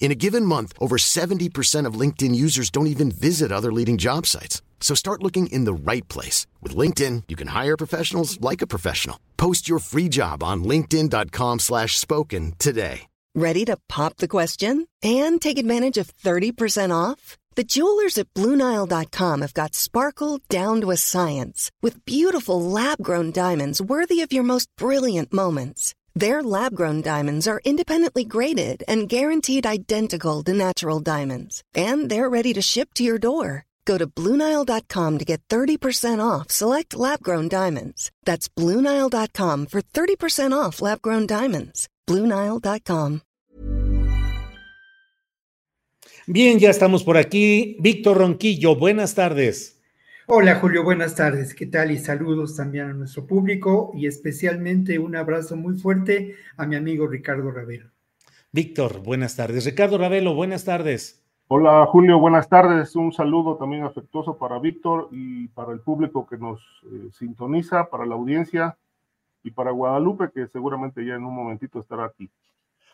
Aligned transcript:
In 0.00 0.10
a 0.10 0.14
given 0.14 0.44
month, 0.46 0.72
over 0.80 0.96
70% 0.96 1.84
of 1.84 2.00
LinkedIn 2.00 2.34
users 2.34 2.70
don't 2.70 2.86
even 2.86 3.10
visit 3.10 3.52
other 3.52 3.72
leading 3.72 3.98
job 3.98 4.24
sites. 4.26 4.62
So 4.80 4.94
start 4.94 5.22
looking 5.22 5.48
in 5.48 5.64
the 5.64 5.92
right 5.92 6.08
place. 6.08 6.46
With 6.62 6.74
LinkedIn, 6.74 7.24
you 7.28 7.36
can 7.36 7.48
hire 7.48 7.76
professionals 7.76 8.40
like 8.40 8.62
a 8.62 8.66
professional. 8.66 9.20
Post 9.36 9.68
your 9.68 9.80
free 9.80 10.08
job 10.08 10.42
on 10.42 10.64
linkedin.com 10.64 11.58
slash 11.58 11.98
spoken 11.98 12.54
today. 12.58 13.02
Ready 13.34 13.64
to 13.66 13.76
pop 13.88 14.16
the 14.16 14.26
question 14.26 14.88
and 15.02 15.40
take 15.40 15.58
advantage 15.58 15.98
of 15.98 16.10
30% 16.16 16.92
off? 16.92 17.36
The 17.54 17.64
jewelers 17.64 18.18
at 18.18 18.32
BlueNile.com 18.34 19.42
have 19.42 19.54
got 19.54 19.74
sparkle 19.74 20.40
down 20.48 20.80
to 20.80 20.90
a 20.90 20.96
science 20.96 21.70
with 21.82 22.04
beautiful 22.04 22.62
lab-grown 22.62 23.32
diamonds 23.32 23.82
worthy 23.82 24.22
of 24.22 24.32
your 24.32 24.44
most 24.44 24.68
brilliant 24.76 25.32
moments. 25.32 25.94
Their 26.18 26.42
lab 26.42 26.74
grown 26.74 27.00
diamonds 27.00 27.46
are 27.46 27.60
independently 27.64 28.24
graded 28.24 28.82
and 28.88 29.08
guaranteed 29.08 29.64
identical 29.64 30.42
to 30.42 30.52
natural 30.52 30.98
diamonds, 30.98 31.62
and 31.76 32.10
they're 32.10 32.28
ready 32.28 32.52
to 32.54 32.60
ship 32.60 32.92
to 32.94 33.04
your 33.04 33.18
door. 33.20 33.64
Go 33.84 33.96
to 33.96 34.08
Bluenile.com 34.08 35.18
to 35.18 35.24
get 35.24 35.40
30% 35.48 36.18
off 36.20 36.50
select 36.50 36.96
lab 36.96 37.22
grown 37.22 37.48
diamonds. 37.48 38.10
That's 38.24 38.48
Bluenile.com 38.48 39.66
for 39.66 39.80
30% 39.80 40.52
off 40.52 40.82
lab 40.82 41.00
grown 41.02 41.24
diamonds. 41.24 41.88
Bluenile.com. 42.08 43.20
Bien, 46.26 46.58
ya 46.58 46.70
estamos 46.70 47.04
por 47.04 47.16
aquí. 47.16 47.76
Víctor 47.80 48.18
Ronquillo, 48.18 48.74
buenas 48.74 49.14
tardes. 49.14 49.77
Hola 50.30 50.56
Julio, 50.56 50.84
buenas 50.84 51.14
tardes. 51.14 51.54
¿Qué 51.54 51.64
tal? 51.64 51.90
Y 51.90 51.96
saludos 51.96 52.54
también 52.54 52.90
a 52.90 52.92
nuestro 52.92 53.26
público 53.26 53.92
y 53.94 54.06
especialmente 54.06 54.98
un 54.98 55.16
abrazo 55.16 55.56
muy 55.56 55.78
fuerte 55.78 56.36
a 56.58 56.66
mi 56.66 56.76
amigo 56.76 57.06
Ricardo 57.06 57.50
Ravelo. 57.50 57.88
Víctor, 58.52 59.02
buenas 59.02 59.36
tardes. 59.36 59.64
Ricardo 59.64 59.96
Ravelo, 59.96 60.34
buenas 60.34 60.66
tardes. 60.66 61.24
Hola 61.46 61.86
Julio, 61.86 62.18
buenas 62.18 62.46
tardes. 62.46 62.94
Un 62.94 63.10
saludo 63.10 63.56
también 63.56 63.84
afectuoso 63.84 64.36
para 64.36 64.58
Víctor 64.58 65.08
y 65.12 65.48
para 65.48 65.72
el 65.72 65.80
público 65.80 66.26
que 66.26 66.36
nos 66.36 66.60
eh, 66.84 67.08
sintoniza, 67.18 67.88
para 67.88 68.04
la 68.04 68.14
audiencia 68.14 68.76
y 69.42 69.52
para 69.52 69.70
Guadalupe, 69.70 70.28
que 70.34 70.46
seguramente 70.48 71.06
ya 71.06 71.14
en 71.14 71.24
un 71.24 71.34
momentito 71.34 71.80
estará 71.80 72.04
aquí. 72.04 72.28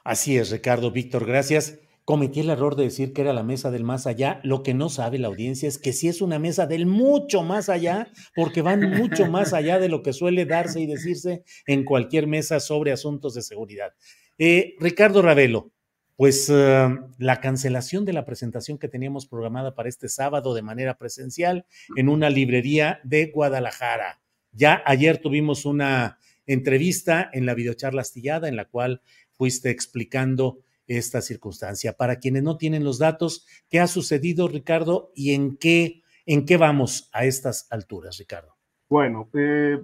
Así 0.04 0.38
es, 0.38 0.52
Ricardo, 0.52 0.92
Víctor, 0.92 1.26
gracias 1.26 1.80
cometí 2.04 2.40
el 2.40 2.50
error 2.50 2.76
de 2.76 2.84
decir 2.84 3.12
que 3.12 3.22
era 3.22 3.32
la 3.32 3.42
mesa 3.42 3.70
del 3.70 3.84
más 3.84 4.06
allá. 4.06 4.40
Lo 4.42 4.62
que 4.62 4.74
no 4.74 4.88
sabe 4.88 5.18
la 5.18 5.28
audiencia 5.28 5.68
es 5.68 5.78
que 5.78 5.92
sí 5.92 6.08
es 6.08 6.20
una 6.20 6.38
mesa 6.38 6.66
del 6.66 6.86
mucho 6.86 7.42
más 7.42 7.68
allá, 7.68 8.08
porque 8.34 8.62
van 8.62 8.90
mucho 8.90 9.26
más 9.26 9.52
allá 9.52 9.78
de 9.78 9.88
lo 9.88 10.02
que 10.02 10.12
suele 10.12 10.44
darse 10.44 10.80
y 10.80 10.86
decirse 10.86 11.44
en 11.66 11.84
cualquier 11.84 12.26
mesa 12.26 12.60
sobre 12.60 12.92
asuntos 12.92 13.34
de 13.34 13.42
seguridad. 13.42 13.94
Eh, 14.38 14.74
Ricardo 14.80 15.22
Ravelo, 15.22 15.72
pues 16.16 16.50
eh, 16.52 16.88
la 17.18 17.40
cancelación 17.40 18.04
de 18.04 18.12
la 18.12 18.24
presentación 18.24 18.78
que 18.78 18.88
teníamos 18.88 19.26
programada 19.26 19.74
para 19.74 19.88
este 19.88 20.08
sábado 20.08 20.54
de 20.54 20.62
manera 20.62 20.98
presencial 20.98 21.66
en 21.96 22.08
una 22.08 22.30
librería 22.30 23.00
de 23.02 23.26
Guadalajara. 23.26 24.20
Ya 24.52 24.82
ayer 24.86 25.18
tuvimos 25.18 25.64
una 25.64 26.18
entrevista 26.46 27.30
en 27.32 27.46
la 27.46 27.54
videocharla 27.54 28.02
astillada 28.02 28.48
en 28.48 28.56
la 28.56 28.66
cual 28.66 29.02
fuiste 29.32 29.70
explicando 29.70 30.60
esta 30.86 31.20
circunstancia. 31.20 31.94
Para 31.94 32.16
quienes 32.16 32.42
no 32.42 32.56
tienen 32.56 32.84
los 32.84 32.98
datos, 32.98 33.46
¿qué 33.70 33.80
ha 33.80 33.86
sucedido, 33.86 34.48
Ricardo, 34.48 35.10
y 35.14 35.34
en 35.34 35.56
qué, 35.56 36.02
en 36.26 36.44
qué 36.44 36.56
vamos 36.56 37.10
a 37.12 37.24
estas 37.24 37.66
alturas, 37.70 38.18
Ricardo? 38.18 38.54
Bueno, 38.88 39.28
eh, 39.32 39.82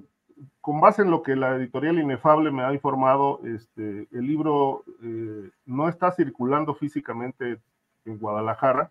con 0.60 0.80
base 0.80 1.02
en 1.02 1.10
lo 1.10 1.22
que 1.22 1.36
la 1.36 1.56
editorial 1.56 1.98
Inefable 1.98 2.50
me 2.50 2.62
ha 2.62 2.72
informado, 2.72 3.40
este, 3.44 4.08
el 4.12 4.26
libro 4.26 4.84
eh, 5.02 5.50
no 5.66 5.88
está 5.88 6.12
circulando 6.12 6.74
físicamente 6.74 7.58
en 8.04 8.18
Guadalajara. 8.18 8.90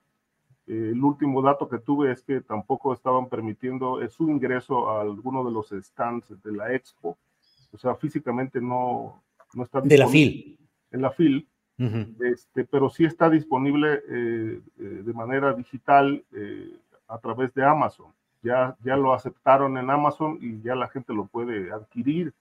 Eh, 0.68 0.92
el 0.92 1.04
último 1.04 1.42
dato 1.42 1.70
que 1.70 1.80
tuve 1.80 2.12
es 2.12 2.22
que 2.22 2.42
tampoco 2.42 2.94
estaban 2.94 3.30
permitiendo 3.30 4.00
su 4.10 4.30
ingreso 4.30 4.90
a 4.90 5.02
alguno 5.02 5.44
de 5.44 5.52
los 5.52 5.70
stands 5.70 6.28
de 6.44 6.52
la 6.52 6.74
expo. 6.74 7.18
O 7.72 7.78
sea, 7.78 7.96
físicamente 7.96 8.60
no, 8.60 9.22
no 9.54 9.64
está. 9.64 9.82
De 9.82 9.98
la 9.98 10.08
FIL. 10.08 10.58
En 10.92 11.02
la 11.02 11.12
FIL 11.12 11.48
este, 11.80 12.66
pero 12.66 12.90
sí 12.90 13.06
está 13.06 13.30
disponible 13.30 14.04
eh, 14.10 14.62
eh, 14.80 14.84
de 15.06 15.14
manera 15.14 15.54
digital 15.54 16.24
eh, 16.34 16.78
a 17.08 17.18
través 17.20 17.54
de 17.54 17.66
Amazon. 17.66 18.14
Ya, 18.42 18.76
ya 18.84 18.98
lo 18.98 19.14
aceptaron 19.14 19.78
en 19.78 19.90
Amazon 19.90 20.38
y 20.42 20.62
ya 20.62 20.76
la 20.76 20.88
gente 20.90 21.14
lo 21.14 21.26
puede 21.26 21.72
adquirir 21.72 22.34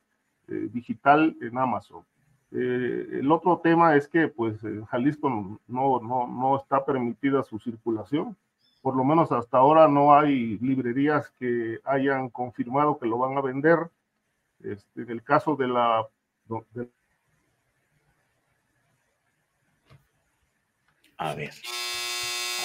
digital 0.46 1.36
en 1.42 1.58
Amazon. 1.58 2.04
el 2.52 3.30
otro 3.30 3.58
tema 3.58 3.96
es 3.96 4.08
que 4.08 4.28
pues 4.28 4.64
en 4.64 4.86
Jalisco 4.86 5.28
no, 5.28 6.00
no, 6.00 6.26
no 6.26 6.56
está 6.56 6.86
permitida 6.86 7.42
su 7.42 7.58
circulación. 7.58 8.34
Por 8.80 8.96
lo 8.96 9.04
menos 9.04 9.30
hasta 9.30 9.58
ahora 9.58 9.88
no 9.88 10.14
hay 10.14 10.56
librerías 10.58 11.30
que 11.38 11.80
hayan 11.84 12.30
confirmado 12.30 12.98
que 12.98 13.06
lo 13.06 13.18
van 13.18 13.36
a 13.36 13.42
vender. 13.42 13.90
Este, 14.60 15.02
en 15.02 15.10
el 15.10 15.22
caso 15.22 15.54
de 15.54 15.68
la, 15.68 16.06
de 16.72 16.88
A 21.18 21.34
ver, 21.34 21.50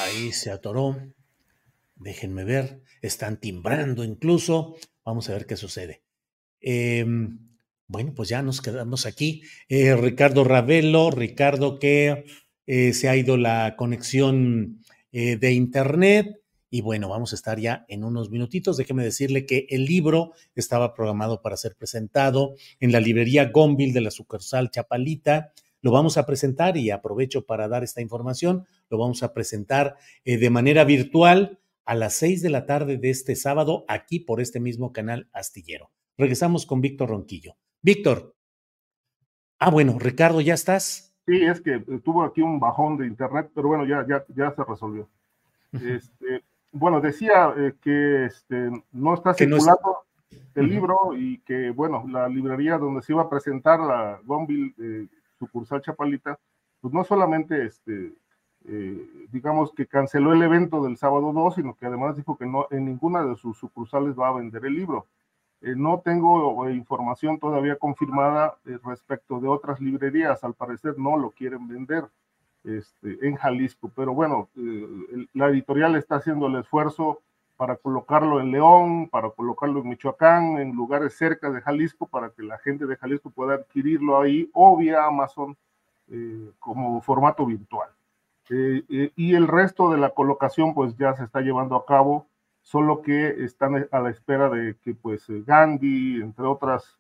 ahí 0.02 0.32
se 0.32 0.52
atoró. 0.52 0.96
Déjenme 1.96 2.44
ver, 2.44 2.82
están 3.02 3.40
timbrando 3.40 4.04
incluso. 4.04 4.76
Vamos 5.04 5.28
a 5.28 5.34
ver 5.34 5.48
qué 5.48 5.58
sucede. 5.58 6.04
Em, 6.62 7.40
bueno, 7.88 8.14
pues 8.16 8.30
ya 8.30 8.44
nos 8.44 8.62
quedamos 8.62 9.08
aquí. 9.08 9.42
Eh, 9.70 9.96
Ricardo 9.96 10.44
Ravelo, 10.44 11.10
Ricardo, 11.10 11.80
que 11.80 12.26
eh, 12.68 12.94
se 12.94 13.10
ha 13.10 13.16
ido 13.16 13.38
la 13.38 13.76
conexión 13.76 14.82
eh, 15.12 15.36
de 15.36 15.52
Internet. 15.54 16.40
Y 16.70 16.82
bueno, 16.82 17.10
vamos 17.10 17.34
a 17.34 17.36
estar 17.36 17.60
ya 17.60 17.86
en 17.88 18.04
unos 18.04 18.30
minutitos. 18.30 18.78
Déjeme 18.78 19.04
decirle 19.04 19.48
que 19.48 19.66
el 19.70 19.86
libro 19.86 20.34
estaba 20.54 20.94
programado 20.94 21.42
para 21.42 21.58
ser 21.58 21.76
presentado 21.76 22.54
en 22.80 22.92
la 22.92 23.00
librería 23.00 23.50
Gonville 23.50 23.94
de 23.94 24.02
la 24.02 24.12
sucursal 24.12 24.70
Chapalita 24.70 25.54
lo 25.84 25.92
vamos 25.92 26.18
a 26.18 26.26
presentar 26.26 26.78
y 26.78 26.90
aprovecho 26.90 27.46
para 27.46 27.68
dar 27.68 27.84
esta 27.84 28.02
información, 28.02 28.66
lo 28.90 28.98
vamos 28.98 29.22
a 29.22 29.34
presentar 29.34 29.98
eh, 30.26 30.38
de 30.38 30.50
manera 30.50 30.86
virtual 30.86 31.60
a 31.86 31.94
las 31.94 32.14
seis 32.14 32.42
de 32.42 32.50
la 32.50 32.66
tarde 32.66 32.98
de 32.98 33.10
este 33.10 33.36
sábado 33.36 33.84
aquí 33.90 34.20
por 34.22 34.42
este 34.42 34.62
mismo 34.62 34.94
canal 34.94 35.30
astillero. 35.34 35.92
Regresamos 36.18 36.66
con 36.66 36.80
Víctor 36.80 37.10
Ronquillo. 37.10 37.58
Víctor. 37.82 38.34
Ah, 39.60 39.70
bueno, 39.70 40.00
Ricardo, 40.00 40.40
¿ya 40.40 40.54
estás? 40.54 41.14
Sí, 41.28 41.44
es 41.44 41.60
que 41.60 41.80
tuvo 42.04 42.24
aquí 42.24 42.42
un 42.42 42.60
bajón 42.60 42.98
de 42.98 43.06
internet, 43.06 43.52
pero 43.54 43.68
bueno, 43.68 43.86
ya, 43.86 44.06
ya, 44.08 44.24
ya 44.34 44.52
se 44.56 44.64
resolvió. 44.64 45.10
Este, 45.74 46.44
bueno, 46.72 47.02
decía 47.02 47.54
eh, 47.58 47.74
que 47.82 48.26
este, 48.26 48.70
no 48.94 49.14
está 49.14 49.34
circulando 49.34 50.04
el 50.56 50.70
libro 50.70 51.16
y 51.18 51.40
que, 51.40 51.72
bueno, 51.72 52.06
la 52.10 52.30
librería 52.30 52.78
donde 52.78 53.02
se 53.02 53.12
iba 53.12 53.24
a 53.24 53.30
presentar 53.30 53.80
la 53.80 54.22
Gonville 54.24 54.74
eh, 54.80 55.08
sucursal 55.46 55.82
Chapalita, 55.82 56.40
pues 56.82 56.94
no 56.94 57.04
solamente 57.04 57.66
este, 57.66 58.14
eh, 58.66 59.28
digamos 59.32 59.74
que 59.74 59.88
canceló 59.88 60.32
el 60.32 60.42
evento 60.42 60.84
del 60.84 60.96
sábado 60.98 61.34
2, 61.34 61.56
sino 61.56 61.76
que 61.76 61.86
además 61.86 62.16
dijo 62.16 62.38
que 62.38 62.46
no 62.46 62.68
en 62.72 62.86
ninguna 62.86 63.24
de 63.26 63.36
sus 63.36 63.58
sucursales 63.58 64.18
va 64.18 64.30
a 64.30 64.34
vender 64.34 64.66
el 64.66 64.76
libro. 64.76 65.08
Eh, 65.62 65.76
no 65.76 66.02
tengo 66.04 66.68
eh, 66.68 66.74
información 66.74 67.40
todavía 67.40 67.78
confirmada 67.78 68.58
respecto 68.86 69.40
de 69.42 69.50
otras 69.50 69.82
librerías, 69.82 70.44
al 70.44 70.54
parecer 70.54 70.98
no 70.98 71.18
lo 71.18 71.32
quieren 71.32 71.68
vender 71.68 72.06
este, 72.64 73.28
en 73.28 73.36
Jalisco, 73.36 73.92
pero 73.94 74.14
bueno, 74.14 74.50
la 75.34 75.50
editorial 75.50 75.96
está 75.96 76.16
haciendo 76.16 76.48
el 76.48 76.56
esfuerzo 76.56 77.22
para 77.58 77.76
colocarlo 77.76 78.40
en 78.40 78.52
León, 78.52 79.10
para 79.10 79.30
colocarlo 79.30 79.82
en 79.82 79.90
Michoacán, 79.90 80.58
en 80.58 80.72
lugares 80.72 81.16
cerca 81.16 81.50
de 81.50 81.62
Jalisco, 81.62 82.08
para 82.08 82.30
que 82.32 82.44
la 82.44 82.58
gente 82.58 82.86
de 82.86 82.96
Jalisco 82.96 83.30
pueda 83.30 83.56
adquirirlo 83.56 84.20
ahí 84.20 84.50
o 84.54 84.78
vía 84.78 85.06
Amazon 85.06 85.56
eh, 86.10 86.52
como 86.60 87.02
formato 87.02 87.46
virtual. 87.46 87.90
Eh, 88.50 88.84
eh, 88.90 89.12
y 89.16 89.36
el 89.36 89.48
resto 89.48 89.90
de 89.90 89.98
la 89.98 90.10
colocación 90.10 90.74
pues 90.74 90.98
ya 90.98 91.16
se 91.16 91.24
está 91.24 91.42
llevando 91.42 91.76
a 91.76 91.86
cabo, 91.86 92.28
solo 92.62 93.02
que 93.02 93.44
están 93.44 93.88
a 93.92 94.00
la 94.00 94.10
espera 94.10 94.50
de 94.50 94.76
que 94.84 94.94
pues 94.96 95.26
Gandhi, 95.46 96.22
entre 96.22 96.46
otras, 96.46 96.98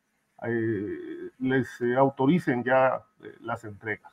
les 1.39 1.67
autoricen 1.97 2.63
ya 2.63 3.01
las 3.39 3.63
entregas. 3.63 4.11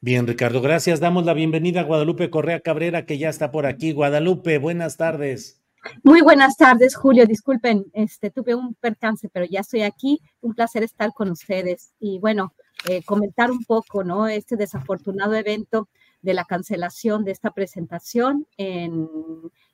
Bien, 0.00 0.26
Ricardo, 0.26 0.60
gracias. 0.60 1.00
Damos 1.00 1.24
la 1.24 1.34
bienvenida 1.34 1.80
a 1.80 1.84
Guadalupe 1.84 2.30
Correa 2.30 2.60
Cabrera, 2.60 3.06
que 3.06 3.18
ya 3.18 3.28
está 3.28 3.50
por 3.50 3.66
aquí. 3.66 3.92
Guadalupe, 3.92 4.58
buenas 4.58 4.96
tardes. 4.96 5.60
Muy 6.02 6.20
buenas 6.20 6.56
tardes, 6.56 6.94
Julio. 6.94 7.26
Disculpen, 7.26 7.86
este, 7.94 8.30
tuve 8.30 8.54
un 8.54 8.74
percance, 8.74 9.28
pero 9.30 9.46
ya 9.46 9.60
estoy 9.60 9.82
aquí. 9.82 10.20
Un 10.40 10.54
placer 10.54 10.82
estar 10.82 11.12
con 11.12 11.30
ustedes. 11.30 11.92
Y 11.98 12.18
bueno, 12.18 12.54
eh, 12.88 13.02
comentar 13.02 13.50
un 13.50 13.64
poco, 13.64 14.04
¿no? 14.04 14.28
Este 14.28 14.56
desafortunado 14.56 15.34
evento 15.34 15.88
de 16.22 16.34
la 16.34 16.44
cancelación 16.44 17.24
de 17.24 17.32
esta 17.32 17.50
presentación 17.52 18.46
en 18.56 19.08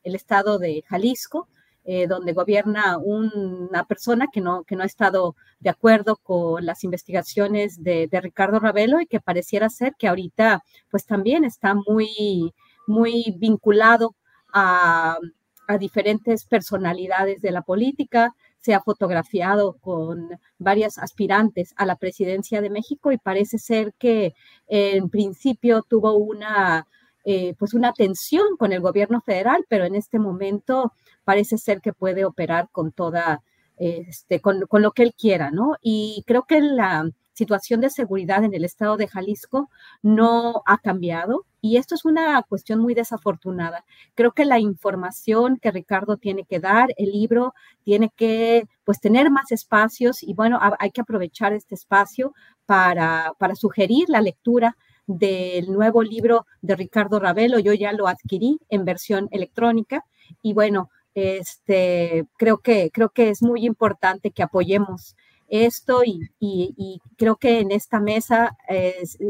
el 0.04 0.14
estado 0.14 0.58
de 0.58 0.82
Jalisco, 0.86 1.48
eh, 1.88 2.08
donde 2.08 2.32
gobierna 2.32 2.98
una 2.98 3.84
persona 3.84 4.26
que 4.32 4.40
no, 4.40 4.64
que 4.64 4.74
no 4.74 4.82
ha 4.82 4.86
estado 4.86 5.36
de 5.60 5.70
acuerdo 5.70 6.16
con 6.16 6.66
las 6.66 6.82
investigaciones 6.82 7.80
de, 7.80 8.08
Ricardo 8.20 8.58
Ravelo 8.58 9.00
y 9.00 9.06
que 9.06 9.20
pareciera 9.20 9.70
ser 9.70 9.94
que 9.96 10.08
ahorita 10.08 10.64
pues 10.90 11.06
también 11.06 11.44
está 11.44 11.76
muy, 11.86 12.52
muy 12.88 13.36
vinculado 13.38 14.16
a, 14.52 15.16
a 15.68 15.78
diferentes 15.78 16.44
personalidades 16.44 17.40
de 17.40 17.52
la 17.52 17.62
política, 17.62 18.34
se 18.58 18.74
ha 18.74 18.80
fotografiado 18.80 19.76
con 19.80 20.28
varias 20.58 20.98
aspirantes 20.98 21.72
a 21.76 21.86
la 21.86 21.94
presidencia 21.94 22.60
de 22.60 22.70
México 22.70 23.12
y 23.12 23.18
parece 23.18 23.58
ser 23.58 23.94
que 23.96 24.34
en 24.66 25.08
principio 25.08 25.82
tuvo 25.82 26.14
una, 26.14 26.88
eh, 27.28 27.54
pues 27.58 27.74
una 27.74 27.92
tensión 27.92 28.56
con 28.56 28.72
el 28.72 28.80
gobierno 28.80 29.20
federal, 29.20 29.64
pero 29.68 29.84
en 29.84 29.96
este 29.96 30.20
momento 30.20 30.92
parece 31.24 31.58
ser 31.58 31.80
que 31.80 31.92
puede 31.92 32.24
operar 32.24 32.68
con 32.70 32.92
toda, 32.92 33.42
este, 33.76 34.40
con, 34.40 34.60
con 34.68 34.80
lo 34.80 34.92
que 34.92 35.02
él 35.02 35.12
quiera, 35.12 35.50
¿no? 35.50 35.74
Y 35.82 36.22
creo 36.24 36.44
que 36.44 36.60
la 36.60 37.10
situación 37.32 37.80
de 37.80 37.90
seguridad 37.90 38.44
en 38.44 38.54
el 38.54 38.64
estado 38.64 38.96
de 38.96 39.08
Jalisco 39.08 39.68
no 40.02 40.62
ha 40.66 40.78
cambiado 40.78 41.44
y 41.60 41.78
esto 41.78 41.96
es 41.96 42.04
una 42.04 42.40
cuestión 42.48 42.78
muy 42.78 42.94
desafortunada. 42.94 43.84
Creo 44.14 44.30
que 44.30 44.44
la 44.44 44.60
información 44.60 45.58
que 45.60 45.72
Ricardo 45.72 46.18
tiene 46.18 46.44
que 46.44 46.60
dar, 46.60 46.90
el 46.96 47.10
libro 47.10 47.54
tiene 47.82 48.12
que 48.14 48.68
pues 48.84 49.00
tener 49.00 49.32
más 49.32 49.50
espacios 49.50 50.22
y 50.22 50.32
bueno, 50.32 50.60
hay 50.78 50.92
que 50.92 51.00
aprovechar 51.00 51.52
este 51.52 51.74
espacio 51.74 52.34
para, 52.66 53.32
para 53.38 53.56
sugerir 53.56 54.04
la 54.08 54.20
lectura 54.20 54.76
del 55.06 55.72
nuevo 55.72 56.02
libro 56.02 56.46
de 56.62 56.76
Ricardo 56.76 57.18
Ravelo. 57.18 57.58
Yo 57.58 57.72
ya 57.72 57.92
lo 57.92 58.08
adquirí 58.08 58.58
en 58.68 58.84
versión 58.84 59.28
electrónica 59.30 60.04
y 60.42 60.52
bueno, 60.52 60.90
este, 61.14 62.26
creo, 62.36 62.58
que, 62.58 62.90
creo 62.92 63.08
que 63.10 63.30
es 63.30 63.42
muy 63.42 63.64
importante 63.64 64.30
que 64.30 64.42
apoyemos 64.42 65.16
esto 65.48 66.02
y, 66.04 67.00
creo 67.16 67.36
que 67.36 67.60
en 67.60 67.70
esta 67.70 68.00
mesa, 68.00 68.56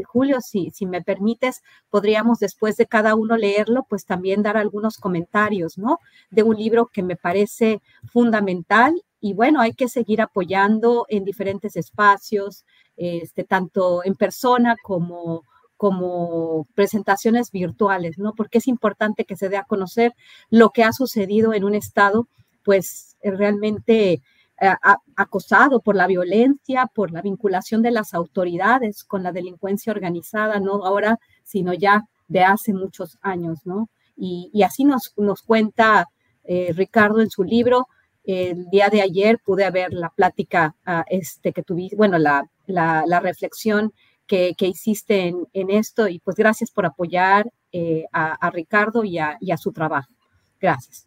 Julio, 0.05 0.41
si, 0.41 0.71
si 0.71 0.85
me 0.85 1.01
permites, 1.01 1.61
podríamos 1.89 2.39
después 2.39 2.75
de 2.77 2.87
cada 2.87 3.15
uno 3.15 3.37
leerlo, 3.37 3.85
pues 3.87 4.05
también 4.05 4.41
dar 4.41 4.57
algunos 4.57 4.97
comentarios, 4.97 5.77
¿no? 5.77 5.99
De 6.31 6.43
un 6.43 6.55
libro 6.55 6.87
que 6.87 7.03
me 7.03 7.15
parece 7.15 7.81
fundamental 8.11 9.01
y 9.19 9.33
bueno, 9.33 9.61
hay 9.61 9.73
que 9.73 9.89
seguir 9.89 10.21
apoyando 10.21 11.05
en 11.09 11.23
diferentes 11.23 11.75
espacios, 11.75 12.65
este, 12.97 13.43
tanto 13.43 14.03
en 14.03 14.15
persona 14.15 14.75
como 14.81 15.43
como 15.77 16.67
presentaciones 16.73 17.51
virtuales, 17.51 18.17
¿no? 18.17 18.33
Porque 18.33 18.57
es 18.57 18.67
importante 18.67 19.25
que 19.25 19.37
se 19.37 19.49
dé 19.49 19.57
a 19.57 19.63
conocer 19.63 20.13
lo 20.49 20.71
que 20.71 20.83
ha 20.83 20.91
sucedido 20.91 21.53
en 21.53 21.63
un 21.63 21.75
estado, 21.75 22.27
pues 22.63 23.15
realmente 23.23 24.21
eh, 24.59 24.73
acosado 25.15 25.81
por 25.81 25.95
la 25.95 26.07
violencia, 26.07 26.87
por 26.87 27.11
la 27.11 27.21
vinculación 27.21 27.83
de 27.83 27.91
las 27.91 28.15
autoridades 28.15 29.03
con 29.03 29.21
la 29.21 29.31
delincuencia 29.31 29.93
organizada, 29.93 30.59
no 30.59 30.83
ahora, 30.83 31.19
sino 31.43 31.73
ya 31.73 32.05
de 32.27 32.41
hace 32.41 32.73
muchos 32.73 33.19
años, 33.21 33.59
¿no? 33.65 33.89
Y, 34.15 34.63
así 34.63 34.83
nos, 34.83 35.13
nos 35.15 35.43
cuenta 35.43 36.07
eh, 36.43 36.73
Ricardo 36.75 37.21
en 37.21 37.29
su 37.29 37.43
libro. 37.43 37.87
El 38.23 38.65
día 38.71 38.89
de 38.89 39.03
ayer 39.03 39.39
pude 39.45 39.69
ver 39.69 39.93
la 39.93 40.09
plática 40.09 40.75
ah, 40.85 41.05
este, 41.07 41.53
que 41.53 41.61
tuviste, 41.61 41.95
bueno, 41.95 42.17
la, 42.17 42.49
la, 42.65 43.19
reflexión 43.19 43.93
que, 44.27 44.53
que 44.57 44.67
hiciste 44.67 45.27
en, 45.27 45.47
en, 45.53 45.69
esto 45.69 46.07
y 46.07 46.19
pues 46.19 46.35
gracias 46.35 46.71
por 46.71 46.85
apoyar 46.85 47.51
eh, 47.71 48.05
a, 48.11 48.49
Ricardo 48.51 49.03
y 49.03 49.17
a, 49.17 49.37
y 49.39 49.51
a 49.51 49.57
su 49.57 49.71
trabajo. 49.71 50.11
Gracias. 50.59 51.05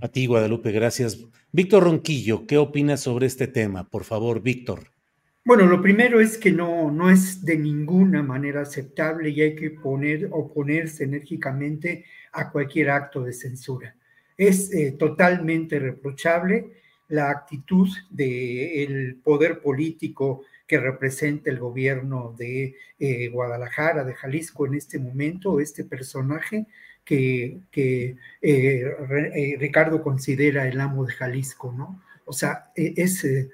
A 0.00 0.08
ti, 0.08 0.26
Guadalupe, 0.26 0.70
gracias. 0.70 1.18
Víctor 1.50 1.84
Ronquillo, 1.84 2.46
¿qué 2.46 2.58
opinas 2.58 3.00
sobre 3.00 3.26
este 3.26 3.48
tema? 3.48 3.88
Por 3.88 4.04
favor, 4.04 4.42
Víctor. 4.42 4.92
Bueno, 5.44 5.66
lo 5.66 5.80
primero 5.80 6.20
es 6.20 6.36
que 6.36 6.52
no, 6.52 6.90
no 6.90 7.10
es 7.10 7.44
de 7.44 7.56
ninguna 7.56 8.22
manera 8.22 8.60
aceptable 8.60 9.30
y 9.30 9.40
hay 9.40 9.54
que 9.56 9.70
poner, 9.70 10.28
oponerse 10.30 11.04
enérgicamente 11.04 12.04
a 12.32 12.50
cualquier 12.50 12.90
acto 12.90 13.22
de 13.22 13.32
censura. 13.32 13.96
Es 14.36 14.72
eh, 14.74 14.92
totalmente 14.98 15.78
reprochable 15.78 16.72
la 17.08 17.30
actitud 17.30 17.88
del 18.10 19.16
poder 19.24 19.60
político 19.60 20.42
que 20.68 20.78
representa 20.78 21.50
el 21.50 21.58
gobierno 21.58 22.34
de 22.38 22.76
eh, 23.00 23.28
Guadalajara, 23.28 24.04
de 24.04 24.14
Jalisco 24.14 24.66
en 24.66 24.74
este 24.74 25.00
momento, 25.00 25.58
este 25.58 25.84
personaje 25.84 26.66
que, 27.08 27.62
eh, 27.72 28.16
eh, 28.42 29.56
Ricardo 29.58 30.02
considera 30.02 30.68
el 30.68 30.78
amo 30.78 31.06
de 31.06 31.14
Jalisco, 31.14 31.72
¿no? 31.72 32.02
O 32.26 32.34
sea, 32.34 32.70
e, 32.76 32.92
es 32.96 33.24
eh, 33.24 33.48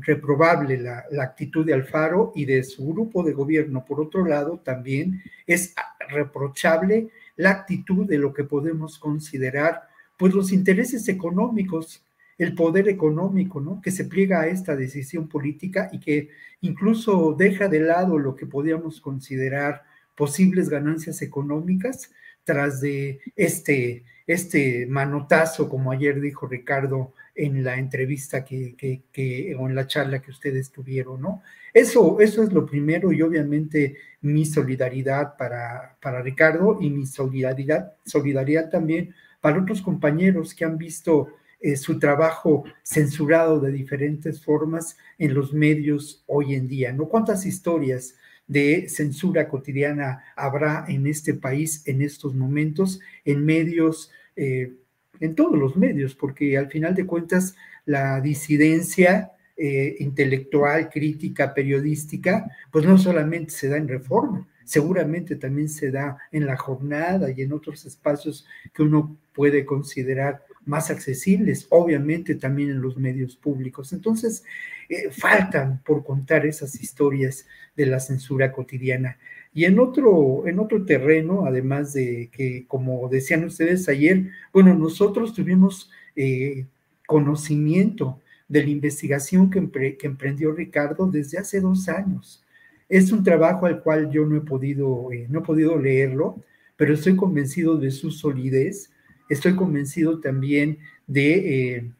reprobable 0.00 0.76
la, 0.78 1.04
actitud 1.22 1.64
de 1.64 1.74
Alfaro 1.74 2.32
y 2.34 2.46
de 2.46 2.64
su 2.64 2.88
grupo 2.88 3.22
de 3.22 3.32
gobierno. 3.32 3.84
Por 3.84 4.00
otro 4.00 4.24
lado, 4.24 4.58
también 4.64 5.22
es 5.46 5.74
reprochable 6.08 7.10
la 7.36 7.50
actitud 7.50 8.06
de 8.08 8.18
lo 8.18 8.34
que 8.34 8.42
podemos 8.44 8.98
considerar, 8.98 9.82
pues, 10.16 10.34
los 10.34 10.50
intereses 10.50 11.08
económicos, 11.08 12.04
el 12.40 12.54
poder 12.54 12.88
económico, 12.88 13.60
¿no? 13.60 13.82
Que 13.82 13.90
se 13.90 14.06
pliega 14.06 14.40
a 14.40 14.46
esta 14.46 14.74
decisión 14.74 15.28
política 15.28 15.90
y 15.92 16.00
que 16.00 16.30
incluso 16.62 17.34
deja 17.38 17.68
de 17.68 17.80
lado 17.80 18.18
lo 18.18 18.34
que 18.34 18.46
podríamos 18.46 19.02
considerar 19.02 19.82
posibles 20.16 20.70
ganancias 20.70 21.20
económicas 21.20 22.10
tras 22.44 22.80
de 22.80 23.20
este, 23.36 24.04
este 24.26 24.86
manotazo, 24.86 25.68
como 25.68 25.92
ayer 25.92 26.18
dijo 26.18 26.46
Ricardo 26.46 27.12
en 27.34 27.62
la 27.62 27.76
entrevista 27.76 28.42
que, 28.42 28.74
que, 29.12 29.54
o 29.58 29.68
en 29.68 29.74
la 29.74 29.86
charla 29.86 30.22
que 30.22 30.30
ustedes 30.30 30.72
tuvieron, 30.72 31.20
¿no? 31.20 31.42
Eso, 31.74 32.20
eso 32.22 32.42
es 32.42 32.54
lo 32.54 32.64
primero 32.64 33.12
y 33.12 33.20
obviamente 33.20 33.98
mi 34.22 34.46
solidaridad 34.46 35.36
para, 35.36 35.94
para 36.00 36.22
Ricardo 36.22 36.78
y 36.80 36.88
mi 36.88 37.04
solidaridad, 37.04 37.92
solidaridad 38.02 38.70
también 38.70 39.14
para 39.42 39.60
otros 39.60 39.82
compañeros 39.82 40.54
que 40.54 40.64
han 40.64 40.78
visto 40.78 41.34
eh, 41.60 41.76
su 41.76 41.98
trabajo 41.98 42.64
censurado 42.82 43.60
de 43.60 43.70
diferentes 43.70 44.42
formas 44.42 44.96
en 45.18 45.34
los 45.34 45.52
medios 45.52 46.24
hoy 46.26 46.54
en 46.54 46.66
día, 46.66 46.92
¿no? 46.92 47.08
¿Cuántas 47.08 47.44
historias 47.44 48.14
de 48.46 48.88
censura 48.88 49.46
cotidiana 49.48 50.24
habrá 50.34 50.84
en 50.88 51.06
este 51.06 51.34
país 51.34 51.86
en 51.86 52.02
estos 52.02 52.34
momentos, 52.34 52.98
en 53.24 53.44
medios, 53.44 54.10
eh, 54.34 54.74
en 55.20 55.34
todos 55.34 55.56
los 55.58 55.76
medios, 55.76 56.14
porque 56.14 56.58
al 56.58 56.68
final 56.68 56.94
de 56.94 57.06
cuentas 57.06 57.54
la 57.84 58.20
disidencia 58.20 59.30
eh, 59.56 59.96
intelectual, 60.00 60.88
crítica, 60.88 61.52
periodística, 61.52 62.50
pues 62.72 62.86
no 62.86 62.96
solamente 62.96 63.50
se 63.50 63.68
da 63.68 63.76
en 63.76 63.86
reforma, 63.86 64.48
seguramente 64.64 65.36
también 65.36 65.68
se 65.68 65.90
da 65.90 66.16
en 66.32 66.46
la 66.46 66.56
jornada 66.56 67.30
y 67.30 67.42
en 67.42 67.52
otros 67.52 67.84
espacios 67.84 68.46
que 68.72 68.82
uno 68.82 69.18
puede 69.34 69.64
considerar 69.64 70.42
más 70.70 70.90
accesibles, 70.90 71.66
obviamente 71.68 72.36
también 72.36 72.70
en 72.70 72.80
los 72.80 72.96
medios 72.96 73.36
públicos. 73.36 73.92
Entonces, 73.92 74.44
eh, 74.88 75.10
faltan 75.10 75.82
por 75.84 76.04
contar 76.04 76.46
esas 76.46 76.80
historias 76.80 77.46
de 77.76 77.86
la 77.86 78.00
censura 78.00 78.52
cotidiana. 78.52 79.18
Y 79.52 79.64
en 79.64 79.80
otro, 79.80 80.46
en 80.46 80.60
otro 80.60 80.84
terreno, 80.84 81.44
además 81.44 81.92
de 81.92 82.30
que, 82.32 82.64
como 82.68 83.08
decían 83.08 83.44
ustedes 83.44 83.88
ayer, 83.88 84.30
bueno, 84.52 84.74
nosotros 84.74 85.34
tuvimos 85.34 85.90
eh, 86.14 86.66
conocimiento 87.06 88.20
de 88.48 88.62
la 88.62 88.70
investigación 88.70 89.50
que, 89.50 89.58
emprendió 90.02 90.52
Ricardo 90.52 91.10
desde 91.10 91.38
hace 91.38 91.60
dos 91.60 91.88
años. 91.88 92.44
Es 92.88 93.10
un 93.10 93.24
trabajo 93.24 93.66
al 93.66 93.82
cual 93.82 94.10
yo 94.10 94.24
no 94.24 94.36
he 94.36 94.40
podido, 94.40 95.10
eh, 95.12 95.26
no 95.28 95.40
he 95.40 95.42
podido 95.42 95.76
leerlo, 95.78 96.42
pero 96.76 96.94
estoy 96.94 97.16
convencido 97.16 97.76
de 97.76 97.90
su 97.90 98.10
solidez, 98.10 98.90
estoy 99.30 99.56
convencido 99.56 100.20
también 100.20 100.78
de 101.06 101.76
eh, 101.76 101.90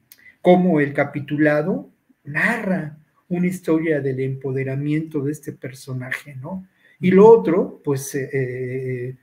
cómo 0.42 0.80
el 0.80 0.92
capitulado 0.92 1.88
narra 2.25 2.99
una 3.28 3.46
historia 3.46 4.00
del 4.00 4.20
empoderamiento 4.20 5.22
de 5.22 5.32
este 5.32 5.52
personaje, 5.52 6.34
¿no? 6.34 6.66
Y 7.00 7.12
lo 7.12 7.26
otro, 7.28 7.80
pues, 7.82 8.14
eh, 8.14 8.28
eh, 8.32 9.16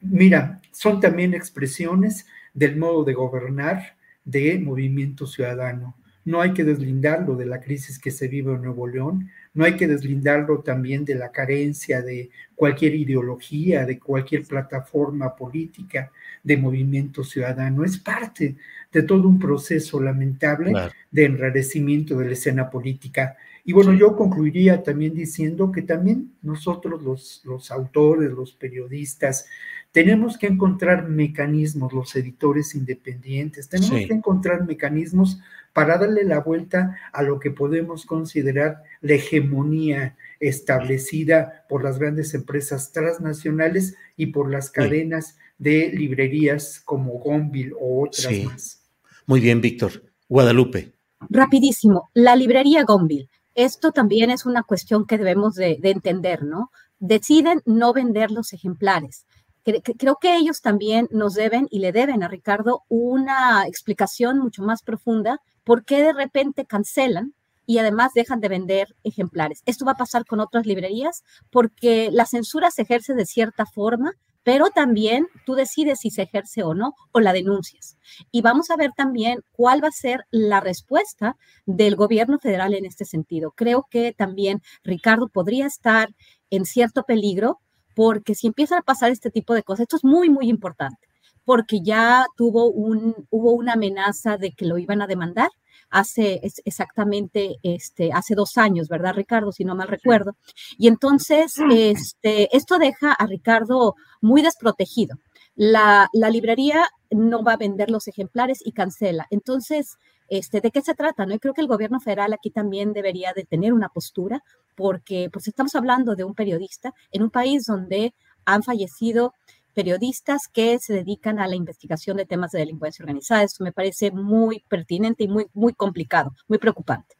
mira, 0.00 0.60
son 0.72 0.98
también 0.98 1.34
expresiones 1.34 2.26
del 2.52 2.76
modo 2.76 3.04
de 3.04 3.14
gobernar 3.14 3.96
de 4.24 4.58
movimiento 4.58 5.26
ciudadano. 5.26 5.96
No 6.24 6.40
hay 6.40 6.52
que 6.52 6.64
deslindarlo 6.64 7.36
de 7.36 7.46
la 7.46 7.60
crisis 7.60 7.98
que 7.98 8.10
se 8.10 8.28
vive 8.28 8.54
en 8.54 8.62
Nuevo 8.62 8.86
León, 8.86 9.30
no 9.52 9.64
hay 9.64 9.76
que 9.76 9.88
deslindarlo 9.88 10.60
también 10.60 11.04
de 11.04 11.16
la 11.16 11.32
carencia 11.32 12.02
de 12.02 12.30
cualquier 12.54 12.94
ideología, 12.94 13.84
de 13.84 13.98
cualquier 13.98 14.44
plataforma 14.44 15.34
política, 15.34 16.12
de 16.42 16.56
movimiento 16.56 17.24
ciudadano. 17.24 17.84
Es 17.84 17.98
parte 17.98 18.56
de 18.92 19.02
todo 19.02 19.28
un 19.28 19.38
proceso 19.38 20.00
lamentable 20.00 20.72
de 21.10 21.24
enrarecimiento 21.24 22.16
de 22.18 22.26
la 22.26 22.32
escena 22.32 22.70
política. 22.70 23.36
Y 23.64 23.72
bueno, 23.72 23.92
yo 23.92 24.16
concluiría 24.16 24.82
también 24.82 25.14
diciendo 25.14 25.70
que 25.70 25.82
también 25.82 26.32
nosotros 26.42 27.02
los, 27.02 27.42
los 27.44 27.70
autores, 27.70 28.30
los 28.30 28.52
periodistas, 28.52 29.46
tenemos 29.92 30.38
que 30.38 30.46
encontrar 30.46 31.08
mecanismos, 31.08 31.92
los 31.92 32.14
editores 32.14 32.74
independientes, 32.74 33.68
tenemos 33.68 34.06
que 34.06 34.14
encontrar 34.14 34.66
mecanismos 34.66 35.40
para 35.72 35.98
darle 35.98 36.24
la 36.24 36.40
vuelta 36.40 36.96
a 37.12 37.22
lo 37.22 37.38
que 37.40 37.50
podemos 37.50 38.06
considerar 38.06 38.82
la 39.00 39.14
hegemonía 39.14 40.16
establecida 40.38 41.64
por 41.68 41.82
las 41.82 41.98
grandes 41.98 42.34
empresas 42.34 42.92
transnacionales 42.92 43.96
y 44.16 44.26
por 44.26 44.50
las 44.50 44.70
cadenas 44.70 45.36
de 45.58 45.90
librerías 45.92 46.80
como 46.84 47.14
Gonville 47.14 47.72
o 47.78 48.04
otras 48.04 48.32
más. 48.44 48.82
Muy 49.26 49.40
bien, 49.40 49.60
Víctor. 49.60 50.04
Guadalupe. 50.28 50.92
Rapidísimo, 51.28 52.10
la 52.14 52.36
librería 52.36 52.84
Gonville. 52.84 53.28
Esto 53.54 53.92
también 53.92 54.30
es 54.30 54.46
una 54.46 54.62
cuestión 54.62 55.06
que 55.06 55.18
debemos 55.18 55.56
de 55.56 55.78
entender, 55.82 56.44
¿no? 56.44 56.70
Deciden 57.00 57.62
no 57.64 57.92
vender 57.92 58.30
los 58.30 58.52
ejemplares 58.52 59.26
creo 59.62 60.16
que 60.20 60.36
ellos 60.36 60.60
también 60.60 61.08
nos 61.10 61.34
deben 61.34 61.68
y 61.70 61.80
le 61.80 61.92
deben 61.92 62.22
a 62.22 62.28
Ricardo 62.28 62.82
una 62.88 63.66
explicación 63.66 64.38
mucho 64.38 64.62
más 64.62 64.82
profunda 64.82 65.40
por 65.64 65.84
qué 65.84 66.02
de 66.02 66.12
repente 66.12 66.66
cancelan 66.66 67.34
y 67.66 67.78
además 67.78 68.12
dejan 68.14 68.40
de 68.40 68.48
vender 68.48 68.96
ejemplares. 69.04 69.62
Esto 69.64 69.84
va 69.84 69.92
a 69.92 69.96
pasar 69.96 70.24
con 70.24 70.40
otras 70.40 70.66
librerías 70.66 71.22
porque 71.50 72.10
la 72.10 72.26
censura 72.26 72.70
se 72.72 72.82
ejerce 72.82 73.14
de 73.14 73.26
cierta 73.26 73.64
forma, 73.64 74.12
pero 74.42 74.70
también 74.70 75.28
tú 75.46 75.54
decides 75.54 76.00
si 76.00 76.10
se 76.10 76.22
ejerce 76.22 76.64
o 76.64 76.74
no, 76.74 76.94
o 77.12 77.20
la 77.20 77.32
denuncias. 77.32 77.96
Y 78.32 78.42
vamos 78.42 78.70
a 78.70 78.76
ver 78.76 78.90
también 78.96 79.42
cuál 79.52 79.84
va 79.84 79.88
a 79.88 79.92
ser 79.92 80.24
la 80.32 80.58
respuesta 80.58 81.36
del 81.66 81.94
gobierno 81.94 82.40
federal 82.40 82.74
en 82.74 82.86
este 82.86 83.04
sentido. 83.04 83.52
Creo 83.52 83.86
que 83.88 84.12
también 84.12 84.62
Ricardo 84.82 85.28
podría 85.28 85.66
estar 85.66 86.08
en 86.50 86.64
cierto 86.64 87.04
peligro 87.04 87.60
porque 87.94 88.34
si 88.34 88.46
empiezan 88.46 88.78
a 88.78 88.82
pasar 88.82 89.10
este 89.10 89.30
tipo 89.30 89.54
de 89.54 89.62
cosas, 89.62 89.82
esto 89.82 89.96
es 89.96 90.04
muy, 90.04 90.30
muy 90.30 90.48
importante, 90.48 91.08
porque 91.44 91.80
ya 91.82 92.26
tuvo 92.36 92.70
un, 92.70 93.26
hubo 93.30 93.52
una 93.52 93.74
amenaza 93.74 94.36
de 94.36 94.52
que 94.52 94.66
lo 94.66 94.78
iban 94.78 95.02
a 95.02 95.06
demandar 95.06 95.50
hace 95.90 96.40
exactamente, 96.64 97.56
este, 97.62 98.12
hace 98.12 98.34
dos 98.34 98.56
años, 98.56 98.88
¿verdad, 98.88 99.14
Ricardo? 99.14 99.52
Si 99.52 99.64
no 99.64 99.74
mal 99.74 99.88
recuerdo. 99.88 100.36
Y 100.78 100.88
entonces, 100.88 101.54
este, 101.70 102.56
esto 102.56 102.78
deja 102.78 103.12
a 103.12 103.26
Ricardo 103.26 103.96
muy 104.20 104.42
desprotegido. 104.42 105.16
La, 105.56 106.08
la 106.12 106.30
librería 106.30 106.88
no 107.10 107.42
va 107.42 107.54
a 107.54 107.58
vender 107.58 107.90
los 107.90 108.06
ejemplares 108.06 108.60
y 108.64 108.72
cancela. 108.72 109.26
Entonces, 109.30 109.98
este, 110.30 110.60
¿de 110.60 110.70
qué 110.70 110.80
se 110.80 110.94
trata? 110.94 111.26
¿no? 111.26 111.34
Y 111.34 111.38
creo 111.38 111.52
que 111.52 111.60
el 111.60 111.66
gobierno 111.66 112.00
federal 112.00 112.32
aquí 112.32 112.50
también 112.50 112.92
debería 112.92 113.32
de 113.34 113.44
tener 113.44 113.74
una 113.74 113.88
postura, 113.88 114.42
porque 114.76 115.28
pues 115.30 115.48
estamos 115.48 115.74
hablando 115.74 116.14
de 116.14 116.24
un 116.24 116.34
periodista 116.34 116.94
en 117.10 117.22
un 117.22 117.30
país 117.30 117.66
donde 117.66 118.14
han 118.46 118.62
fallecido 118.62 119.34
periodistas 119.74 120.48
que 120.52 120.78
se 120.78 120.94
dedican 120.94 121.38
a 121.38 121.48
la 121.48 121.56
investigación 121.56 122.16
de 122.16 122.26
temas 122.26 122.52
de 122.52 122.60
delincuencia 122.60 123.02
organizada. 123.02 123.42
Esto 123.42 123.64
me 123.64 123.72
parece 123.72 124.10
muy 124.12 124.64
pertinente 124.68 125.24
y 125.24 125.28
muy, 125.28 125.46
muy 125.52 125.74
complicado, 125.74 126.32
muy 126.48 126.58
preocupante. 126.58 127.16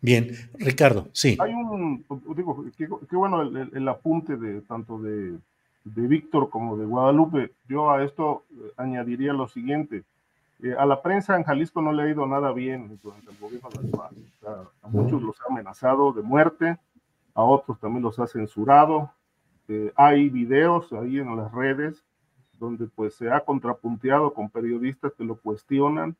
Bien, 0.00 0.30
Ricardo, 0.54 1.08
sí. 1.12 1.36
Hay 1.40 1.52
un, 1.52 2.04
digo, 2.34 2.64
qué, 2.76 3.16
bueno 3.16 3.42
el, 3.42 3.88
apunte 3.88 4.36
de 4.36 4.62
tanto 4.62 4.98
de, 4.98 5.32
de 5.84 6.06
Víctor 6.06 6.48
como 6.48 6.78
de 6.78 6.86
Guadalupe. 6.86 7.52
Yo 7.68 7.90
a 7.90 8.02
esto 8.02 8.44
eh, 8.50 8.72
añadiría 8.78 9.34
lo 9.34 9.46
siguiente. 9.46 10.04
Eh, 10.62 10.74
a 10.78 10.84
la 10.84 11.00
prensa 11.00 11.36
en 11.36 11.44
Jalisco 11.44 11.80
no 11.80 11.92
le 11.92 12.02
ha 12.02 12.08
ido 12.08 12.26
nada 12.26 12.52
bien 12.52 12.98
durante 13.02 13.30
el 13.30 13.38
gobierno 13.38 13.70
de 13.70 14.48
a 14.82 14.88
muchos 14.88 15.22
los 15.22 15.40
ha 15.40 15.44
amenazado 15.50 16.12
de 16.12 16.22
muerte, 16.22 16.78
a 17.34 17.42
otros 17.42 17.78
también 17.78 18.02
los 18.02 18.18
ha 18.18 18.26
censurado. 18.26 19.10
Eh, 19.68 19.92
hay 19.96 20.28
videos 20.28 20.92
ahí 20.92 21.18
en 21.18 21.36
las 21.36 21.52
redes 21.52 22.04
donde 22.58 22.86
pues 22.86 23.14
se 23.14 23.30
ha 23.30 23.40
contrapunteado 23.40 24.34
con 24.34 24.50
periodistas 24.50 25.14
que 25.14 25.24
lo 25.24 25.36
cuestionan. 25.36 26.16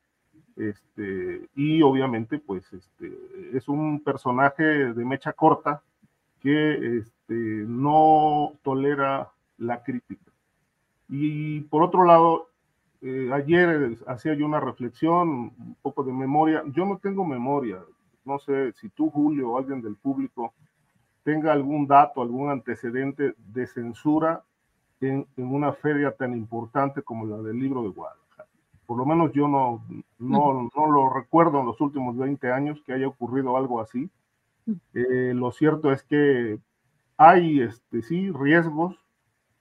Este, 0.56 1.48
y 1.54 1.82
obviamente 1.82 2.38
pues 2.38 2.72
este, 2.72 3.16
es 3.52 3.68
un 3.68 4.00
personaje 4.02 4.62
de 4.62 5.04
mecha 5.04 5.32
corta 5.32 5.82
que 6.40 6.98
este, 6.98 7.34
no 7.34 8.52
tolera 8.62 9.30
la 9.58 9.82
crítica. 9.82 10.30
Y 11.08 11.60
por 11.62 11.82
otro 11.82 12.04
lado, 12.04 12.49
eh, 13.02 13.30
ayer 13.32 13.96
hacía 14.06 14.34
yo 14.34 14.44
una 14.44 14.60
reflexión, 14.60 15.28
un 15.28 15.76
poco 15.80 16.04
de 16.04 16.12
memoria. 16.12 16.62
Yo 16.66 16.84
no 16.84 16.98
tengo 16.98 17.24
memoria. 17.24 17.78
No 18.24 18.38
sé 18.38 18.72
si 18.74 18.90
tú, 18.90 19.10
Julio, 19.10 19.50
o 19.50 19.58
alguien 19.58 19.80
del 19.80 19.96
público 19.96 20.52
tenga 21.22 21.52
algún 21.52 21.86
dato, 21.86 22.22
algún 22.22 22.50
antecedente 22.50 23.34
de 23.38 23.66
censura 23.66 24.42
en, 25.00 25.26
una 25.36 25.72
feria 25.72 26.12
tan 26.12 26.34
importante 26.34 27.02
como 27.02 27.26
la 27.26 27.38
del 27.38 27.58
libro 27.58 27.82
de 27.82 27.88
Guadalajara. 27.88 28.48
Por 28.86 28.98
lo 28.98 29.06
menos 29.06 29.32
yo 29.32 29.48
no, 29.48 29.82
no, 30.18 30.68
no 30.74 30.90
lo 30.90 31.08
recuerdo 31.08 31.60
en 31.60 31.66
los 31.66 31.80
últimos 31.80 32.16
20 32.16 32.52
años 32.52 32.82
que 32.84 32.92
haya 32.92 33.08
ocurrido 33.08 33.56
algo 33.56 33.80
así. 33.80 34.10
Eh, 34.94 35.32
lo 35.34 35.52
cierto 35.52 35.90
es 35.92 36.02
que 36.02 36.58
hay, 37.16 37.60
este, 37.60 38.02
sí, 38.02 38.30
riesgos, 38.30 38.98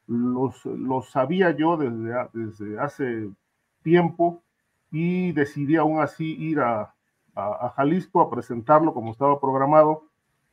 los, 0.09 0.65
los 0.65 1.09
sabía 1.11 1.51
yo 1.51 1.77
desde, 1.77 2.13
desde 2.33 2.79
hace 2.79 3.29
tiempo 3.83 4.41
y 4.91 5.31
decidí 5.33 5.75
aún 5.75 6.01
así 6.01 6.35
ir 6.35 6.59
a, 6.59 6.95
a, 7.35 7.69
Jalisco 7.75 8.19
a 8.19 8.29
presentarlo 8.29 8.93
como 8.93 9.11
estaba 9.11 9.39
programado. 9.39 10.03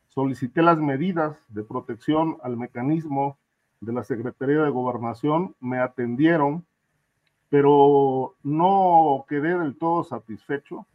Solicité 0.09 0.63
las 0.63 0.79
medidas 0.79 1.37
de 1.49 1.63
protección 1.65 2.37
al 2.43 2.57
mecanismo 2.57 3.39
de 3.81 3.95
la 3.95 4.05
Secretaría 4.05 4.63
de 4.63 4.71
Gobernación, 4.71 5.55
me 5.61 5.79
atendieron, 5.79 6.67
pero 7.49 8.35
no 8.43 9.25
quedé 9.29 9.59
del 9.59 9.77
todo 9.77 10.05
satisfecho 10.05 10.87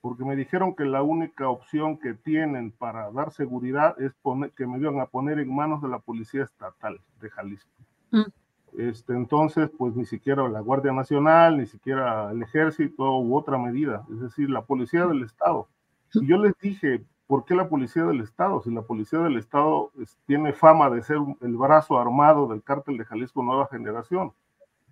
porque 0.00 0.24
me 0.24 0.36
dijeron 0.36 0.74
que 0.74 0.84
la 0.84 1.02
única 1.02 1.48
opción 1.48 1.98
que 1.98 2.12
tienen 2.12 2.72
para 2.72 3.10
dar 3.10 3.32
seguridad 3.32 3.98
es 4.00 4.12
poner, 4.22 4.50
que 4.52 4.66
me 4.66 4.78
iban 4.78 5.00
a 5.00 5.06
poner 5.06 5.38
en 5.38 5.54
manos 5.54 5.80
de 5.80 5.88
la 5.88 5.98
Policía 5.98 6.44
Estatal 6.44 7.00
de 7.20 7.30
Jalisco. 7.30 7.70
Mm. 8.14 8.30
Este, 8.78 9.12
entonces, 9.12 9.70
pues 9.76 9.94
ni 9.94 10.04
siquiera 10.04 10.48
la 10.48 10.60
Guardia 10.60 10.92
Nacional, 10.92 11.58
ni 11.58 11.66
siquiera 11.66 12.30
el 12.30 12.42
Ejército 12.42 13.18
u 13.18 13.36
otra 13.36 13.58
medida, 13.58 14.04
es 14.10 14.20
decir, 14.20 14.50
la 14.50 14.62
Policía 14.62 15.06
del 15.06 15.22
Estado. 15.22 15.68
Y 16.12 16.26
yo 16.26 16.38
les 16.38 16.54
dije, 16.60 17.04
¿por 17.26 17.44
qué 17.44 17.54
la 17.54 17.68
Policía 17.68 18.04
del 18.04 18.20
Estado? 18.20 18.62
Si 18.62 18.70
la 18.70 18.82
Policía 18.82 19.20
del 19.20 19.36
Estado 19.36 19.90
tiene 20.26 20.52
fama 20.52 20.90
de 20.90 21.02
ser 21.02 21.18
el 21.40 21.56
brazo 21.56 21.98
armado 21.98 22.48
del 22.48 22.62
cártel 22.62 22.98
de 22.98 23.04
Jalisco 23.04 23.42
Nueva 23.42 23.68
Generación, 23.68 24.32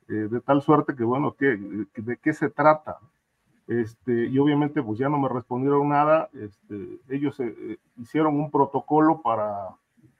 eh, 0.08 0.28
de 0.30 0.40
tal 0.40 0.62
suerte 0.62 0.94
que, 0.94 1.04
bueno, 1.04 1.34
¿qué, 1.38 1.56
¿de 1.96 2.16
qué 2.16 2.32
se 2.32 2.50
trata? 2.50 2.98
Este, 3.68 4.26
y 4.26 4.38
obviamente, 4.38 4.82
pues 4.82 4.98
ya 4.98 5.08
no 5.08 5.18
me 5.18 5.28
respondieron 5.28 5.88
nada. 5.88 6.28
Este, 6.34 6.98
ellos 7.08 7.38
eh, 7.40 7.78
hicieron 7.96 8.34
un 8.34 8.50
protocolo 8.50 9.22
para, 9.22 9.70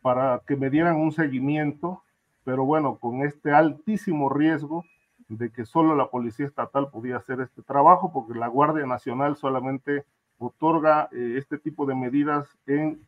para 0.01 0.41
que 0.47 0.57
me 0.57 0.71
dieran 0.71 0.97
un 0.97 1.13
seguimiento 1.13 2.03
pero 2.45 2.65
bueno, 2.65 2.97
con 2.97 3.23
este 3.23 3.53
altísimo 3.53 4.29
riesgo 4.29 4.85
de 5.29 5.51
que 5.51 5.65
solo 5.65 5.95
la 5.95 6.09
Policía 6.09 6.47
Estatal 6.47 6.91
podía 6.91 7.17
hacer 7.17 7.41
este 7.41 7.63
trabajo, 7.63 8.13
porque 8.13 8.39
la 8.39 8.49
Guardia 8.49 8.87
Nacional 8.87 9.37
solamente 9.37 10.05
otorga 10.39 11.09
eh, 11.13 11.35
este 11.39 11.59
tipo 11.59 11.87
de 11.87 11.95
medidas 11.95 12.49
en 12.67 13.01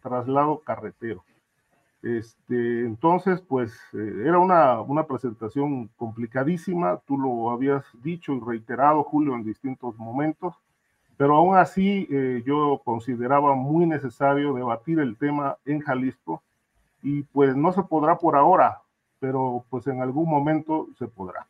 traslado 0.00 0.60
carretero. 0.60 1.24
Este, 2.02 2.80
entonces, 2.80 3.40
pues 3.42 3.78
eh, 3.92 4.24
era 4.24 4.38
una, 4.38 4.80
una, 4.80 5.06
presentación 5.06 5.88
complicadísima, 5.96 6.98
tú 7.06 7.18
lo 7.18 7.50
habías 7.50 7.84
dicho 8.02 8.32
y 8.32 8.40
reiterado, 8.40 9.04
Julio, 9.04 9.34
en 9.34 9.44
distintos 9.44 9.96
momentos, 9.98 10.54
pero 11.18 11.36
aún 11.36 11.56
así 11.56 12.08
eh, 12.10 12.42
yo 12.46 12.80
consideraba 12.82 13.54
muy 13.54 13.84
necesario 13.84 14.54
debatir 14.54 14.98
el 14.98 15.18
tema 15.18 15.58
en 15.66 15.80
Jalisco 15.80 16.42
y 17.02 17.22
pues 17.22 17.56
no 17.56 17.72
se 17.72 17.82
podrá 17.82 18.18
por 18.18 18.36
ahora, 18.36 18.82
pero 19.18 19.64
pues 19.70 19.86
en 19.86 20.00
algún 20.00 20.28
momento 20.28 20.88
se 20.98 21.08
podrá. 21.08 21.46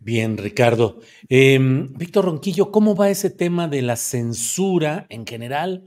Bien, 0.00 0.38
Ricardo. 0.38 1.00
Em, 1.28 1.92
Víctor 1.92 2.24
Ronquillo, 2.24 2.70
¿cómo 2.70 2.94
va 2.94 3.10
ese 3.10 3.30
tema 3.30 3.68
de 3.68 3.82
la 3.82 3.96
censura 3.96 5.06
en 5.08 5.26
general? 5.26 5.86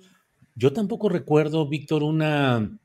Yo 0.55 0.73
tampoco 0.73 1.09
recuerdo, 1.09 1.67
Víctor, 1.67 2.03
una, 2.03 2.77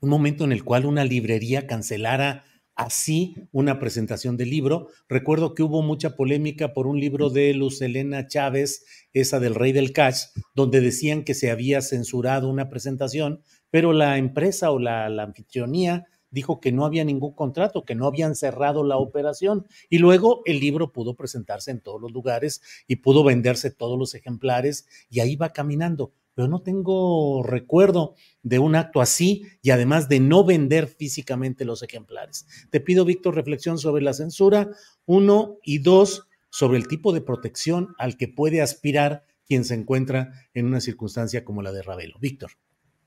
un 0.00 0.08
momento 0.08 0.44
en 0.44 0.52
el 0.52 0.64
cual 0.64 0.86
una 0.86 1.04
librería 1.04 1.66
cancelara 1.66 2.44
así 2.74 3.36
una 3.52 3.78
presentación 3.78 4.36
del 4.36 4.50
libro. 4.50 4.88
Recuerdo 5.08 5.54
que 5.54 5.62
hubo 5.62 5.82
mucha 5.82 6.16
polémica 6.16 6.72
por 6.72 6.86
un 6.86 6.98
libro 6.98 7.30
de 7.30 7.54
Luz 7.54 7.80
Elena 7.82 8.26
Chávez, 8.26 8.84
esa 9.12 9.40
del 9.40 9.54
Rey 9.54 9.72
del 9.72 9.92
Cash, 9.92 10.24
donde 10.54 10.80
decían 10.80 11.24
que 11.24 11.34
se 11.34 11.50
había 11.50 11.80
censurado 11.82 12.48
una 12.48 12.68
presentación, 12.68 13.42
pero 13.74 13.92
la 13.92 14.18
empresa 14.18 14.70
o 14.70 14.78
la, 14.78 15.06
anfitrionía 15.06 16.06
dijo 16.30 16.60
que 16.60 16.70
no 16.70 16.84
había 16.84 17.02
ningún 17.02 17.34
contrato, 17.34 17.84
que 17.84 17.96
no 17.96 18.06
habían 18.06 18.36
cerrado 18.36 18.84
la 18.84 18.98
operación. 18.98 19.66
Y 19.90 19.98
luego 19.98 20.42
el 20.44 20.60
libro 20.60 20.92
pudo 20.92 21.16
presentarse 21.16 21.72
en 21.72 21.80
todos 21.80 22.00
los 22.00 22.12
lugares 22.12 22.62
y 22.86 22.94
pudo 22.94 23.24
venderse 23.24 23.72
todos 23.72 23.98
los 23.98 24.14
ejemplares 24.14 24.86
y 25.10 25.18
ahí 25.18 25.34
va 25.34 25.52
caminando 25.52 26.12
pero 26.36 26.46
no 26.46 26.62
tengo 26.62 27.42
recuerdo 27.42 28.14
de 28.44 28.60
un 28.60 28.76
acto 28.76 29.00
así 29.00 29.42
y 29.60 29.70
además 29.70 30.08
de 30.08 30.20
no 30.20 30.44
vender 30.44 30.86
físicamente 30.86 31.64
los 31.64 31.82
ejemplares. 31.82 32.46
Te 32.70 32.80
pido, 32.80 33.04
Víctor, 33.04 33.34
reflexión 33.34 33.78
sobre 33.78 34.04
la 34.04 34.14
censura, 34.14 34.70
uno, 35.04 35.58
y 35.64 35.78
dos, 35.78 36.28
sobre 36.48 36.78
el 36.78 36.86
tipo 36.86 37.12
de 37.12 37.22
protección 37.22 37.94
al 37.98 38.16
que 38.16 38.28
puede 38.28 38.62
aspirar 38.62 39.24
quien 39.46 39.64
se 39.64 39.74
encuentra 39.74 40.32
en 40.54 40.66
una 40.66 40.80
circunstancia 40.80 41.44
como 41.44 41.62
la 41.62 41.72
de 41.72 41.82
Ravelo. 41.82 42.18
Víctor. 42.20 42.52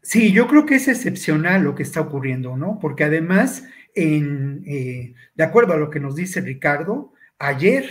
Sí, 0.07 0.31
yo 0.31 0.47
creo 0.47 0.65
que 0.65 0.75
es 0.75 0.87
excepcional 0.87 1.63
lo 1.63 1.75
que 1.75 1.83
está 1.83 1.99
ocurriendo, 1.99 2.55
¿no? 2.55 2.79
Porque 2.79 3.03
además, 3.03 3.65
en, 3.93 4.63
eh, 4.65 5.13
de 5.35 5.43
acuerdo 5.43 5.73
a 5.73 5.77
lo 5.77 5.89
que 5.89 5.99
nos 5.99 6.15
dice 6.15 6.39
Ricardo, 6.39 7.11
ayer 7.37 7.83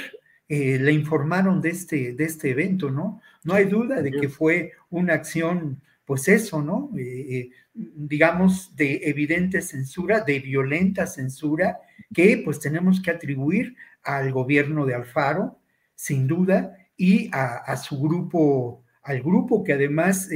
eh, 0.49 0.78
le 0.78 0.92
informaron 0.92 1.61
de 1.61 1.68
este, 1.68 2.14
de 2.14 2.25
este 2.25 2.52
evento, 2.52 2.90
¿no? 2.90 3.20
No 3.44 3.52
hay 3.52 3.66
duda 3.66 4.00
de 4.00 4.12
que 4.12 4.30
fue 4.30 4.73
una 4.88 5.12
acción, 5.12 5.82
pues 6.06 6.26
eso, 6.28 6.62
¿no? 6.62 6.90
Eh, 6.96 7.04
eh, 7.04 7.50
digamos, 7.75 8.75
de 8.76 9.02
evidente 9.04 9.61
censura, 9.61 10.23
de 10.23 10.40
violenta 10.40 11.06
censura, 11.06 11.80
que 12.14 12.40
pues 12.42 12.61
tenemos 12.61 13.02
que 13.02 13.11
atribuir 13.11 13.76
al 14.02 14.32
gobierno 14.32 14.87
de 14.87 14.94
Alfaro, 14.94 15.58
sin 15.94 16.26
duda, 16.26 16.78
y 16.96 17.28
a, 17.30 17.76
su 17.76 18.00
grupo, 18.00 18.82
al 19.02 19.20
grupo 19.20 19.62
que 19.62 19.75
además 19.75 20.30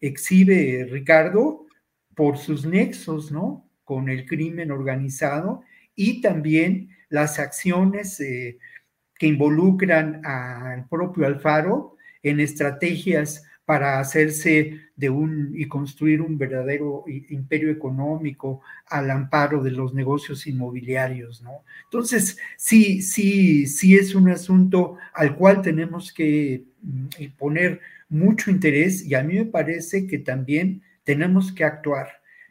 exhibe 0.00 0.86
Ricardo 0.90 1.66
por 2.14 2.38
sus 2.38 2.66
nexos, 2.66 3.30
¿no? 3.30 3.68
Con 3.84 4.08
el 4.08 4.26
crimen 4.26 4.70
organizado 4.70 5.62
y 5.94 6.20
también 6.20 6.90
las 7.08 7.38
acciones 7.38 8.18
que 8.18 9.26
involucran 9.26 10.24
al 10.24 10.88
propio 10.88 11.26
Alfaro 11.26 11.96
en 12.22 12.40
estrategias 12.40 13.44
para 13.68 14.00
hacerse 14.00 14.80
de 14.96 15.10
un 15.10 15.52
y 15.54 15.68
construir 15.68 16.22
un 16.22 16.38
verdadero 16.38 17.04
imperio 17.06 17.70
económico 17.70 18.62
al 18.86 19.10
amparo 19.10 19.62
de 19.62 19.72
los 19.72 19.92
negocios 19.92 20.46
inmobiliarios, 20.46 21.42
¿no? 21.42 21.64
Entonces, 21.84 22.38
sí, 22.56 23.02
sí, 23.02 23.66
sí 23.66 23.94
es 23.94 24.14
un 24.14 24.30
asunto 24.30 24.96
al 25.12 25.36
cual 25.36 25.60
tenemos 25.60 26.14
que 26.14 26.64
mm, 26.80 27.36
poner 27.36 27.80
mucho 28.08 28.50
interés 28.50 29.04
y 29.04 29.14
a 29.14 29.22
mí 29.22 29.34
me 29.34 29.46
parece 29.46 30.06
que 30.06 30.18
también 30.18 30.82
tenemos 31.04 31.52
que 31.52 31.64
actuar. 31.64 32.08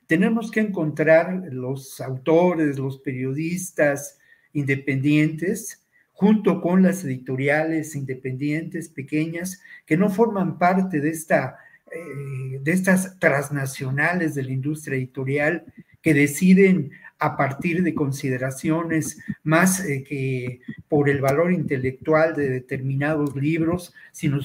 Tenemos 0.07 0.51
que 0.51 0.61
encontrar 0.61 1.49
los 1.51 1.99
autores, 1.99 2.79
los 2.79 2.99
periodistas 2.99 4.17
independientes, 4.53 5.85
junto 6.13 6.61
con 6.61 6.81
las 6.81 7.03
editoriales 7.03 7.95
independientes 7.95 8.89
pequeñas 8.89 9.61
que 9.85 9.97
no 9.97 10.09
forman 10.09 10.57
parte 10.57 10.99
de, 10.99 11.09
esta, 11.09 11.57
eh, 11.91 12.59
de 12.61 12.71
estas 12.71 13.19
transnacionales 13.19 14.33
de 14.33 14.43
la 14.43 14.51
industria 14.51 14.97
editorial 14.97 15.65
que 16.01 16.13
deciden 16.13 16.91
a 17.19 17.35
partir 17.35 17.83
de 17.83 17.95
consideraciones 17.95 19.19
más 19.43 19.83
eh, 19.83 20.03
que 20.03 20.61
por 20.87 21.09
el 21.09 21.21
valor 21.21 21.51
intelectual 21.51 22.35
de 22.35 22.49
determinados 22.49 23.35
libros, 23.35 23.93
sino 24.11 24.39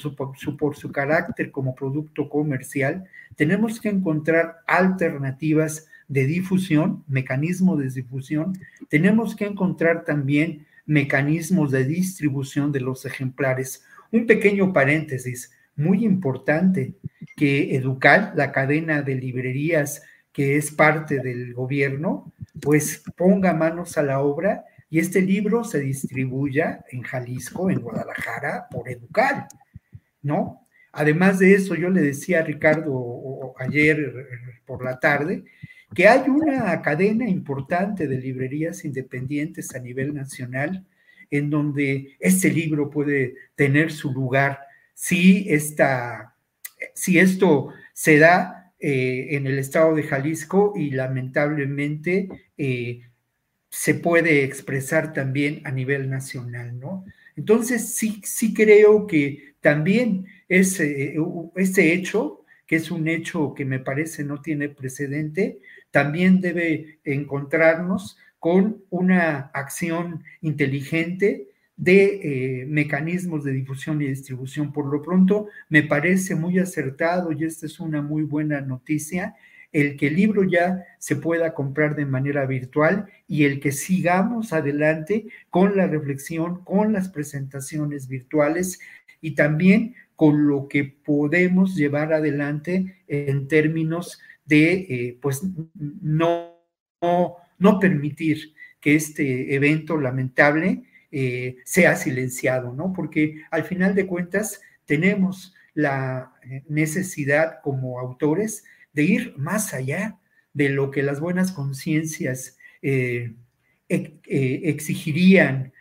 por 0.57 0.75
su 0.75 0.91
carácter 0.91 1.51
como 1.51 1.75
producto 1.75 2.29
comercial, 2.29 3.05
tenemos 3.35 3.79
que 3.79 3.89
encontrar 3.89 4.57
alternativas 4.67 5.87
de 6.07 6.25
difusión, 6.25 7.03
mecanismos 7.07 7.79
de 7.79 7.89
difusión, 7.89 8.53
tenemos 8.89 9.35
que 9.35 9.45
encontrar 9.45 10.03
también 10.03 10.65
mecanismos 10.85 11.71
de 11.71 11.85
distribución 11.85 12.71
de 12.71 12.81
los 12.81 13.05
ejemplares. 13.05 13.85
Un 14.11 14.27
pequeño 14.27 14.73
paréntesis, 14.73 15.51
muy 15.75 16.05
importante, 16.05 16.93
que 17.35 17.75
Educar, 17.75 18.33
la 18.35 18.51
cadena 18.51 19.01
de 19.01 19.15
librerías 19.15 20.03
que 20.33 20.57
es 20.57 20.71
parte 20.71 21.19
del 21.19 21.53
gobierno, 21.53 22.33
pues 22.59 23.03
ponga 23.15 23.53
manos 23.53 23.97
a 23.97 24.03
la 24.03 24.19
obra 24.19 24.65
y 24.89 24.99
este 24.99 25.21
libro 25.21 25.63
se 25.63 25.79
distribuya 25.79 26.83
en 26.91 27.03
Jalisco, 27.03 27.69
en 27.69 27.79
Guadalajara, 27.79 28.67
por 28.69 28.89
Educar, 28.89 29.47
¿no? 30.21 30.67
Además 30.91 31.39
de 31.39 31.53
eso, 31.53 31.75
yo 31.75 31.89
le 31.89 32.01
decía 32.01 32.39
a 32.39 32.43
Ricardo 32.43 33.55
ayer 33.57 34.13
por 34.65 34.83
la 34.83 34.99
tarde 34.99 35.43
que 35.93 36.07
hay 36.07 36.29
una 36.29 36.81
cadena 36.81 37.27
importante 37.27 38.07
de 38.07 38.17
librerías 38.17 38.85
independientes 38.85 39.73
a 39.75 39.79
nivel 39.79 40.13
nacional 40.13 40.85
en 41.29 41.49
donde 41.49 42.15
este 42.19 42.49
libro 42.49 42.89
puede 42.89 43.35
tener 43.55 43.91
su 43.91 44.11
lugar 44.11 44.59
si, 44.93 45.47
esta, 45.49 46.35
si 46.93 47.17
esto 47.19 47.69
se 47.93 48.19
da 48.19 48.62
eh, 48.85 49.37
en 49.37 49.47
el 49.47 49.59
estado 49.59 49.95
de 49.95 50.03
Jalisco 50.03 50.73
y 50.75 50.89
lamentablemente 50.89 52.27
eh, 52.57 53.03
se 53.69 53.95
puede 53.95 54.43
expresar 54.43 55.13
también 55.13 55.61
a 55.63 55.71
nivel 55.71 56.09
nacional, 56.09 56.77
¿no? 56.77 57.05
Entonces 57.37 57.95
sí, 57.95 58.21
sí 58.25 58.53
creo 58.53 59.07
que 59.07 59.55
también 59.61 60.25
ese, 60.49 61.15
este 61.55 61.93
hecho, 61.93 62.43
que 62.67 62.75
es 62.75 62.91
un 62.91 63.07
hecho 63.07 63.53
que 63.53 63.63
me 63.63 63.79
parece 63.79 64.25
no 64.25 64.41
tiene 64.41 64.67
precedente, 64.67 65.61
también 65.89 66.41
debe 66.41 66.99
encontrarnos 67.05 68.17
con 68.37 68.83
una 68.89 69.49
acción 69.53 70.25
inteligente 70.41 71.47
de 71.75 72.61
eh, 72.61 72.65
mecanismos 72.65 73.43
de 73.43 73.51
difusión 73.53 74.01
y 74.01 74.07
distribución. 74.07 74.71
Por 74.71 74.85
lo 74.85 75.01
pronto, 75.01 75.47
me 75.69 75.83
parece 75.83 76.35
muy 76.35 76.59
acertado 76.59 77.31
y 77.31 77.43
esta 77.43 77.65
es 77.65 77.79
una 77.79 78.01
muy 78.01 78.23
buena 78.23 78.61
noticia, 78.61 79.35
el 79.71 79.97
que 79.97 80.07
el 80.07 80.15
libro 80.15 80.43
ya 80.43 80.85
se 80.99 81.15
pueda 81.15 81.53
comprar 81.55 81.95
de 81.95 82.05
manera 82.05 82.45
virtual 82.45 83.07
y 83.27 83.45
el 83.45 83.59
que 83.59 83.71
sigamos 83.71 84.53
adelante 84.53 85.25
con 85.49 85.75
la 85.75 85.87
reflexión, 85.87 86.63
con 86.63 86.93
las 86.93 87.09
presentaciones 87.09 88.07
virtuales 88.07 88.79
y 89.19 89.31
también 89.31 89.95
con 90.15 90.47
lo 90.47 90.67
que 90.67 90.83
podemos 90.83 91.75
llevar 91.75 92.13
adelante 92.13 92.97
en 93.07 93.47
términos 93.47 94.19
de 94.45 94.73
eh, 94.73 95.17
pues 95.21 95.41
no, 95.73 96.59
no, 97.01 97.79
permitir 97.79 98.53
que 98.79 98.95
este 98.95 99.55
evento 99.55 99.97
lamentable 99.97 100.83
eh, 101.13 101.57
sea 101.63 101.95
silenciado, 101.95 102.73
¿no? 102.73 102.91
Porque 102.91 103.43
al 103.51 103.63
final 103.63 103.95
de 103.95 104.07
cuentas 104.07 104.59
tenemos 104.85 105.53
la 105.73 106.33
eh, 106.43 106.63
necesidad 106.67 107.61
como 107.61 107.99
autores 107.99 108.65
de 108.93 109.03
ir 109.03 109.33
más 109.37 109.73
allá 109.73 110.19
de 110.53 110.69
lo 110.69 110.91
que 110.91 111.03
las 111.03 111.19
buenas 111.19 111.51
conciencias 111.51 112.57
exigirían 113.87 115.71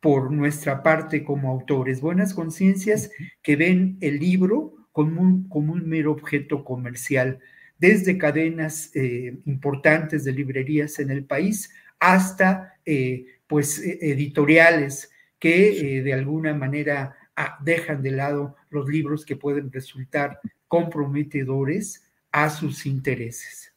por 0.00 0.30
nuestra 0.30 0.82
parte 0.82 1.24
como 1.24 1.50
autores, 1.50 2.00
buenas 2.00 2.34
conciencias 2.34 3.10
que 3.42 3.56
ven 3.56 3.96
el 4.00 4.18
libro 4.18 4.74
como 4.92 5.48
como 5.48 5.72
un 5.72 5.88
mero 5.88 6.12
objeto 6.12 6.64
comercial, 6.64 7.38
desde 7.80 8.18
cadenas 8.18 8.90
eh, 8.94 9.38
importantes 9.46 10.24
de 10.24 10.32
librerías 10.32 10.98
en 10.98 11.10
el 11.10 11.24
país 11.24 11.72
hasta 11.98 12.74
eh, 12.84 13.26
pues 13.50 13.78
e, 13.78 13.98
editoriales 14.12 15.10
que 15.38 15.98
eh, 15.98 16.02
de 16.02 16.14
alguna 16.14 16.54
manera 16.54 17.16
ah, 17.36 17.58
dejan 17.62 18.00
de 18.00 18.12
lado 18.12 18.56
los 18.70 18.88
libros 18.88 19.26
que 19.26 19.36
pueden 19.36 19.70
resultar 19.70 20.40
comprometedores 20.66 22.04
a 22.32 22.48
sus 22.48 22.86
intereses. 22.86 23.74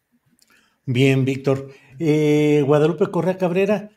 Bien, 0.86 1.26
Víctor. 1.26 1.74
Guadalupe 1.98 3.08
Correa 3.08 3.38
Cabrera, 3.38 3.90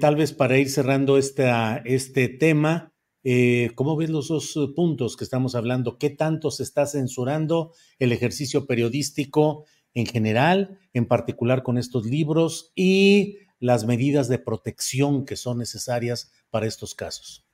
tal 0.00 0.16
vez 0.16 0.32
para 0.32 0.58
ir 0.58 0.68
cerrando 0.68 1.18
esta, 1.18 1.80
este 1.84 2.28
tema, 2.28 2.92
eh, 3.28 3.72
¿Cómo 3.74 3.96
ves 3.96 4.08
los 4.08 4.28
dos 4.28 4.56
eh, 4.56 4.68
puntos 4.72 5.16
que 5.16 5.24
estamos 5.24 5.56
hablando? 5.56 5.98
¿Qué 5.98 6.10
tanto 6.10 6.52
se 6.52 6.62
está 6.62 6.86
censurando 6.86 7.72
el 7.98 8.12
ejercicio 8.12 8.66
periodístico 8.68 9.64
en 9.94 10.06
general, 10.06 10.78
en 10.94 11.06
particular 11.06 11.64
con 11.64 11.76
estos 11.76 12.06
libros 12.06 12.70
y 12.76 13.38
las 13.58 13.84
medidas 13.84 14.28
de 14.28 14.38
protección 14.38 15.24
que 15.24 15.36
son 15.36 15.58
necesarias 15.58 16.30
para 16.50 16.66
estos 16.66 16.94
casos? 16.94 17.44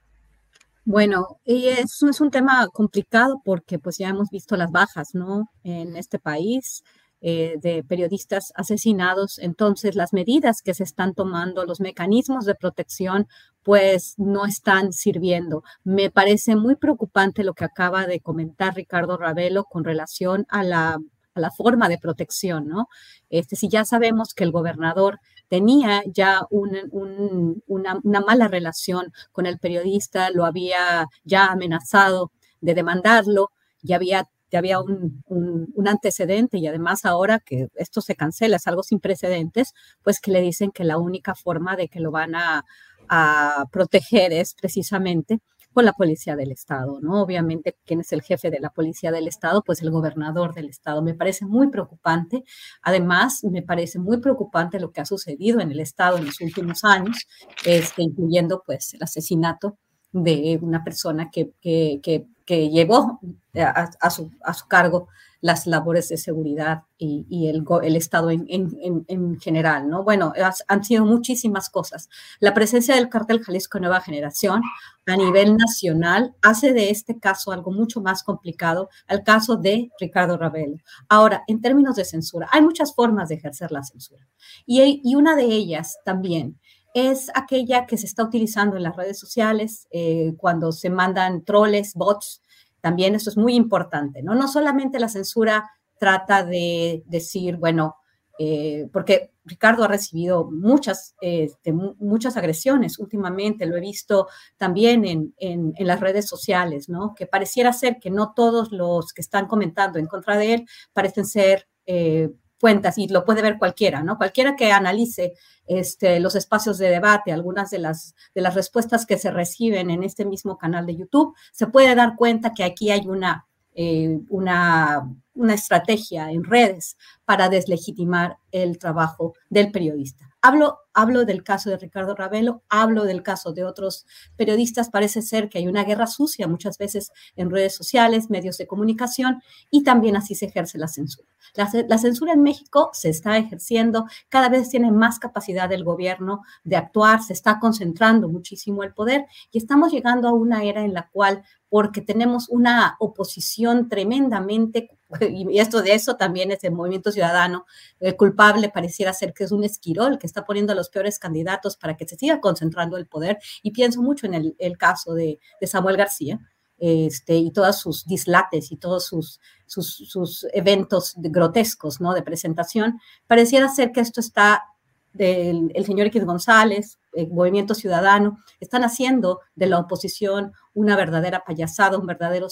Bueno, 0.85 1.41
y 1.45 1.69
eso 1.69 2.09
es 2.09 2.21
un 2.21 2.31
tema 2.31 2.67
complicado 2.73 3.41
porque 3.45 3.79
pues 3.79 3.99
ya 3.99 4.09
hemos 4.09 4.31
visto 4.31 4.57
las 4.57 4.73
bajas, 4.73 5.15
¿no? 5.15 5.49
En 5.63 5.97
este 5.97 6.19
país, 6.19 6.83
eh, 7.25 7.55
de 7.63 7.85
periodistas 7.85 8.53
asesinados, 8.57 9.39
entonces 9.39 9.95
las 9.95 10.13
medidas 10.13 10.61
que 10.61 10.75
se 10.75 10.83
están 10.83 11.15
tomando, 11.15 11.65
los 11.65 11.81
mecanismos 11.81 12.47
de 12.47 12.57
protección, 12.57 13.29
pues 13.63 14.15
no 14.17 14.45
están 14.45 14.93
sirviendo. 14.93 15.63
Me 15.85 16.11
parece 16.11 16.57
muy 16.57 16.75
preocupante 16.75 17.45
lo 17.45 17.55
que 17.55 17.65
acaba 17.65 18.09
de 18.09 18.19
comentar 18.19 18.75
Ricardo 18.75 19.17
Ravelo 19.17 19.63
con 19.67 19.85
relación 19.85 20.47
a 20.49 20.65
la, 20.65 20.99
a 21.35 21.41
la 21.41 21.53
forma 21.53 21.89
de 21.89 21.99
protección, 21.99 22.67
¿no? 22.67 22.89
Este, 23.31 23.55
si 23.55 23.69
ya 23.69 23.85
sabemos 23.85 24.35
que 24.35 24.43
el 24.43 24.51
gobernador 24.51 25.21
tenía 25.53 26.03
ya 26.07 26.47
una, 26.49 28.01
mala 28.27 28.49
relación 28.49 29.13
con 29.33 29.45
el 29.45 29.59
periodista, 29.59 30.31
lo 30.31 30.47
había 30.47 31.09
ya 31.25 31.49
amenazado 31.49 32.33
de 32.63 32.73
demandarlo, 32.73 33.51
ya 33.83 33.97
había 33.97 34.31
había 34.55 34.81
un, 34.81 35.23
un, 35.27 35.89
antecedente 35.89 36.57
y 36.57 36.67
además 36.67 37.05
ahora 37.05 37.39
que 37.39 37.69
esto 37.75 38.01
se 38.01 38.17
cancela, 38.17 38.57
es 38.57 38.67
algo 38.67 38.83
sin 38.83 38.99
precedentes, 38.99 39.75
pues 40.03 40.21
que 40.21 40.31
le 40.31 40.41
dicen 40.41 40.71
que 40.71 40.85
la 40.85 40.97
única 40.97 41.35
forma 41.35 41.77
de 41.77 41.89
que 41.89 42.01
lo 42.01 42.11
van 42.11 42.35
a, 42.35 42.65
a 43.11 43.67
proteger 43.71 44.33
es 44.33 44.55
precisamente 44.55 45.41
con 45.73 45.85
la 45.85 45.93
policía 45.93 46.37
del 46.37 46.53
Estado, 46.53 47.01
¿no? 47.01 47.23
Obviamente, 47.23 47.77
¿quién 47.85 48.01
es 48.01 48.13
el 48.13 48.23
jefe 48.23 48.51
de 48.51 48.61
la 48.61 48.71
policía 48.71 49.11
del 49.11 49.29
Estado? 49.29 49.63
Pues 49.63 49.83
el 49.83 49.91
gobernador 49.91 50.55
del 50.55 50.69
Estado. 50.69 51.03
Me 51.03 51.15
parece 51.15 51.47
muy 51.47 51.69
preocupante. 51.69 52.45
Además, 52.83 53.45
me 53.45 53.63
parece 53.63 53.99
muy 53.99 54.19
preocupante 54.19 54.81
lo 54.81 54.93
que 54.93 55.01
ha 55.01 55.07
sucedido 55.07 55.61
en 55.61 55.71
el 55.71 55.81
Estado 55.81 56.19
en 56.19 56.27
los 56.27 56.41
últimos 56.41 56.85
años, 56.85 57.27
este, 57.65 58.03
incluyendo 58.03 58.63
pues 58.65 58.95
el 58.95 59.03
asesinato 59.03 59.79
de 60.13 60.59
una 60.61 60.85
persona 60.85 61.31
que, 61.31 61.53
que, 61.61 62.01
que, 62.45 62.69
llevó 62.69 63.19
a, 63.55 64.11
su, 64.11 64.31
a, 64.43 64.53
su, 64.53 64.69
cargo 64.69 65.09
las 65.43 65.67
labores 65.67 66.09
de 66.09 66.17
seguridad 66.17 66.85
y, 66.97 67.49
el, 67.49 67.97
Estado 67.97 68.31
en, 68.31 68.47
en, 68.49 69.05
en, 69.09 69.41
general, 69.41 69.89
¿no? 69.89 70.05
Bueno, 70.05 70.33
han 70.69 70.85
sido 70.85 71.05
muchísimas 71.05 71.69
cosas. 71.69 72.09
La 72.39 72.55
presencia 72.55 72.95
del 72.95 73.09
cartel 73.09 73.43
Jalisco 73.43 73.81
Nueva 73.81 74.01
Generación 74.01 74.63
a 75.05 75.17
nivel 75.17 75.57
nacional 75.57 76.37
hace 76.43 76.73
de 76.73 76.91
este 76.91 77.19
caso 77.19 77.51
algo 77.51 77.73
mucho 77.73 78.01
más 78.01 78.23
complicado 78.23 78.89
al 79.09 79.25
caso 79.25 79.57
de 79.57 79.91
Ricardo 79.99 80.39
Ravelo. 80.39 80.77
Ahora, 81.09 81.43
en 81.49 81.61
términos 81.61 81.97
de 81.97 82.05
censura, 82.05 82.49
hay 82.53 82.63
muchas 82.63 82.95
formas 82.95 83.29
de 83.29 83.35
ejercer 83.35 83.73
la 83.73 83.83
censura 83.83 84.25
y, 84.65 85.01
y 85.03 85.17
una 85.17 85.35
de 85.35 85.47
ellas 85.47 85.99
también 86.05 86.61
es 86.95 87.31
aquella 87.35 87.87
que 87.87 87.97
se 87.97 88.07
está 88.07 88.23
utilizando 88.23 88.77
en 88.77 88.83
las 88.83 88.97
redes 88.97 89.19
sociales 89.19 89.89
eh, 89.91 90.35
cuando 90.37 90.73
se 90.73 90.91
mandan 90.91 91.45
troles, 91.45 91.95
bots. 91.95 92.42
También 92.83 93.15
eso 93.15 93.31
es 93.31 93.39
muy 93.39 93.55
importante, 93.55 94.23
¿no? 94.23 94.35
No 94.35 94.47
solamente 94.49 95.01
la 95.01 95.09
censura 95.09 95.71
trata 95.99 96.45
de 96.45 97.03
decir, 97.07 97.57
bueno, 97.57 97.97
eh, 98.39 98.89
porque 98.93 99.31
Ricardo 99.45 99.85
ha 99.85 99.89
recibido 99.89 100.51
muchas, 100.51 101.15
este, 101.21 101.73
muchas 101.73 102.37
agresiones 102.37 102.99
últimamente, 102.99 103.67
lo 103.67 103.77
he 103.77 103.81
visto 103.81 104.27
también 104.57 105.05
en, 105.05 105.33
en, 105.39 105.75
las 105.79 106.01
redes 106.01 106.29
sociales, 106.29 106.89
¿no? 106.89 107.15
Que 107.15 107.27
pareciera 107.27 107.73
ser 107.73 107.99
que 108.01 108.11
no 108.11 108.33
todos 108.35 108.73
los 108.73 109.13
que 109.13 109.21
están 109.21 109.47
comentando 109.47 109.99
en 109.99 110.07
contra 110.07 110.37
de 110.37 110.55
él 110.55 110.69
parecen 110.93 111.25
ser 111.25 111.69
eh, 111.87 112.31
cuentas 112.63 112.97
y 112.97 113.09
lo 113.09 113.25
puede 113.25 113.43
ver 113.43 113.59
cualquiera, 113.59 114.05
¿no? 114.05 114.17
Cualquiera 114.17 114.55
que 114.55 114.71
analice 114.71 115.35
este, 115.67 116.21
los 116.21 116.37
espacios 116.37 116.79
de 116.79 116.91
debate, 116.91 117.33
algunas 117.33 117.71
de 117.71 117.81
las, 117.81 118.15
de 118.37 118.41
las 118.41 118.55
respuestas 118.55 119.05
que 119.05 119.19
se 119.19 119.33
reciben 119.33 119.91
en 119.91 120.05
este 120.05 120.25
mismo 120.25 120.57
canal 120.59 120.87
de 120.87 120.95
YouTube, 120.95 121.35
se 121.51 121.67
puede 121.67 121.93
dar 121.97 122.15
cuenta 122.15 122.55
que 122.55 122.63
aquí 122.63 122.93
hay 122.93 123.09
una, 123.09 123.49
eh, 123.75 124.21
una, 124.29 125.11
una 125.35 125.55
estrategia 125.55 126.31
en 126.31 126.45
redes 126.45 126.97
para 127.25 127.49
deslegitimar 127.49 128.39
el 128.53 128.79
trabajo 128.79 129.35
del 129.51 129.73
periodista. 129.73 130.31
Hablo, 130.41 130.79
hablo 130.95 131.25
del 131.25 131.43
caso 131.43 131.71
de 131.71 131.77
Ricardo 131.77 132.15
Ravelo, 132.15 132.63
hablo 132.69 133.05
del 133.05 133.23
caso 133.23 133.53
de 133.53 133.65
otros 133.65 134.07
periodistas. 134.37 134.91
Parece 134.91 135.23
ser 135.23 135.49
que 135.49 135.59
hay 135.59 135.67
una 135.67 135.85
guerra 135.85 136.07
sucia 136.07 136.49
muchas 136.49 136.79
veces 136.79 137.13
en 137.37 137.51
redes 137.51 137.75
sociales, 137.75 138.31
medios 138.31 138.59
de 138.59 138.67
comunicación 138.67 139.43
y 139.71 139.83
también 139.83 140.17
así 140.17 140.35
se 140.35 140.47
ejerce 140.47 140.79
la 140.79 140.89
censura. 140.89 141.29
La, 141.55 141.71
la 141.89 141.99
censura 141.99 142.33
en 142.33 142.43
México 142.43 142.91
se 142.93 143.09
está 143.09 143.37
ejerciendo, 143.37 144.07
cada 144.29 144.49
vez 144.49 144.71
tiene 144.71 144.91
más 144.91 145.19
capacidad 145.19 145.71
el 145.73 145.85
gobierno 145.85 146.43
de 146.65 146.77
actuar, 146.77 147.23
se 147.23 147.33
está 147.33 147.59
concentrando 147.59 148.29
muchísimo 148.29 148.83
el 148.83 148.95
poder 148.95 149.27
y 149.51 149.59
estamos 149.59 149.93
llegando 149.93 150.29
a 150.29 150.33
una 150.33 150.65
era 150.65 150.85
en 150.85 150.95
la 150.95 151.09
cual 151.11 151.43
porque 151.73 152.03
tenemos 152.03 152.51
una 152.51 152.97
oposición 152.99 153.89
tremendamente, 153.89 154.91
y 155.23 155.59
esto 155.59 155.81
de 155.81 155.95
eso 155.95 156.17
también 156.17 156.51
es 156.51 156.63
el 156.65 156.73
movimiento 156.73 157.11
ciudadano, 157.11 157.65
el 157.99 158.15
culpable 158.15 158.69
pareciera 158.69 159.15
ser 159.15 159.33
que 159.33 159.45
es 159.45 159.53
un 159.53 159.65
esquirol 159.65 160.19
que 160.19 160.27
está 160.27 160.45
poniendo 160.45 160.75
a 160.75 160.77
los 160.77 160.82
peores 160.89 161.19
candidatos 161.19 161.77
para 161.77 161.97
que 161.97 162.07
se 162.07 162.17
siga 162.17 162.41
concentrando 162.41 162.97
el 162.97 163.07
poder, 163.07 163.39
y 163.63 163.71
pienso 163.73 164.03
mucho 164.03 164.27
en 164.27 164.55
el, 164.59 164.79
caso 164.79 165.15
de, 165.15 165.39
Samuel 165.63 165.97
García, 165.97 166.39
este, 166.79 167.37
y 167.37 167.53
todos 167.53 167.79
sus 167.79 168.05
dislates 168.07 168.73
y 168.73 168.77
todos 168.77 169.07
sus, 169.07 169.41
sus, 169.67 170.47
eventos 170.53 171.15
grotescos 171.17 172.01
¿no? 172.01 172.13
de 172.13 172.23
presentación, 172.23 172.99
pareciera 173.27 173.69
ser 173.69 173.93
que 173.93 174.01
esto 174.01 174.21
está 174.21 174.65
del 175.13 175.71
el 175.75 175.85
señor 175.85 176.07
X 176.09 176.25
González, 176.25 176.99
el 177.13 177.29
Movimiento 177.29 177.75
Ciudadano, 177.75 178.39
están 178.61 178.83
haciendo 178.83 179.41
de 179.55 179.67
la 179.67 179.79
oposición 179.79 180.53
una 180.75 180.97
verdadera 180.97 181.45
payasada, 181.45 181.99
un 181.99 182.07
verdadero 182.07 182.49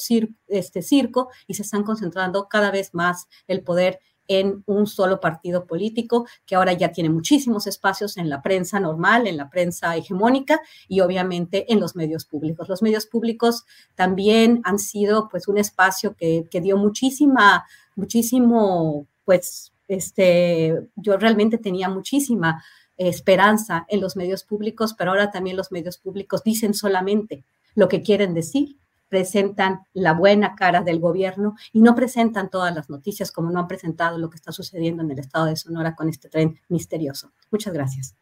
este 0.49 0.83
circo, 0.83 1.31
y 1.47 1.55
se 1.55 1.62
están 1.62 1.85
concentrando 1.85 2.49
cada 2.49 2.71
vez 2.71 2.95
más 2.95 3.27
el 3.47 3.62
poder 3.62 4.01
en 4.31 4.62
un 4.66 4.87
solo 4.87 5.19
partido 5.19 5.66
político 5.66 6.25
que 6.47 6.55
ahora 6.55 6.73
ya 6.73 6.93
tiene 6.93 7.11
muchísimos 7.11 7.66
espacios 7.66 8.16
en 8.16 8.29
la 8.29 8.43
prensa 8.43 8.79
normal, 8.79 9.27
en 9.27 9.37
la 9.37 9.51
prensa 9.51 9.97
hegemónica 9.97 10.61
y 10.87 11.01
obviamente 11.01 11.73
en 11.73 11.81
los 11.81 11.97
medios 11.97 12.27
públicos. 12.27 12.69
Los 12.69 12.81
medios 12.81 13.07
públicos 13.07 13.64
también 13.97 14.61
han 14.62 14.79
sido 14.79 15.29
pues 15.29 15.49
un 15.49 15.59
espacio 15.59 16.14
que, 16.14 16.47
que 16.49 16.61
dio 16.61 16.77
muchísima, 16.77 17.64
muchísimo 17.97 19.09
pues 19.25 19.73
este, 19.88 20.79
yo 20.95 21.16
realmente 21.16 21.59
tenía 21.59 21.88
muchísima 21.88 22.62
esperanza 22.97 23.85
en 23.88 24.01
los 24.01 24.14
medios 24.14 24.45
públicos, 24.45 24.95
pero 24.97 25.11
ahora 25.11 25.33
también 25.33 25.57
los 25.57 25.73
medios 25.73 25.99
públicos 25.99 26.45
dicen 26.45 26.73
solamente 26.73 27.45
lo 27.75 27.88
que 27.88 28.03
quieren 28.03 28.33
decir, 28.33 28.77
presentan 29.11 29.81
la 29.92 30.14
buena 30.14 30.55
cara 30.55 30.83
del 30.83 31.01
gobierno 31.01 31.57
y 31.73 31.83
no 31.83 31.94
presentan 31.94 32.49
todas 32.49 32.75
las 32.75 32.88
noticias 32.88 33.31
como 33.31 33.51
no 33.51 33.61
han 33.61 33.68
presentado 33.68 34.16
lo 34.16 34.31
que 34.31 34.37
está 34.37 34.53
sucediendo 34.53 35.03
en 35.03 35.11
el 35.11 35.18
estado 35.18 35.46
de 35.46 35.57
Sonora 35.57 35.94
con 35.94 36.09
este 36.09 36.31
tren 36.31 36.59
misterioso. 36.68 37.33
Muchas 37.51 37.75
gracias. 37.75 38.14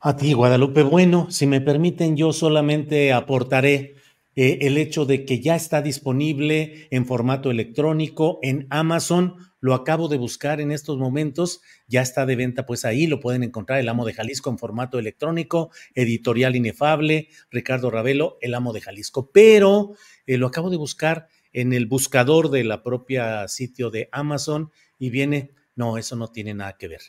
A 0.00 0.16
ti, 0.16 0.32
Guadalupe. 0.32 0.82
Bueno, 0.82 1.28
si 1.30 1.46
me 1.46 1.60
permiten, 1.60 2.16
yo 2.16 2.32
solamente 2.32 3.12
aportaré 3.12 3.94
eh, 4.40 4.66
el 4.68 4.78
hecho 4.78 5.04
de 5.04 5.24
que 5.24 5.40
ya 5.40 5.56
está 5.56 5.82
disponible 5.82 6.86
en 6.92 7.06
formato 7.06 7.50
electrónico 7.50 8.38
en 8.40 8.68
Amazon 8.70 9.34
lo 9.58 9.74
acabo 9.74 10.06
de 10.06 10.16
buscar 10.16 10.60
en 10.60 10.70
estos 10.70 10.96
momentos, 10.96 11.60
ya 11.88 12.02
está 12.02 12.24
de 12.24 12.36
venta 12.36 12.64
pues 12.64 12.84
ahí, 12.84 13.08
lo 13.08 13.18
pueden 13.18 13.42
encontrar 13.42 13.80
El 13.80 13.88
Amo 13.88 14.04
de 14.04 14.12
Jalisco 14.12 14.48
en 14.48 14.56
formato 14.56 15.00
electrónico, 15.00 15.72
editorial 15.92 16.54
inefable, 16.54 17.30
Ricardo 17.50 17.90
Ravelo, 17.90 18.38
El 18.40 18.54
Amo 18.54 18.72
de 18.72 18.80
Jalisco, 18.80 19.28
pero 19.32 19.96
eh, 20.24 20.38
lo 20.38 20.46
acabo 20.46 20.70
de 20.70 20.76
buscar 20.76 21.26
en 21.52 21.72
el 21.72 21.86
buscador 21.86 22.48
de 22.52 22.62
la 22.62 22.84
propia 22.84 23.48
sitio 23.48 23.90
de 23.90 24.08
Amazon 24.12 24.70
y 25.00 25.10
viene, 25.10 25.50
no, 25.74 25.98
eso 25.98 26.14
no 26.14 26.28
tiene 26.28 26.54
nada 26.54 26.76
que 26.78 26.86
ver, 26.86 27.00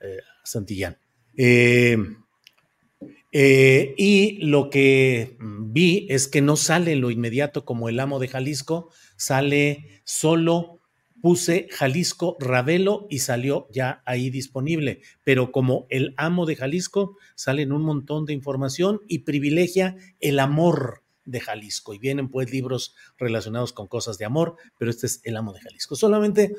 eh, 0.00 0.20
Santillán. 0.42 0.96
Eh, 1.36 1.98
y 3.32 4.38
lo 4.42 4.68
que 4.70 5.36
vi 5.40 6.06
es 6.10 6.28
que 6.28 6.42
no 6.42 6.56
sale 6.56 6.96
lo 6.96 7.10
inmediato 7.10 7.64
como 7.64 7.88
el 7.88 7.98
amo 7.98 8.18
de 8.18 8.28
Jalisco, 8.28 8.90
sale 9.16 10.02
solo 10.04 10.82
puse 11.22 11.68
Jalisco 11.70 12.36
Ravelo 12.40 13.06
y 13.08 13.20
salió 13.20 13.68
ya 13.70 14.02
ahí 14.04 14.28
disponible. 14.28 15.00
Pero 15.24 15.52
como 15.52 15.86
el 15.88 16.14
amo 16.18 16.44
de 16.46 16.56
Jalisco, 16.56 17.16
salen 17.36 17.72
un 17.72 17.82
montón 17.82 18.26
de 18.26 18.34
información 18.34 19.00
y 19.08 19.20
privilegia 19.20 19.96
el 20.20 20.40
amor 20.40 21.01
de 21.24 21.40
Jalisco. 21.40 21.94
Y 21.94 21.98
vienen 21.98 22.28
pues 22.28 22.50
libros 22.50 22.94
relacionados 23.18 23.72
con 23.72 23.86
cosas 23.86 24.18
de 24.18 24.24
amor, 24.24 24.56
pero 24.78 24.90
este 24.90 25.06
es 25.06 25.20
el 25.24 25.36
amo 25.36 25.52
de 25.52 25.60
Jalisco. 25.60 25.96
Solamente 25.96 26.54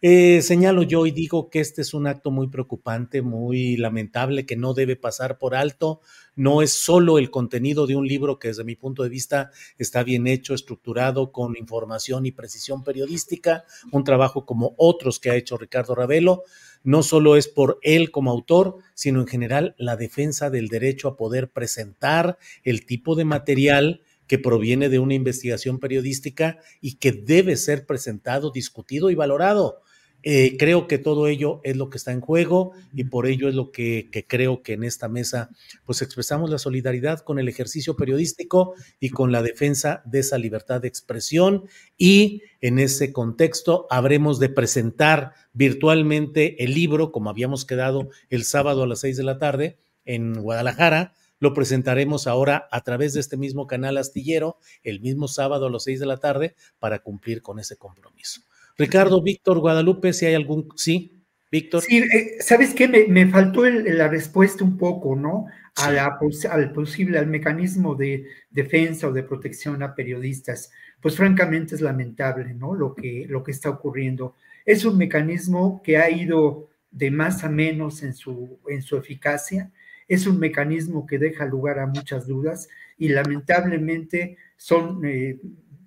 eh, 0.00 0.42
señalo 0.42 0.82
yo 0.82 1.06
y 1.06 1.10
digo 1.10 1.50
que 1.50 1.60
este 1.60 1.82
es 1.82 1.94
un 1.94 2.06
acto 2.06 2.30
muy 2.30 2.48
preocupante, 2.48 3.22
muy 3.22 3.76
lamentable, 3.76 4.46
que 4.46 4.56
no 4.56 4.74
debe 4.74 4.96
pasar 4.96 5.38
por 5.38 5.54
alto. 5.54 6.00
No 6.34 6.62
es 6.62 6.72
solo 6.72 7.18
el 7.18 7.30
contenido 7.30 7.86
de 7.86 7.96
un 7.96 8.06
libro 8.06 8.38
que 8.38 8.48
desde 8.48 8.64
mi 8.64 8.76
punto 8.76 9.02
de 9.02 9.08
vista 9.08 9.50
está 9.76 10.02
bien 10.02 10.26
hecho, 10.26 10.54
estructurado, 10.54 11.32
con 11.32 11.56
información 11.56 12.26
y 12.26 12.32
precisión 12.32 12.84
periodística, 12.84 13.64
un 13.90 14.04
trabajo 14.04 14.46
como 14.46 14.74
otros 14.76 15.18
que 15.18 15.30
ha 15.30 15.36
hecho 15.36 15.56
Ricardo 15.56 15.94
Ravelo, 15.94 16.44
no 16.84 17.02
solo 17.02 17.36
es 17.36 17.48
por 17.48 17.78
él 17.82 18.10
como 18.10 18.30
autor, 18.30 18.76
sino 18.94 19.20
en 19.20 19.26
general 19.26 19.74
la 19.78 19.96
defensa 19.96 20.50
del 20.50 20.68
derecho 20.68 21.08
a 21.08 21.16
poder 21.16 21.50
presentar 21.50 22.38
el 22.62 22.86
tipo 22.86 23.14
de 23.14 23.24
material 23.24 24.02
que 24.28 24.38
proviene 24.38 24.88
de 24.88 25.00
una 25.00 25.14
investigación 25.14 25.80
periodística 25.80 26.58
y 26.80 26.96
que 26.96 27.12
debe 27.12 27.56
ser 27.56 27.86
presentado, 27.86 28.52
discutido 28.52 29.10
y 29.10 29.16
valorado. 29.16 29.82
Eh, 30.24 30.56
creo 30.58 30.88
que 30.88 30.98
todo 30.98 31.28
ello 31.28 31.60
es 31.62 31.76
lo 31.76 31.90
que 31.90 31.96
está 31.96 32.10
en 32.10 32.20
juego 32.20 32.72
y 32.92 33.04
por 33.04 33.26
ello 33.28 33.48
es 33.48 33.54
lo 33.54 33.70
que, 33.70 34.10
creo 34.26 34.62
que 34.62 34.72
en 34.72 34.82
esta 34.82 35.08
mesa 35.08 35.48
pues 35.84 36.02
expresamos 36.02 36.50
la 36.50 36.58
solidaridad 36.58 37.20
con 37.20 37.38
el 37.38 37.48
ejercicio 37.48 37.94
periodístico 37.94 38.74
y 38.98 39.10
con 39.10 39.30
la 39.30 39.42
defensa 39.42 40.02
de 40.06 40.18
esa 40.18 40.36
libertad 40.36 40.80
de 40.80 40.88
expresión 40.88 41.68
y 41.96 42.42
en 42.60 42.80
ese 42.80 43.12
contexto 43.12 43.86
habremos 43.90 44.40
de 44.40 44.48
presentar 44.48 45.34
virtualmente 45.52 46.64
el 46.64 46.74
libro 46.74 47.12
como 47.12 47.30
habíamos 47.30 47.64
quedado 47.64 48.08
el 48.28 48.42
sábado 48.42 48.82
a 48.82 48.86
las 48.88 49.00
seis 49.00 49.16
de 49.16 49.24
la 49.24 49.38
tarde 49.38 49.78
en 50.04 50.42
Guadalajara. 50.42 51.14
Lo 51.40 51.54
presentaremos 51.54 52.26
ahora 52.26 52.68
a 52.70 52.82
través 52.82 53.14
de 53.14 53.20
este 53.20 53.36
mismo 53.36 53.66
canal 53.66 53.96
astillero 53.96 54.58
el 54.82 55.00
mismo 55.00 55.28
sábado 55.28 55.66
a 55.66 55.70
las 55.70 55.84
seis 55.84 56.00
de 56.00 56.06
la 56.06 56.16
tarde 56.16 56.54
para 56.78 56.98
cumplir 57.00 57.42
con 57.42 57.58
ese 57.58 57.76
compromiso. 57.76 58.42
Ricardo, 58.76 59.22
Víctor, 59.22 59.58
Guadalupe, 59.58 60.12
si 60.12 60.26
hay 60.26 60.34
algún... 60.34 60.68
Sí, 60.76 61.18
Víctor. 61.50 61.82
Sí, 61.82 61.98
eh, 61.98 62.36
¿sabes 62.40 62.74
qué? 62.74 62.88
Me, 63.08 63.26
faltó 63.28 63.64
la 63.64 64.08
respuesta 64.08 64.64
un 64.64 64.76
poco, 64.76 65.16
¿no? 65.16 65.46
A 65.76 65.90
la, 65.90 66.18
al 66.50 66.72
posible, 66.72 67.18
al 67.18 67.26
mecanismo 67.26 67.94
de 67.94 68.26
defensa 68.50 69.08
o 69.08 69.12
de 69.12 69.22
protección 69.22 69.82
a 69.82 69.94
periodistas. 69.94 70.70
Pues 71.00 71.16
francamente 71.16 71.74
es 71.74 71.80
lamentable, 71.80 72.52
¿no? 72.52 72.74
Lo 72.74 72.94
que, 72.94 73.26
lo 73.28 73.42
que 73.42 73.52
está 73.52 73.70
ocurriendo. 73.70 74.34
Es 74.66 74.84
un 74.84 74.98
mecanismo 74.98 75.80
que 75.82 75.96
ha 75.96 76.10
ido 76.10 76.68
de 76.90 77.10
más 77.10 77.44
a 77.44 77.48
menos 77.48 78.02
en 78.02 78.12
su, 78.14 78.58
en 78.68 78.82
su 78.82 78.96
eficacia. 78.96 79.70
Es 80.08 80.26
un 80.26 80.38
mecanismo 80.38 81.06
que 81.06 81.18
deja 81.18 81.44
lugar 81.44 81.78
a 81.78 81.86
muchas 81.86 82.26
dudas 82.26 82.68
y 82.96 83.10
lamentablemente 83.10 84.36
son, 84.56 85.04
eh, 85.04 85.38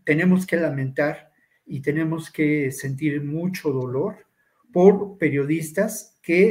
tenemos 0.05 0.45
que 0.45 0.57
lamentar 0.57 1.31
y 1.65 1.81
tenemos 1.81 2.31
que 2.31 2.71
sentir 2.71 3.21
mucho 3.23 3.71
dolor 3.71 4.25
por 4.71 5.17
periodistas 5.17 6.17
que, 6.21 6.43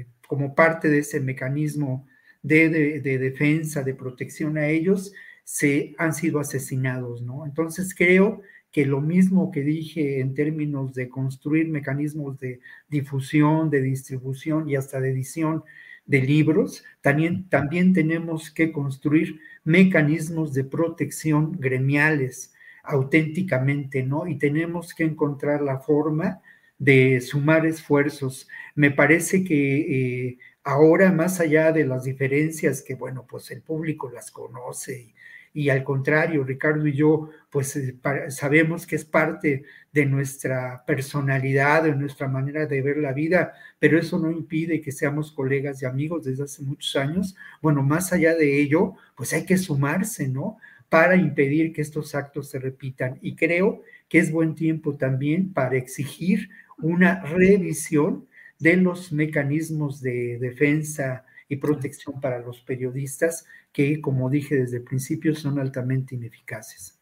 eh, 0.00 0.06
como 0.26 0.54
parte 0.54 0.88
de 0.88 0.98
ese 0.98 1.20
mecanismo 1.20 2.06
de, 2.42 3.00
defensa, 3.00 3.82
de 3.82 3.94
protección 3.94 4.56
a 4.56 4.68
ellos, 4.68 5.12
se 5.44 5.94
han 5.98 6.14
sido 6.14 6.38
asesinados, 6.38 7.22
¿no? 7.22 7.44
Entonces 7.44 7.94
creo 7.94 8.42
que 8.70 8.84
lo 8.84 9.00
mismo 9.00 9.50
que 9.50 9.62
dije 9.62 10.20
en 10.20 10.34
términos 10.34 10.92
de 10.94 11.08
construir 11.08 11.68
mecanismos 11.68 12.38
de 12.38 12.60
difusión, 12.88 13.70
de 13.70 13.80
distribución 13.80 14.68
y 14.68 14.76
hasta 14.76 15.00
de 15.00 15.10
edición 15.10 15.64
de 16.06 16.22
libros, 16.22 16.84
también, 17.00 17.48
también 17.48 17.92
tenemos 17.92 18.50
que 18.50 18.72
construir 18.72 19.40
mecanismos 19.64 20.54
de 20.54 20.64
protección 20.64 21.52
gremiales, 21.58 22.54
auténticamente, 22.84 24.02
¿no? 24.04 24.26
Y 24.26 24.38
tenemos 24.38 24.94
que 24.94 25.04
encontrar 25.04 25.60
la 25.60 25.80
forma 25.80 26.40
de 26.78 27.20
sumar 27.20 27.66
esfuerzos. 27.66 28.48
Me 28.74 28.90
parece 28.90 29.42
que 29.42 30.28
eh, 30.28 30.38
ahora, 30.62 31.10
más 31.10 31.40
allá 31.40 31.72
de 31.72 31.84
las 31.84 32.04
diferencias 32.04 32.82
que, 32.82 32.94
bueno, 32.94 33.26
pues 33.28 33.50
el 33.50 33.62
público 33.62 34.10
las 34.10 34.30
conoce 34.30 35.14
y, 35.56 35.70
al 35.70 35.84
contrario, 35.84 36.44
Ricardo 36.44 36.86
y 36.86 36.92
yo, 36.92 37.30
pues 37.48 37.74
eh, 37.76 37.96
sabemos 38.28 38.86
que 38.86 38.96
es 38.96 39.06
parte 39.06 39.64
de 39.90 40.04
nuestra 40.04 40.84
personalidad, 40.86 41.84
de 41.84 41.94
nuestra 41.94 42.28
manera 42.28 42.66
de 42.66 42.82
ver 42.82 42.98
la 42.98 43.14
vida, 43.14 43.54
pero 43.78 43.98
eso 43.98 44.18
no 44.18 44.30
impide 44.30 44.82
que 44.82 44.92
seamos 44.92 45.32
colegas 45.32 45.80
y 45.80 45.86
amigos 45.86 46.24
desde 46.24 46.44
hace 46.44 46.62
muchos 46.62 46.94
años. 46.96 47.36
Bueno, 47.62 47.82
más 47.82 48.12
allá 48.12 48.34
de 48.34 48.60
ello, 48.60 48.96
pues 49.16 49.32
hay 49.32 49.46
que 49.46 49.56
sumarse, 49.56 50.28
¿no? 50.28 50.58
para 50.90 51.16
impedir 51.16 51.72
que 51.72 51.80
estos 51.80 52.14
actos 52.14 52.50
se 52.50 52.58
repitan. 52.58 53.18
Y 53.22 53.34
creo 53.34 53.80
que 54.10 54.18
es 54.18 54.30
buen 54.30 54.54
tiempo 54.54 54.96
también 54.96 55.54
para 55.54 55.76
exigir 55.76 56.50
una 56.78 57.22
revisión 57.24 58.28
de 58.58 58.76
los 58.76 59.10
mecanismos 59.10 60.02
de 60.02 60.38
defensa 60.38 61.24
y 61.48 61.56
protección 61.56 62.20
para 62.20 62.40
los 62.40 62.60
periodistas 62.60 63.46
que, 63.76 64.00
como 64.00 64.30
dije 64.30 64.56
desde 64.56 64.78
el 64.78 64.84
principio, 64.84 65.34
son 65.34 65.58
altamente 65.58 66.14
ineficaces. 66.14 66.98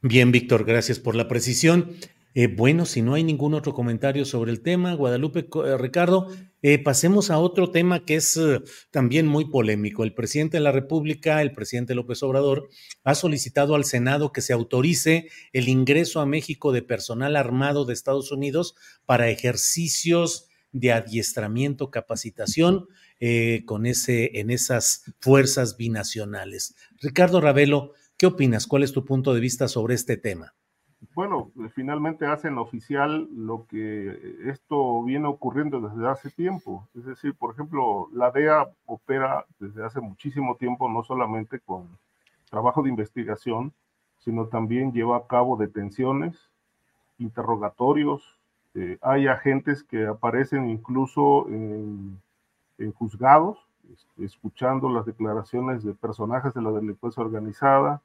Bien, 0.00 0.32
Víctor, 0.32 0.64
gracias 0.64 0.98
por 0.98 1.14
la 1.14 1.28
precisión. 1.28 1.90
Eh, 2.32 2.46
bueno, 2.46 2.86
si 2.86 3.02
no 3.02 3.12
hay 3.12 3.22
ningún 3.22 3.52
otro 3.52 3.74
comentario 3.74 4.24
sobre 4.24 4.50
el 4.50 4.62
tema, 4.62 4.94
Guadalupe, 4.94 5.40
eh, 5.40 5.76
Ricardo, 5.76 6.28
eh, 6.62 6.82
pasemos 6.82 7.30
a 7.30 7.36
otro 7.36 7.70
tema 7.70 8.06
que 8.06 8.14
es 8.14 8.40
también 8.90 9.26
muy 9.26 9.50
polémico. 9.50 10.02
El 10.02 10.14
presidente 10.14 10.56
de 10.56 10.62
la 10.62 10.72
República, 10.72 11.42
el 11.42 11.52
presidente 11.52 11.94
López 11.94 12.22
Obrador, 12.22 12.70
ha 13.04 13.14
solicitado 13.14 13.74
al 13.74 13.84
Senado 13.84 14.32
que 14.32 14.40
se 14.40 14.54
autorice 14.54 15.28
el 15.52 15.68
ingreso 15.68 16.20
a 16.20 16.26
México 16.26 16.72
de 16.72 16.80
personal 16.80 17.36
armado 17.36 17.84
de 17.84 17.92
Estados 17.92 18.32
Unidos 18.32 18.74
para 19.04 19.28
ejercicios 19.28 20.49
de 20.72 20.92
adiestramiento, 20.92 21.90
capacitación 21.90 22.86
con 23.66 23.86
ese, 23.86 24.40
en 24.40 24.50
esas 24.50 25.12
fuerzas 25.20 25.76
binacionales. 25.76 26.74
Ricardo 27.02 27.40
Ravelo, 27.40 27.92
¿qué 28.16 28.26
opinas? 28.26 28.66
¿Cuál 28.66 28.82
es 28.84 28.92
tu 28.92 29.04
punto 29.04 29.34
de 29.34 29.40
vista 29.40 29.68
sobre 29.68 29.94
este 29.94 30.16
tema? 30.16 30.54
bueno, 31.14 31.50
finalmente 31.74 32.26
hacen 32.26 32.58
oficial 32.58 33.28
lo 33.34 33.66
que 33.66 34.36
esto 34.44 35.02
viene 35.02 35.26
ocurriendo 35.26 35.80
desde 35.80 36.08
hace 36.08 36.30
tiempo. 36.30 36.88
Es 36.94 37.04
decir, 37.04 37.34
por 37.34 37.54
ejemplo, 37.54 38.08
la 38.12 38.30
DEA 38.30 38.68
opera 38.86 39.46
desde 39.58 39.84
hace 39.84 40.00
muchísimo 40.00 40.56
tiempo 40.56 40.88
no 40.88 41.02
solamente 41.02 41.60
con 41.60 41.98
trabajo 42.50 42.82
de 42.82 42.90
investigación, 42.90 43.72
sino 44.18 44.46
también 44.48 44.92
lleva 44.92 45.16
a 45.16 45.26
cabo 45.26 45.56
detenciones, 45.56 46.36
interrogatorios. 47.18 48.39
Eh, 48.74 48.98
hay 49.02 49.26
agentes 49.26 49.82
que 49.82 50.06
aparecen 50.06 50.68
incluso 50.68 51.46
en, 51.48 52.20
juzgados, 52.94 53.58
escuchando 54.18 54.88
las 54.88 55.04
declaraciones 55.04 55.84
de 55.84 55.92
personajes 55.92 56.54
de 56.54 56.62
la 56.62 56.70
delincuencia 56.70 57.22
organizada 57.22 58.00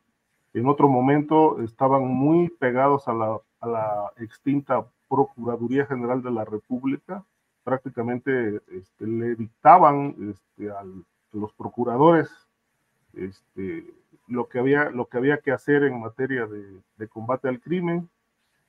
en 0.56 0.70
otro 0.70 0.88
momento 0.88 1.62
estaban 1.62 2.08
muy 2.08 2.48
pegados 2.48 3.10
a 3.10 3.14
la, 3.14 4.12
extinta 4.18 4.86
Procuraduría 5.10 5.86
General 5.86 6.24
de 6.24 6.32
la 6.32 6.46
República, 6.46 7.24
prácticamente 7.64 8.62
este, 8.72 9.06
le 9.06 9.36
dictaban 9.36 10.16
este, 10.32 10.72
a 10.72 10.84
los 11.34 11.52
procuradores 11.54 12.30
este, 13.14 13.86
lo, 14.28 14.48
que 14.48 14.60
había, 14.60 14.90
lo 14.92 15.08
que 15.08 15.18
había 15.18 15.40
que 15.40 15.52
hacer 15.52 15.84
en 15.84 16.00
materia 16.00 16.48
de, 16.48 17.08
combate 17.10 17.50
al 17.50 17.60
crimen. 17.60 18.10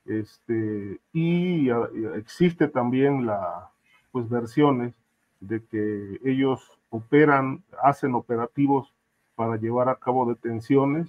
Este, 0.07 1.01
y, 1.13 1.69
existe 2.15 2.69
también 2.69 3.27
la, 3.27 3.71
pues, 4.13 4.29
versiones 4.29 4.95
de 5.41 5.65
que 5.65 6.21
ellos 6.25 6.79
operan, 6.91 7.63
hacen 7.83 8.15
operativos 8.15 8.93
para 9.35 9.57
llevar 9.57 9.89
a 9.89 9.97
cabo 9.97 10.27
detenciones. 10.27 11.09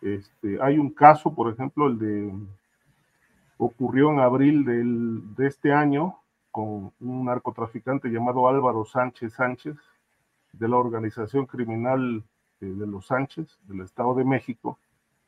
Este, 0.00 0.60
hay 0.60 0.78
un 0.78 0.90
caso, 0.90 1.34
por 1.34 1.52
ejemplo, 1.52 1.86
el 1.86 1.98
de 1.98 2.32
ocurrió 3.56 4.10
en 4.10 4.18
abril 4.18 4.64
de 5.36 5.46
este 5.46 5.72
año 5.72 6.18
con 6.50 6.92
un 7.00 7.24
narcotraficante 7.24 8.08
llamado 8.08 8.48
Álvaro 8.48 8.84
Sánchez 8.84 9.34
Sánchez 9.34 9.76
de 10.52 10.68
la 10.68 10.76
organización 10.76 11.46
criminal 11.46 12.22
eh, 12.60 12.66
de 12.66 12.86
los 12.86 13.06
Sánchez 13.06 13.58
del 13.64 13.80
Estado 13.80 14.14
de 14.14 14.24
México, 14.24 14.78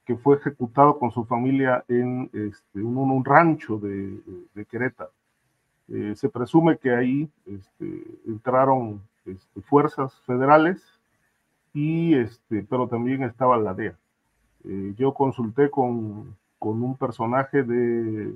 que 0.07 0.17
fue 0.17 0.37
ejecutado 0.37 0.99
con 0.99 1.11
su 1.11 1.25
familia 1.25 1.85
en 1.89 2.31
este, 2.33 2.81
un, 2.81 3.25
rancho 3.25 3.79
de, 3.79 4.65
Querétaro. 4.71 5.11
Eh, 5.89 6.15
se 6.17 6.29
presume 6.29 6.79
que 6.79 6.95
ahí 6.95 7.29
este, 7.45 8.05
entraron 8.25 9.03
este, 9.25 9.61
fuerzas 9.63 10.15
federales, 10.21 10.81
y, 11.75 12.15
pero 12.71 12.87
también 12.89 13.25
estaba 13.25 13.59
la 13.59 13.75
DEA. 13.75 13.99
Eh, 14.65 14.95
yo 14.97 15.13
consulté 15.13 15.71
con, 15.71 16.37
con, 16.59 16.83
un 16.83 16.97
personaje 16.97 17.63
de 17.65 18.33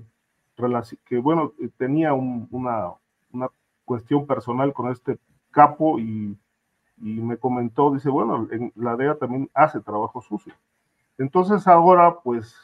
que, 1.06 1.18
bueno, 1.18 1.52
tenía 1.78 2.12
una, 2.12 2.90
una, 3.32 3.48
cuestión 3.86 4.26
personal 4.26 4.72
con 4.72 4.90
este 4.90 5.18
capo 5.50 5.98
y, 5.98 6.36
y, 6.98 7.20
me 7.20 7.38
comentó, 7.38 7.92
dice, 7.92 8.10
bueno, 8.10 8.46
en 8.50 8.72
la 8.76 8.94
DEA 8.96 9.16
también 9.16 9.48
hace 9.54 9.80
trabajo 9.80 10.20
sucio. 10.20 10.52
Entonces 11.20 11.68
ahora, 11.68 12.16
pues, 12.24 12.56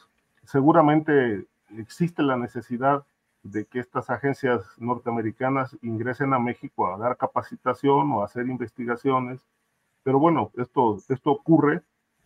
seguramente 0.44 1.44
existe 1.76 2.22
la 2.22 2.38
necesidad 2.38 3.04
de 3.42 3.66
que 3.66 3.80
estas 3.80 4.08
agencias 4.08 4.62
norteamericanas 4.78 5.76
ingresen 5.82 6.32
a 6.32 6.38
México 6.38 6.86
a 6.86 6.96
dar 6.96 7.18
capacitación 7.18 8.10
o 8.12 8.22
a 8.22 8.24
hacer 8.24 8.46
investigaciones, 8.46 9.44
pero 10.02 10.18
bueno, 10.18 10.52
esto, 10.56 10.96
esto 11.10 11.32
ocurre 11.32 11.82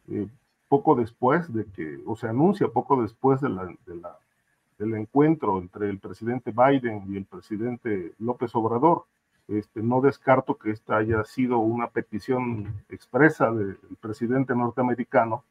eh, 0.09 0.29
poco 0.69 0.95
después 0.95 1.53
de 1.53 1.65
que, 1.67 1.99
o 2.07 2.15
se 2.15 2.29
anuncia 2.29 2.69
poco 2.69 3.03
después 3.03 3.41
del 3.41 4.95
encuentro 4.95 5.59
entre 5.59 5.91
el 5.91 5.99
presidente 5.99 6.53
Biden 6.53 7.13
y 7.13 7.17
el 7.17 7.25
presidente 7.25 8.13
López 8.21 8.55
Obrador. 8.55 9.05
Este, 9.49 9.83
no 9.83 10.01
descarto 10.01 10.57
que 10.57 10.71
esta 10.71 10.99
haya 10.99 11.25
sido 11.25 11.59
una 11.59 11.89
petición 11.89 12.85
expresa 12.89 13.51
del 13.51 13.81
presidente 14.01 14.55
norteamericano 14.55 15.43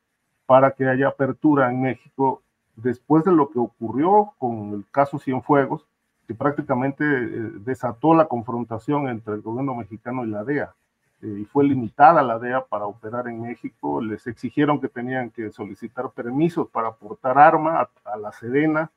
para 0.50 0.72
que 0.72 0.88
haya 0.88 1.10
apertura 1.10 1.70
en 1.70 1.80
México 1.80 2.42
después 2.76 3.24
de 3.24 3.32
lo 3.32 3.52
que 3.52 3.60
ocurrió 3.60 4.34
con 4.40 4.74
el 4.74 4.86
caso 4.90 5.20
Cienfuegos, 5.20 5.86
que 6.28 6.34
prácticamente 6.34 7.04
eh, 7.06 7.52
desató 7.60 8.16
la 8.16 8.26
confrontación 8.26 9.10
entre 9.10 9.36
el 9.36 9.42
gobierno 9.42 9.76
mexicano 9.76 10.26
y 10.26 10.30
la 10.30 10.44
DEA. 10.44 10.74
y 11.22 11.46
fue 11.46 11.66
limitada 11.66 12.24
la 12.24 12.40
DEA 12.40 12.66
para 12.66 12.88
operar 12.88 13.28
en 13.28 13.44
México. 13.44 14.02
Les 14.02 14.26
exigieron 14.26 14.82
que 14.82 14.90
tenían 14.90 15.30
que 15.30 15.52
solicitar 15.52 16.10
permisos 16.10 16.68
para 16.70 16.94
portar 16.94 17.38
arma 17.38 17.82
a, 17.82 18.12
a 18.12 18.18
la 18.18 18.32
Sedena. 18.32 18.90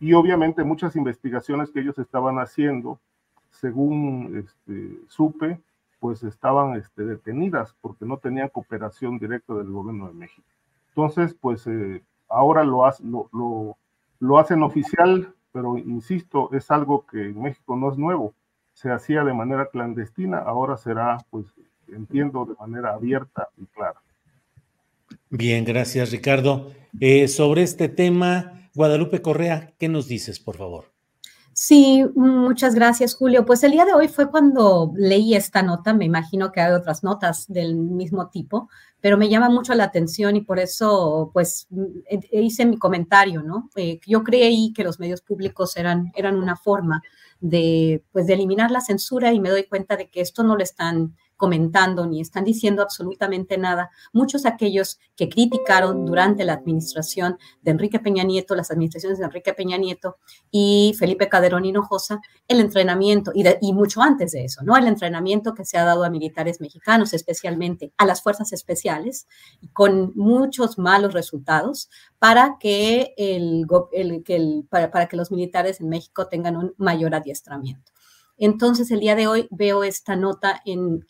Y 0.00 0.14
obviamente 0.14 0.64
muchas 0.64 0.96
investigaciones 0.96 1.70
que 1.70 1.80
ellos 1.80 1.98
estaban 1.98 2.38
haciendo, 2.38 2.98
según 3.50 4.38
este, 4.38 5.00
supe, 5.06 5.60
pues 6.00 6.22
estaban 6.22 6.76
este, 6.76 7.04
detenidas 7.04 7.76
porque 7.82 8.06
no 8.06 8.16
tenían 8.16 8.48
cooperación 8.48 9.18
directa 9.18 9.52
del 9.52 9.70
gobierno 9.70 10.08
de 10.08 10.14
México. 10.14 10.48
Entonces, 10.94 11.34
pues 11.40 11.66
eh, 11.66 12.02
ahora 12.28 12.64
lo, 12.64 12.84
lo, 14.20 14.38
hacen 14.38 14.62
oficial, 14.62 15.34
pero 15.52 15.78
insisto, 15.78 16.50
es 16.52 16.70
algo 16.70 17.06
que 17.06 17.26
en 17.26 17.40
México 17.40 17.76
no 17.76 17.90
es 17.90 17.96
nuevo. 17.96 18.34
Se 18.74 18.90
hacía 18.90 19.24
de 19.24 19.32
manera 19.32 19.66
clandestina, 19.66 20.38
ahora 20.38 20.76
será, 20.76 21.18
pues 21.30 21.46
entiendo, 21.88 22.44
de 22.44 22.54
manera 22.60 22.92
abierta 22.92 23.48
y 23.56 23.64
clara. 23.66 24.00
Bien, 25.30 25.64
gracias 25.64 26.10
Ricardo. 26.10 26.72
Eh, 27.00 27.28
sobre 27.28 27.62
este 27.62 27.88
tema, 27.88 28.68
Guadalupe 28.74 29.22
Correa, 29.22 29.72
¿qué 29.78 29.88
nos 29.88 30.08
dices, 30.08 30.40
por 30.40 30.56
favor? 30.58 30.91
Sí, 31.54 32.02
muchas 32.14 32.74
gracias, 32.74 33.14
Julio. 33.14 33.44
Pues 33.44 33.62
el 33.62 33.72
día 33.72 33.84
de 33.84 33.92
hoy 33.92 34.08
fue 34.08 34.30
cuando 34.30 34.92
leí 34.96 35.34
esta 35.34 35.62
nota, 35.62 35.92
me 35.92 36.06
imagino 36.06 36.50
que 36.50 36.62
hay 36.62 36.72
otras 36.72 37.04
notas 37.04 37.46
del 37.46 37.76
mismo 37.76 38.28
tipo, 38.30 38.70
pero 39.00 39.18
me 39.18 39.28
llama 39.28 39.50
mucho 39.50 39.74
la 39.74 39.84
atención 39.84 40.34
y 40.36 40.40
por 40.40 40.58
eso, 40.58 41.30
pues, 41.34 41.68
hice 42.30 42.64
mi 42.64 42.78
comentario, 42.78 43.42
¿no? 43.42 43.68
Eh, 43.76 44.00
yo 44.06 44.24
creí 44.24 44.72
que 44.72 44.82
los 44.82 44.98
medios 44.98 45.20
públicos 45.20 45.76
eran, 45.76 46.10
eran 46.14 46.36
una 46.36 46.56
forma 46.56 47.02
de, 47.40 48.02
pues, 48.12 48.26
de 48.26 48.32
eliminar 48.34 48.70
la 48.70 48.80
censura 48.80 49.32
y 49.32 49.40
me 49.40 49.50
doy 49.50 49.64
cuenta 49.64 49.96
de 49.96 50.08
que 50.08 50.22
esto 50.22 50.42
no 50.44 50.56
lo 50.56 50.62
están 50.62 51.16
comentando 51.42 52.06
ni 52.06 52.20
están 52.20 52.44
diciendo 52.44 52.82
absolutamente 52.82 53.58
nada. 53.58 53.90
Muchos 54.12 54.46
aquellos 54.46 55.00
que 55.16 55.28
criticaron 55.28 56.06
durante 56.06 56.44
la 56.44 56.52
administración 56.52 57.36
de 57.62 57.72
Enrique 57.72 57.98
Peña 57.98 58.22
Nieto, 58.22 58.54
las 58.54 58.70
administraciones 58.70 59.18
de 59.18 59.24
Enrique 59.24 59.52
Peña 59.52 59.76
Nieto 59.76 60.18
y 60.52 60.94
Felipe 60.96 61.28
Calderón 61.28 61.64
Hinojosa, 61.64 62.20
el 62.46 62.60
entrenamiento, 62.60 63.32
y, 63.34 63.72
mucho 63.72 64.02
antes 64.02 64.30
de 64.30 64.44
eso, 64.44 64.62
¿no? 64.62 64.76
El 64.76 64.86
entrenamiento 64.86 65.52
que 65.52 65.64
se 65.64 65.78
ha 65.78 65.84
dado 65.84 66.04
a 66.04 66.10
militares 66.10 66.60
mexicanos, 66.60 67.12
especialmente 67.12 67.92
a 67.98 68.06
las 68.06 68.22
fuerzas 68.22 68.52
especiales, 68.52 69.26
con 69.72 70.12
muchos 70.14 70.78
malos 70.78 71.12
resultados 71.12 71.90
para 72.20 72.56
que, 72.60 73.14
el, 73.16 73.66
para, 74.70 74.92
para 74.92 75.08
que 75.08 75.16
los 75.16 75.32
militares 75.32 75.80
en 75.80 75.88
México 75.88 76.28
tengan 76.28 76.56
un 76.56 76.72
mayor 76.78 77.16
adiestramiento. 77.16 77.91
Entonces, 78.38 78.90
el 78.90 79.00
día 79.00 79.14
de 79.14 79.26
hoy 79.26 79.46
veo 79.50 79.84
esta 79.84 80.16
nota 80.16 80.60
en, 80.64 81.04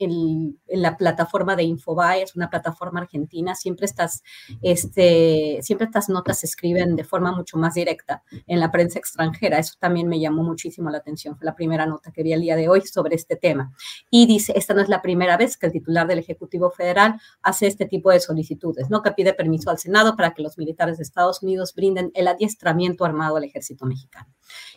la 0.68 0.96
plataforma 0.96 1.56
de 1.56 1.62
Infobae, 1.62 2.22
es 2.22 2.36
una 2.36 2.50
plataforma 2.50 3.00
argentina. 3.00 3.54
Siempre 3.54 3.86
estas, 3.86 4.22
este, 4.60 5.58
siempre 5.62 5.86
estas 5.86 6.08
notas 6.08 6.40
se 6.40 6.46
escriben 6.46 6.96
de 6.96 7.04
forma 7.04 7.32
mucho 7.32 7.56
más 7.56 7.74
directa 7.74 8.22
en 8.46 8.60
la 8.60 8.70
prensa 8.70 8.98
extranjera. 8.98 9.58
Eso 9.58 9.74
también 9.78 10.08
me 10.08 10.20
llamó 10.20 10.42
muchísimo 10.42 10.90
la 10.90 10.98
atención. 10.98 11.36
Fue 11.36 11.46
la 11.46 11.54
primera 11.54 11.86
nota 11.86 12.12
que 12.12 12.22
vi 12.22 12.32
el 12.32 12.40
día 12.40 12.56
de 12.56 12.68
hoy 12.68 12.82
sobre 12.82 13.14
este 13.14 13.36
tema. 13.36 13.72
Y 14.10 14.26
dice, 14.26 14.52
esta 14.56 14.74
no 14.74 14.80
es 14.80 14.88
la 14.88 15.02
primera 15.02 15.36
vez 15.36 15.56
que 15.56 15.66
el 15.66 15.72
titular 15.72 16.06
del 16.06 16.18
Ejecutivo 16.18 16.70
Federal 16.70 17.20
hace 17.42 17.66
este 17.66 17.86
tipo 17.86 18.10
de 18.10 18.20
solicitudes, 18.20 18.90
¿no? 18.90 19.02
Que 19.02 19.12
pide 19.12 19.32
permiso 19.32 19.70
al 19.70 19.78
Senado 19.78 20.16
para 20.16 20.34
que 20.34 20.42
los 20.42 20.58
militares 20.58 20.98
de 20.98 21.04
Estados 21.04 21.42
Unidos 21.42 21.74
brinden 21.74 22.10
el 22.14 22.28
adiestramiento 22.28 23.04
armado 23.04 23.36
al 23.36 23.44
ejército 23.44 23.86
mexicano. 23.86 24.26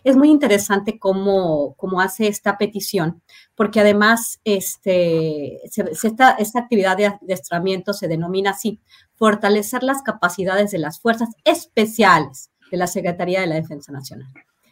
Es 0.03 0.15
muy 0.15 0.29
interesante 0.29 0.99
cómo, 0.99 1.75
cómo 1.75 2.01
hace 2.01 2.27
esta 2.27 2.57
petición, 2.57 3.21
porque 3.55 3.79
además 3.79 4.39
este, 4.43 5.65
esta, 5.65 6.37
actividad 6.55 6.97
de 6.97 7.07
adiestramiento 7.07 7.93
se 7.93 8.07
denomina 8.07 8.51
así, 8.51 8.79
fortalecer 9.15 9.83
las 9.83 10.01
capacidades 10.01 10.71
de 10.71 10.79
las 10.79 10.99
fuerzas 10.99 11.29
especiales 11.43 12.51
de 12.71 12.77
la 12.77 12.87
Secretaría 12.87 13.41
de 13.41 13.47
la 13.47 13.55
Defensa 13.55 13.91
Nacional. 13.91 14.27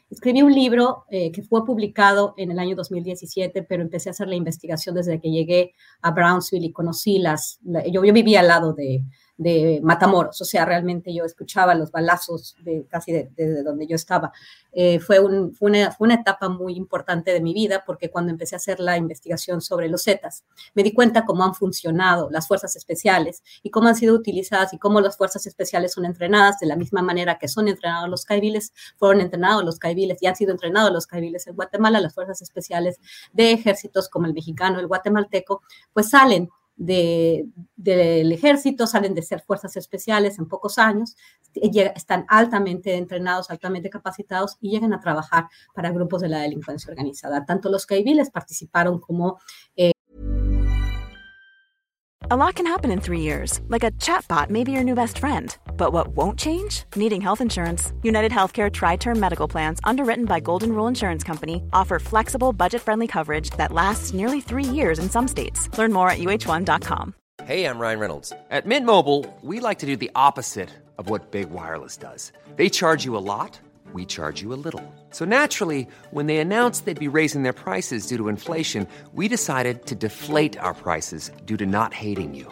Escribí 0.09 0.43
un 0.43 0.53
libro 0.53 1.05
eh, 1.09 1.31
que 1.31 1.41
fue 1.41 1.65
publicado 1.65 2.35
en 2.37 2.51
el 2.51 2.59
año 2.59 2.75
2017, 2.75 3.63
pero 3.63 3.81
empecé 3.81 4.09
a 4.09 4.11
hacer 4.11 4.27
la 4.27 4.35
investigación 4.35 4.93
desde 4.93 5.19
que 5.19 5.31
llegué 5.31 5.73
a 6.01 6.11
Brownsville 6.11 6.65
y 6.65 6.71
conocí 6.71 7.17
las, 7.17 7.59
yo, 7.63 8.03
yo 8.03 8.13
vivía 8.13 8.41
al 8.41 8.47
lado 8.47 8.73
de, 8.73 9.03
de 9.37 9.79
Matamoros, 9.83 10.39
o 10.41 10.45
sea, 10.45 10.63
realmente 10.63 11.13
yo 11.13 11.25
escuchaba 11.25 11.73
los 11.73 11.91
balazos 11.91 12.55
de 12.63 12.85
casi 12.87 13.11
desde 13.11 13.63
donde 13.63 13.87
yo 13.87 13.95
estaba. 13.95 14.31
Eh, 14.71 14.99
fue, 14.99 15.19
una, 15.19 15.51
fue, 15.51 16.05
una, 16.07 16.15
etapa 16.15 16.49
muy 16.49 16.75
importante 16.75 17.31
de 17.31 17.41
mi 17.41 17.53
vida 17.53 17.83
porque 17.85 18.09
cuando 18.09 18.31
empecé 18.31 18.55
a 18.55 18.57
hacer 18.57 18.79
la 18.79 18.97
investigación 18.97 19.61
sobre 19.61 19.87
los 19.87 20.03
Zetas, 20.03 20.45
me 20.73 20.83
di 20.83 20.93
cuenta 20.93 21.25
cómo 21.25 21.43
han 21.43 21.53
funcionado 21.55 22.29
las 22.31 22.47
fuerzas 22.47 22.75
especiales 22.75 23.43
y 23.61 23.71
cómo 23.71 23.87
han 23.87 23.95
sido 23.95 24.15
utilizadas 24.15 24.73
y 24.73 24.79
cómo 24.79 25.01
las 25.01 25.17
fuerzas 25.17 25.45
especiales 25.45 25.93
son 25.93 26.05
entrenadas 26.05 26.59
de 26.59 26.67
la 26.67 26.75
misma 26.75 27.01
manera 27.01 27.37
que 27.37 27.47
son 27.47 27.67
entrenados 27.67 28.09
los 28.09 28.25
caibiles, 28.25 28.73
fueron 28.97 29.21
entrenados 29.21 29.63
los 29.63 29.79
caibiles 29.79 30.21
y 30.21 30.27
han 30.27 30.35
sido 30.35 30.51
entrenados 30.51 30.91
los 30.91 31.07
caibiles 31.07 31.47
en 31.47 31.55
Guatemala, 31.55 31.99
las 31.99 32.13
fuerzas 32.13 32.41
especiales 32.41 32.99
de 33.31 33.51
ejércitos 33.51 34.09
como 34.09 34.25
el 34.25 34.33
mexicano, 34.33 34.79
el 34.79 34.87
guatemalteco, 34.87 35.61
pues 35.93 36.09
salen 36.09 36.49
del 36.75 38.31
ejército, 38.31 38.87
salen 38.87 39.13
de 39.13 39.21
ser 39.21 39.41
fuerzas 39.41 39.77
especiales 39.77 40.39
en 40.39 40.47
pocos 40.47 40.77
años, 40.77 41.15
están 41.53 42.25
altamente 42.27 42.95
entrenados, 42.95 43.49
altamente 43.49 43.89
capacitados 43.89 44.57
y 44.59 44.71
llegan 44.71 44.93
a 44.93 44.99
trabajar 44.99 45.47
para 45.73 45.91
grupos 45.91 46.21
de 46.21 46.29
la 46.29 46.39
delincuencia 46.39 46.89
organizada. 46.89 47.45
Tanto 47.45 47.69
los 47.69 47.85
caibiles 47.85 48.29
participaron 48.31 48.99
como... 48.99 49.39
Eh, 49.75 49.91
a 52.29 52.35
lot 52.35 52.55
can 52.55 52.65
happen 52.65 52.91
in 52.91 52.99
three 52.99 53.21
years, 53.21 53.61
like 53.67 53.83
a 53.83 53.91
chatbot 53.91 54.49
may 54.49 54.63
be 54.63 54.71
your 54.71 54.83
new 54.83 54.95
best 54.95 55.19
friend. 55.19 55.57
But 55.77 55.91
what 55.91 56.15
won't 56.15 56.39
change? 56.39 56.83
Needing 56.95 57.19
health 57.19 57.41
insurance. 57.41 57.91
United 58.01 58.31
Healthcare 58.31 58.71
Tri 58.71 58.95
Term 58.95 59.19
Medical 59.19 59.47
Plans, 59.47 59.79
underwritten 59.83 60.25
by 60.25 60.39
Golden 60.39 60.71
Rule 60.71 60.87
Insurance 60.87 61.23
Company, 61.23 61.61
offer 61.73 61.99
flexible, 61.99 62.53
budget 62.53 62.81
friendly 62.81 63.07
coverage 63.07 63.49
that 63.51 63.73
lasts 63.73 64.13
nearly 64.13 64.39
three 64.39 64.63
years 64.63 64.99
in 64.99 65.09
some 65.09 65.27
states. 65.27 65.69
Learn 65.77 65.91
more 65.91 66.09
at 66.09 66.19
uh1.com. 66.19 67.13
Hey, 67.43 67.65
I'm 67.65 67.77
Ryan 67.77 67.99
Reynolds. 67.99 68.31
At 68.49 68.65
Mint 68.65 68.85
Mobile, 68.85 69.25
we 69.41 69.59
like 69.59 69.79
to 69.79 69.85
do 69.85 69.97
the 69.97 70.11
opposite 70.15 70.69
of 70.97 71.09
what 71.09 71.31
Big 71.31 71.49
Wireless 71.49 71.97
does. 71.97 72.31
They 72.55 72.69
charge 72.69 73.03
you 73.03 73.17
a 73.17 73.25
lot, 73.33 73.59
we 73.91 74.05
charge 74.05 74.41
you 74.41 74.53
a 74.53 74.61
little. 74.67 74.81
So 75.09 75.25
naturally, 75.25 75.87
when 76.11 76.27
they 76.27 76.37
announced 76.37 76.85
they'd 76.85 76.97
be 77.11 77.17
raising 77.19 77.43
their 77.43 77.51
prices 77.53 78.07
due 78.07 78.17
to 78.17 78.29
inflation, 78.29 78.87
we 79.13 79.27
decided 79.27 79.85
to 79.87 79.95
deflate 79.95 80.57
our 80.57 80.73
prices 80.73 81.31
due 81.45 81.57
to 81.57 81.65
not 81.65 81.93
hating 81.93 82.33
you. 82.33 82.51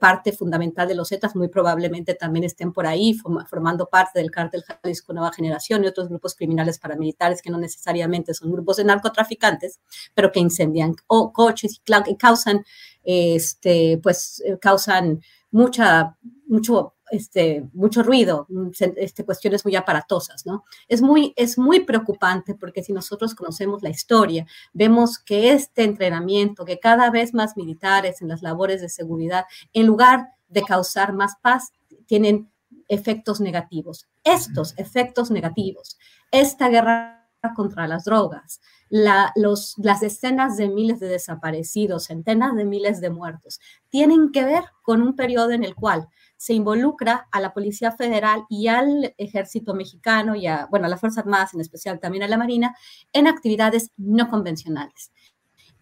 Parte 0.00 0.32
fundamental 0.32 0.88
de 0.88 0.96
los 0.96 1.08
Zetas 1.08 1.36
muy 1.36 1.48
probablemente 1.48 2.14
también 2.14 2.44
estén 2.44 2.72
por 2.72 2.86
ahí 2.86 3.14
formando 3.14 3.86
parte 3.86 4.18
del 4.18 4.30
cártel 4.30 4.64
Jalisco 4.64 5.12
Nueva 5.12 5.32
Generación 5.32 5.84
y 5.84 5.86
otros 5.86 6.08
grupos 6.08 6.34
criminales 6.34 6.80
paramilitares 6.80 7.42
que 7.42 7.50
no 7.50 7.58
necesariamente 7.58 8.34
son 8.34 8.50
grupos 8.50 8.78
de 8.78 8.84
narcotraficantes, 8.84 9.78
pero 10.14 10.32
que 10.32 10.40
incendian 10.40 10.96
o 11.06 11.32
coches 11.32 11.80
y 12.06 12.16
causan 12.16 12.64
este, 13.04 13.98
pues, 14.02 14.42
eh, 14.44 14.58
causan 14.60 15.22
mucha, 15.50 16.16
mucho, 16.46 16.94
este, 17.10 17.68
mucho 17.72 18.02
ruido, 18.02 18.46
mm, 18.48 18.68
este, 18.96 19.24
cuestiones 19.24 19.64
muy 19.64 19.76
aparatosas, 19.76 20.46
¿no? 20.46 20.64
Es 20.88 21.02
muy, 21.02 21.32
es 21.36 21.58
muy 21.58 21.80
preocupante 21.80 22.54
porque 22.54 22.82
si 22.82 22.92
nosotros 22.92 23.34
conocemos 23.34 23.82
la 23.82 23.90
historia, 23.90 24.46
vemos 24.72 25.18
que 25.18 25.52
este 25.52 25.84
entrenamiento, 25.84 26.64
que 26.64 26.78
cada 26.78 27.10
vez 27.10 27.34
más 27.34 27.56
militares 27.56 28.22
en 28.22 28.28
las 28.28 28.42
labores 28.42 28.80
de 28.80 28.88
seguridad, 28.88 29.44
en 29.72 29.86
lugar 29.86 30.28
de 30.48 30.62
causar 30.62 31.12
más 31.12 31.34
paz, 31.42 31.72
tienen 32.06 32.50
efectos 32.88 33.40
negativos. 33.40 34.08
Estos 34.24 34.74
efectos 34.78 35.30
negativos, 35.30 35.98
esta 36.30 36.68
guerra 36.68 37.18
contra 37.54 37.86
las 37.86 38.04
drogas, 38.04 38.60
los, 38.90 39.74
las 39.78 40.00
decenas 40.00 40.56
de 40.56 40.68
miles 40.68 40.98
de 40.98 41.08
desaparecidos, 41.08 42.04
centenas 42.04 42.56
de 42.56 42.64
miles 42.64 43.00
de 43.00 43.10
muertos, 43.10 43.60
tienen 43.88 44.32
que 44.32 44.44
ver 44.44 44.64
con 44.82 45.02
un 45.02 45.14
periodo 45.14 45.50
en 45.50 45.64
el 45.64 45.74
cual 45.74 46.08
se 46.38 46.54
involucra 46.54 47.28
a 47.32 47.40
la 47.40 47.52
Policía 47.52 47.92
Federal 47.92 48.44
y 48.48 48.68
al 48.68 49.14
Ejército 49.18 49.74
Mexicano 49.74 50.36
y 50.36 50.46
a, 50.46 50.68
bueno, 50.70 50.88
las 50.88 51.00
Fuerzas 51.00 51.24
Armadas, 51.24 51.52
en 51.52 51.60
especial 51.60 51.98
también 51.98 52.22
a 52.22 52.28
la 52.28 52.38
Marina, 52.38 52.76
en 53.12 53.26
actividades 53.26 53.90
no 53.96 54.30
convencionales. 54.30 55.10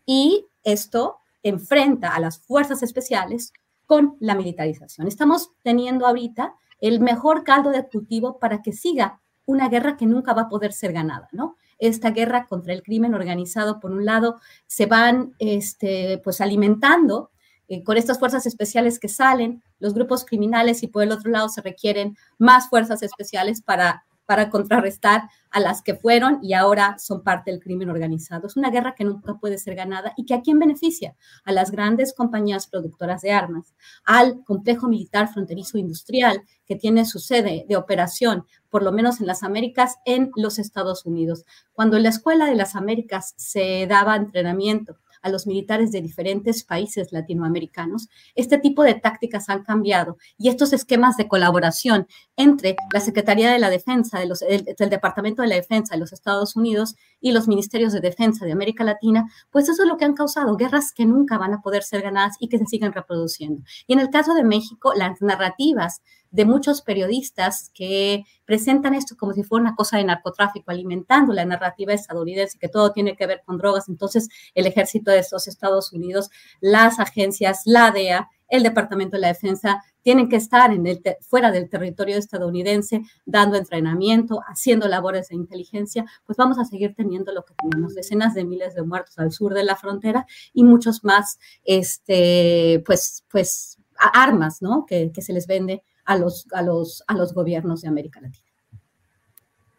Y 0.06 0.46
esto 0.64 1.18
enfrenta 1.42 2.14
a 2.14 2.20
las 2.20 2.40
fuerzas 2.40 2.82
especiales 2.82 3.52
con 3.84 4.16
la 4.18 4.34
militarización. 4.34 5.06
Estamos 5.06 5.52
teniendo 5.62 6.06
ahorita 6.06 6.54
el 6.80 7.00
mejor 7.00 7.44
caldo 7.44 7.70
de 7.70 7.86
cultivo 7.86 8.38
para 8.38 8.62
que 8.62 8.72
siga 8.72 9.20
una 9.44 9.68
guerra 9.68 9.96
que 9.96 10.06
nunca 10.06 10.32
va 10.32 10.42
a 10.42 10.48
poder 10.48 10.72
ser 10.72 10.92
ganada, 10.92 11.28
¿no? 11.32 11.56
Esta 11.78 12.10
guerra 12.10 12.46
contra 12.46 12.72
el 12.72 12.82
crimen 12.82 13.14
organizado, 13.14 13.78
por 13.78 13.92
un 13.92 14.06
lado, 14.06 14.40
se 14.66 14.86
van 14.86 15.34
este, 15.38 16.18
pues 16.24 16.40
alimentando 16.40 17.30
eh, 17.68 17.84
con 17.84 17.96
estas 17.96 18.18
fuerzas 18.18 18.46
especiales 18.46 18.98
que 18.98 19.08
salen, 19.08 19.62
los 19.78 19.94
grupos 19.94 20.24
criminales, 20.24 20.82
y 20.82 20.88
por 20.88 21.02
el 21.02 21.12
otro 21.12 21.30
lado 21.30 21.48
se 21.48 21.62
requieren 21.62 22.16
más 22.38 22.68
fuerzas 22.68 23.02
especiales 23.02 23.62
para 23.62 24.04
para 24.26 24.50
contrarrestar 24.50 25.30
a 25.50 25.60
las 25.60 25.80
que 25.82 25.94
fueron 25.94 26.40
y 26.42 26.52
ahora 26.52 26.96
son 26.98 27.22
parte 27.22 27.50
del 27.50 27.60
crimen 27.60 27.88
organizado. 27.88 28.46
Es 28.46 28.56
una 28.56 28.70
guerra 28.70 28.94
que 28.94 29.04
nunca 29.04 29.38
puede 29.38 29.56
ser 29.56 29.74
ganada 29.74 30.12
y 30.16 30.26
que 30.26 30.34
a 30.34 30.42
quién 30.42 30.58
beneficia? 30.58 31.16
A 31.44 31.52
las 31.52 31.70
grandes 31.70 32.12
compañías 32.12 32.66
productoras 32.66 33.22
de 33.22 33.30
armas, 33.30 33.74
al 34.04 34.44
complejo 34.44 34.88
militar 34.88 35.32
fronterizo 35.32 35.78
industrial 35.78 36.42
que 36.66 36.76
tiene 36.76 37.06
su 37.06 37.20
sede 37.20 37.64
de 37.68 37.76
operación, 37.76 38.44
por 38.68 38.82
lo 38.82 38.92
menos 38.92 39.20
en 39.20 39.26
las 39.26 39.42
Américas, 39.42 39.96
en 40.04 40.30
los 40.34 40.58
Estados 40.58 41.06
Unidos. 41.06 41.44
Cuando 41.72 41.96
en 41.96 42.02
la 42.02 42.08
Escuela 42.10 42.46
de 42.46 42.56
las 42.56 42.74
Américas 42.74 43.32
se 43.36 43.86
daba 43.86 44.16
entrenamiento 44.16 44.98
a 45.22 45.28
los 45.28 45.46
militares 45.46 45.92
de 45.92 46.00
diferentes 46.00 46.64
países 46.64 47.12
latinoamericanos, 47.12 48.08
este 48.34 48.58
tipo 48.58 48.82
de 48.82 48.94
tácticas 48.94 49.48
han 49.48 49.62
cambiado 49.62 50.18
y 50.38 50.48
estos 50.48 50.72
esquemas 50.72 51.16
de 51.16 51.28
colaboración 51.28 52.06
entre 52.36 52.76
la 52.92 53.00
Secretaría 53.00 53.50
de 53.52 53.58
la 53.58 53.70
Defensa, 53.70 54.18
del 54.20 54.90
Departamento 54.90 55.42
de 55.42 55.48
la 55.48 55.54
Defensa 55.54 55.94
de 55.94 56.00
los 56.00 56.12
Estados 56.12 56.56
Unidos 56.56 56.96
y 57.20 57.32
los 57.32 57.48
ministerios 57.48 57.92
de 57.92 58.00
defensa 58.00 58.44
de 58.44 58.52
América 58.52 58.84
Latina, 58.84 59.30
pues 59.50 59.68
eso 59.68 59.82
es 59.82 59.88
lo 59.88 59.96
que 59.96 60.04
han 60.04 60.14
causado 60.14 60.56
guerras 60.56 60.92
que 60.92 61.06
nunca 61.06 61.38
van 61.38 61.54
a 61.54 61.60
poder 61.60 61.82
ser 61.82 62.02
ganadas 62.02 62.36
y 62.40 62.48
que 62.48 62.58
se 62.58 62.66
siguen 62.66 62.92
reproduciendo. 62.92 63.62
Y 63.86 63.94
en 63.94 64.00
el 64.00 64.10
caso 64.10 64.34
de 64.34 64.44
México, 64.44 64.92
las 64.94 65.20
narrativas 65.20 66.02
de 66.30 66.44
muchos 66.44 66.82
periodistas 66.82 67.70
que 67.74 68.24
presentan 68.44 68.94
esto 68.94 69.16
como 69.16 69.32
si 69.32 69.42
fuera 69.42 69.62
una 69.62 69.74
cosa 69.74 69.96
de 69.96 70.04
narcotráfico, 70.04 70.70
alimentando 70.70 71.32
la 71.32 71.44
narrativa 71.44 71.92
estadounidense, 71.92 72.58
que 72.58 72.68
todo 72.68 72.92
tiene 72.92 73.16
que 73.16 73.26
ver 73.26 73.42
con 73.44 73.58
drogas. 73.58 73.88
Entonces, 73.88 74.28
el 74.54 74.66
ejército 74.66 75.10
de 75.10 75.18
estos 75.18 75.48
Estados 75.48 75.92
Unidos, 75.92 76.30
las 76.60 76.98
agencias, 77.00 77.62
la 77.64 77.90
DEA, 77.90 78.28
el 78.48 78.62
Departamento 78.62 79.16
de 79.16 79.22
la 79.22 79.28
Defensa, 79.28 79.82
tienen 80.02 80.28
que 80.28 80.36
estar 80.36 80.72
en 80.72 80.86
el 80.86 81.02
fuera 81.20 81.50
del 81.50 81.68
territorio 81.68 82.16
estadounidense 82.16 83.02
dando 83.24 83.56
entrenamiento, 83.56 84.40
haciendo 84.46 84.86
labores 84.86 85.30
de 85.30 85.34
inteligencia, 85.34 86.04
pues 86.24 86.36
vamos 86.36 86.58
a 86.58 86.64
seguir 86.64 86.94
teniendo 86.94 87.32
lo 87.32 87.44
que 87.44 87.54
tenemos, 87.54 87.94
decenas 87.94 88.34
de 88.34 88.44
miles 88.44 88.76
de 88.76 88.82
muertos 88.82 89.18
al 89.18 89.32
sur 89.32 89.52
de 89.52 89.64
la 89.64 89.74
frontera 89.74 90.24
y 90.52 90.62
muchos 90.62 91.02
más, 91.02 91.40
este, 91.64 92.84
pues, 92.86 93.24
pues, 93.28 93.78
armas, 94.12 94.62
¿no? 94.62 94.86
Que, 94.86 95.10
que 95.12 95.22
se 95.22 95.32
les 95.32 95.48
vende 95.48 95.82
a 96.06 96.16
los, 96.16 96.46
a 96.52 96.62
los, 96.62 97.02
a 97.06 97.14
los 97.14 97.34
gobiernos 97.34 97.82
de 97.82 97.88
América 97.88 98.20
Latina. 98.20 98.46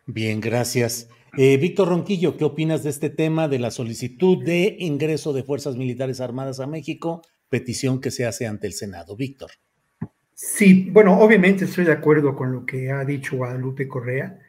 Bien, 0.06 0.40
gracias. 0.40 1.10
Eh, 1.38 1.58
Víctor 1.58 1.90
Ronquillo, 1.90 2.38
¿qué 2.38 2.46
opinas 2.46 2.84
de 2.84 2.90
este 2.90 3.10
tema 3.10 3.48
de 3.48 3.60
la 3.60 3.72
solicitud 3.72 4.44
de 4.44 4.76
ingreso 4.80 5.34
de 5.34 5.44
Fuerzas 5.44 5.76
Militares 5.76 6.22
Armadas 6.22 6.60
a 6.60 6.68
México, 6.68 7.22
petición 7.50 8.00
que 8.00 8.12
se 8.12 8.26
hace 8.26 8.48
ante 8.48 8.68
el 8.68 8.74
Senado? 8.74 9.16
Víctor. 9.16 9.52
Sí, 10.34 10.90
bueno, 10.92 11.20
obviamente 11.20 11.66
estoy 11.66 11.86
de 11.86 11.92
acuerdo 11.92 12.36
con 12.36 12.52
lo 12.52 12.66
que 12.66 12.92
ha 12.92 13.04
dicho 13.04 13.38
Guadalupe 13.38 13.88
Correa, 13.88 14.40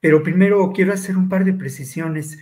pero 0.00 0.22
primero 0.22 0.72
quiero 0.72 0.92
hacer 0.92 1.16
un 1.16 1.28
par 1.28 1.44
de 1.44 1.52
precisiones. 1.52 2.38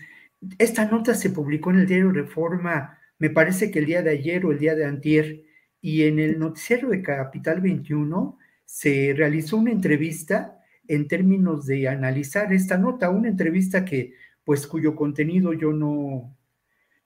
Esta 0.59 0.85
nota 0.87 1.15
se 1.15 1.31
publicó 1.31 1.71
en 1.71 1.81
el 1.81 1.87
diario 1.87 2.11
Reforma, 2.11 2.99
me 3.19 3.31
parece 3.31 3.71
que 3.71 3.81
el 3.81 3.87
día 3.87 4.03
de 4.03 4.11
ayer 4.11 4.45
o 4.47 4.53
el 4.53 4.59
día 4.59 4.75
de 4.75 4.85
antier, 4.85 5.43
y 5.81 6.05
en 6.05 6.19
el 6.19 6.39
noticiero 6.39 6.89
de 6.89 7.03
Capital 7.03 7.61
21 7.61 8.39
se 8.73 9.13
realizó 9.15 9.59
una 9.59 9.71
entrevista 9.71 10.59
en 10.89 11.07
términos 11.07 11.67
de 11.67 11.89
analizar 11.89 12.55
esta 12.55 12.79
nota, 12.79 13.11
una 13.11 13.29
entrevista 13.29 13.85
que, 13.85 14.15
pues, 14.45 14.67
cuyo 14.67 14.97
contenido 14.97 15.53
yo 15.53 15.75
no, 15.75 16.35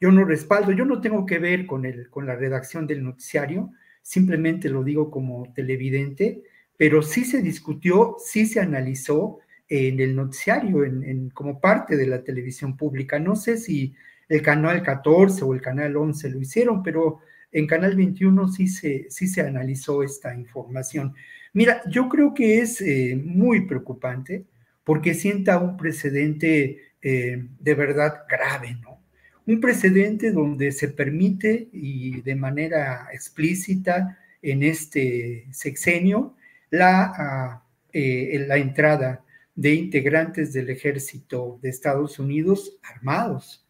yo 0.01 0.13
no 0.13 0.25
respaldo, 0.25 0.71
yo 0.71 0.85
no 0.85 1.01
tengo 1.01 1.27
que 1.27 1.41
ver 1.41 1.67
con, 1.67 1.85
el, 1.85 2.09
con 2.09 2.25
la 2.25 2.37
redacción 2.37 2.87
del 2.87 3.03
noticiario, 3.03 3.73
simplemente 4.01 4.69
lo 4.69 4.85
digo 4.85 5.11
como 5.11 5.53
televidente, 5.55 6.45
pero 6.77 7.03
sí 7.03 7.25
se 7.25 7.43
discutió, 7.43 8.15
sí 8.25 8.47
se 8.47 8.61
analizó 8.61 9.41
en 9.69 9.99
el 9.99 10.15
noticiario, 10.15 10.85
en, 10.85 11.31
como 11.31 11.61
parte 11.61 11.97
de 11.97 12.07
la 12.07 12.23
televisión 12.23 12.77
pública. 12.77 13.19
No 13.19 13.35
sé 13.35 13.57
si 13.57 13.93
el 14.29 14.41
canal 14.41 14.85
14 14.85 15.43
o 15.43 15.53
el 15.53 15.61
canal 15.61 15.97
11 15.97 16.31
lo 16.31 16.41
hicieron, 16.41 16.85
pero 16.85 17.19
en 17.53 17.67
canal 17.67 17.97
21 17.97 18.49
sí 18.49 18.69
se, 18.69 19.07
sí 19.11 19.29
se 19.29 19.41
analizó 19.41 20.03
esta 20.03 20.35
información. 20.35 21.15
Mira, 21.53 21.83
yo 21.89 22.09
creo 22.09 22.35
que 22.35 22.61
es 22.61 22.81
eh, 22.81 23.21
muy 23.23 23.67
preocupante 23.67 24.45
porque 24.85 25.15
sienta 25.15 25.59
un 25.59 25.77
precedente 25.77 26.93
eh, 27.03 27.49
de 27.59 27.75
verdad 27.75 28.25
grave, 28.29 28.77
¿no? 28.83 29.01
Un 29.47 29.61
precedente 29.61 30.33
donde 30.33 30.73
se 30.73 30.89
permite 30.89 31.69
y 31.73 32.21
de 32.23 32.35
manera 32.35 33.09
explícita 33.13 34.19
en 34.43 34.63
este 34.63 35.47
sexenio 35.51 36.37
la, 36.71 37.13
ah, 37.17 37.63
eh, 37.93 38.45
la 38.47 38.57
entrada 38.57 39.25
de 39.55 39.75
integrantes 39.75 40.53
del 40.53 40.69
ejército 40.71 41.59
de 41.63 41.71
Estados 41.71 42.19
Unidos 42.19 42.79
armados, 42.83 43.66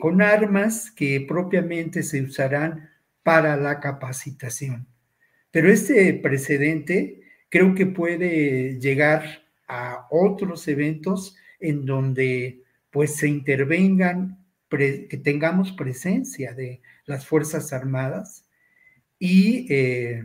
con 0.00 0.20
armas 0.20 0.90
que 0.90 1.24
propiamente 1.26 2.02
se 2.02 2.22
usarán 2.22 2.90
para 3.22 3.56
la 3.56 3.80
capacitación. 3.80 4.86
Pero 5.50 5.70
este 5.70 6.12
precedente 6.14 7.22
creo 7.48 7.74
que 7.74 7.86
puede 7.86 8.80
llegar 8.80 9.44
a 9.68 10.06
otros 10.10 10.66
eventos 10.68 11.36
en 11.60 11.86
donde 11.86 12.62
pues 12.90 13.16
se 13.16 13.28
intervengan, 13.28 14.44
que 14.68 15.20
tengamos 15.22 15.72
presencia 15.72 16.52
de 16.52 16.80
las 17.06 17.26
Fuerzas 17.26 17.72
Armadas 17.72 18.44
y, 19.18 19.72
eh, 19.72 20.24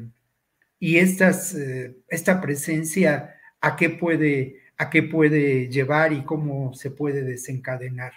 y 0.80 0.97
estas, 0.97 1.53
eh, 1.53 1.95
esta 2.07 2.41
presencia 2.41 3.36
a 3.61 3.75
qué, 3.75 3.89
puede, 3.91 4.61
a 4.77 4.89
qué 4.89 5.03
puede 5.03 5.67
llevar 5.67 6.13
y 6.13 6.23
cómo 6.23 6.73
se 6.73 6.89
puede 6.89 7.23
desencadenar. 7.23 8.13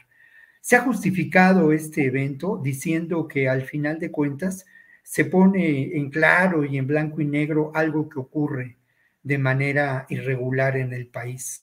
Se 0.62 0.76
ha 0.76 0.80
justificado 0.80 1.72
este 1.72 2.04
evento 2.06 2.60
diciendo 2.62 3.26
que 3.26 3.48
al 3.48 3.62
final 3.62 3.98
de 3.98 4.12
cuentas 4.12 4.64
se 5.02 5.24
pone 5.24 5.96
en 5.96 6.08
claro 6.08 6.64
y 6.64 6.78
en 6.78 6.86
blanco 6.86 7.20
y 7.20 7.24
negro 7.24 7.72
algo 7.74 8.08
que 8.08 8.20
ocurre 8.20 8.76
de 9.24 9.38
manera 9.38 10.06
irregular 10.08 10.76
en 10.76 10.92
el 10.92 11.08
país. 11.08 11.62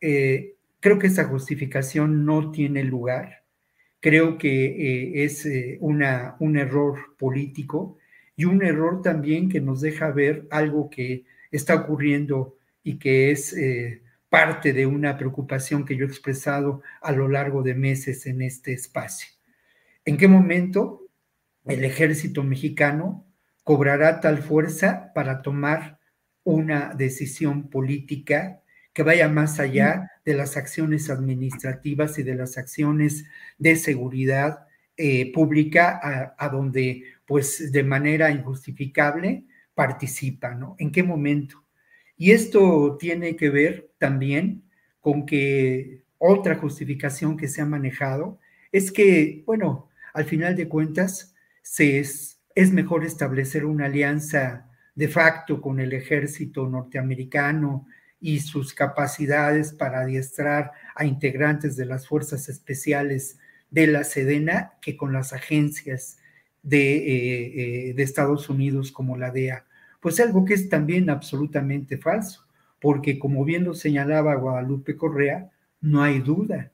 Eh, 0.00 0.56
creo 0.80 0.98
que 0.98 1.06
esa 1.06 1.26
justificación 1.26 2.26
no 2.26 2.50
tiene 2.50 2.82
lugar. 2.82 3.44
Creo 4.00 4.36
que 4.36 4.64
eh, 4.66 5.24
es 5.24 5.46
eh, 5.46 5.78
una, 5.80 6.34
un 6.40 6.58
error 6.58 7.14
político 7.16 7.98
y 8.34 8.46
un 8.46 8.64
error 8.64 9.00
también 9.00 9.48
que 9.48 9.60
nos 9.60 9.80
deja 9.80 10.10
ver 10.10 10.48
algo 10.50 10.90
que 10.90 11.24
está 11.52 11.76
ocurriendo 11.76 12.56
y 12.82 12.98
que 12.98 13.30
es 13.30 13.54
parte 14.34 14.72
de 14.72 14.84
una 14.84 15.16
preocupación 15.16 15.84
que 15.84 15.96
yo 15.96 16.04
he 16.04 16.08
expresado 16.08 16.82
a 17.00 17.12
lo 17.12 17.28
largo 17.28 17.62
de 17.62 17.76
meses 17.76 18.26
en 18.26 18.42
este 18.42 18.72
espacio. 18.72 19.28
¿En 20.04 20.16
qué 20.16 20.26
momento 20.26 21.06
el 21.64 21.84
ejército 21.84 22.42
mexicano 22.42 23.24
cobrará 23.62 24.18
tal 24.18 24.38
fuerza 24.38 25.12
para 25.14 25.40
tomar 25.40 26.00
una 26.42 26.94
decisión 26.94 27.70
política 27.70 28.60
que 28.92 29.04
vaya 29.04 29.28
más 29.28 29.60
allá 29.60 30.10
de 30.24 30.34
las 30.34 30.56
acciones 30.56 31.10
administrativas 31.10 32.18
y 32.18 32.24
de 32.24 32.34
las 32.34 32.58
acciones 32.58 33.26
de 33.58 33.76
seguridad 33.76 34.66
eh, 34.96 35.32
pública 35.32 36.34
a, 36.36 36.48
donde 36.48 37.04
pues 37.24 37.70
de 37.70 37.84
manera 37.84 38.32
injustificable 38.32 39.44
participa, 39.76 40.56
¿no? 40.56 40.74
¿En 40.80 40.90
qué 40.90 41.04
momento? 41.04 41.63
Y 42.16 42.32
esto 42.32 42.96
tiene 42.98 43.36
que 43.36 43.50
ver 43.50 43.90
también 43.98 44.64
con 45.00 45.26
que 45.26 46.02
otra 46.18 46.56
justificación 46.56 47.36
que 47.36 47.48
se 47.48 47.60
ha 47.60 47.66
manejado 47.66 48.38
es 48.72 48.90
que, 48.90 49.42
bueno, 49.46 49.88
al 50.12 50.24
final 50.24 50.56
de 50.56 50.68
cuentas, 50.68 51.34
es, 51.78 52.40
es 52.54 52.72
mejor 52.72 53.04
establecer 53.04 53.64
una 53.64 53.86
alianza 53.86 54.70
de 54.94 55.08
facto 55.08 55.60
con 55.60 55.80
el 55.80 55.92
ejército 55.92 56.68
norteamericano 56.68 57.86
y 58.20 58.40
sus 58.40 58.74
capacidades 58.74 59.72
para 59.72 60.00
adiestrar 60.00 60.72
a 60.94 61.04
integrantes 61.04 61.76
de 61.76 61.84
las 61.84 62.06
fuerzas 62.06 62.48
especiales 62.48 63.38
de 63.70 63.86
la 63.88 64.04
Sedena 64.04 64.74
que 64.80 64.96
con 64.96 65.12
las 65.12 65.32
agencias 65.32 66.18
de, 66.62 66.96
eh, 66.96 67.88
eh, 67.90 67.94
de, 67.94 68.02
Estados 68.02 68.48
Unidos 68.48 68.92
como 68.92 69.16
la 69.16 69.30
DEA. 69.30 69.66
Pues 70.04 70.20
algo 70.20 70.44
que 70.44 70.52
es 70.52 70.68
también 70.68 71.08
absolutamente 71.08 71.96
falso, 71.96 72.44
porque 72.78 73.18
como 73.18 73.42
bien 73.42 73.64
lo 73.64 73.72
señalaba 73.72 74.34
Guadalupe 74.34 74.98
Correa, 74.98 75.50
no 75.80 76.02
hay 76.02 76.18
duda 76.18 76.72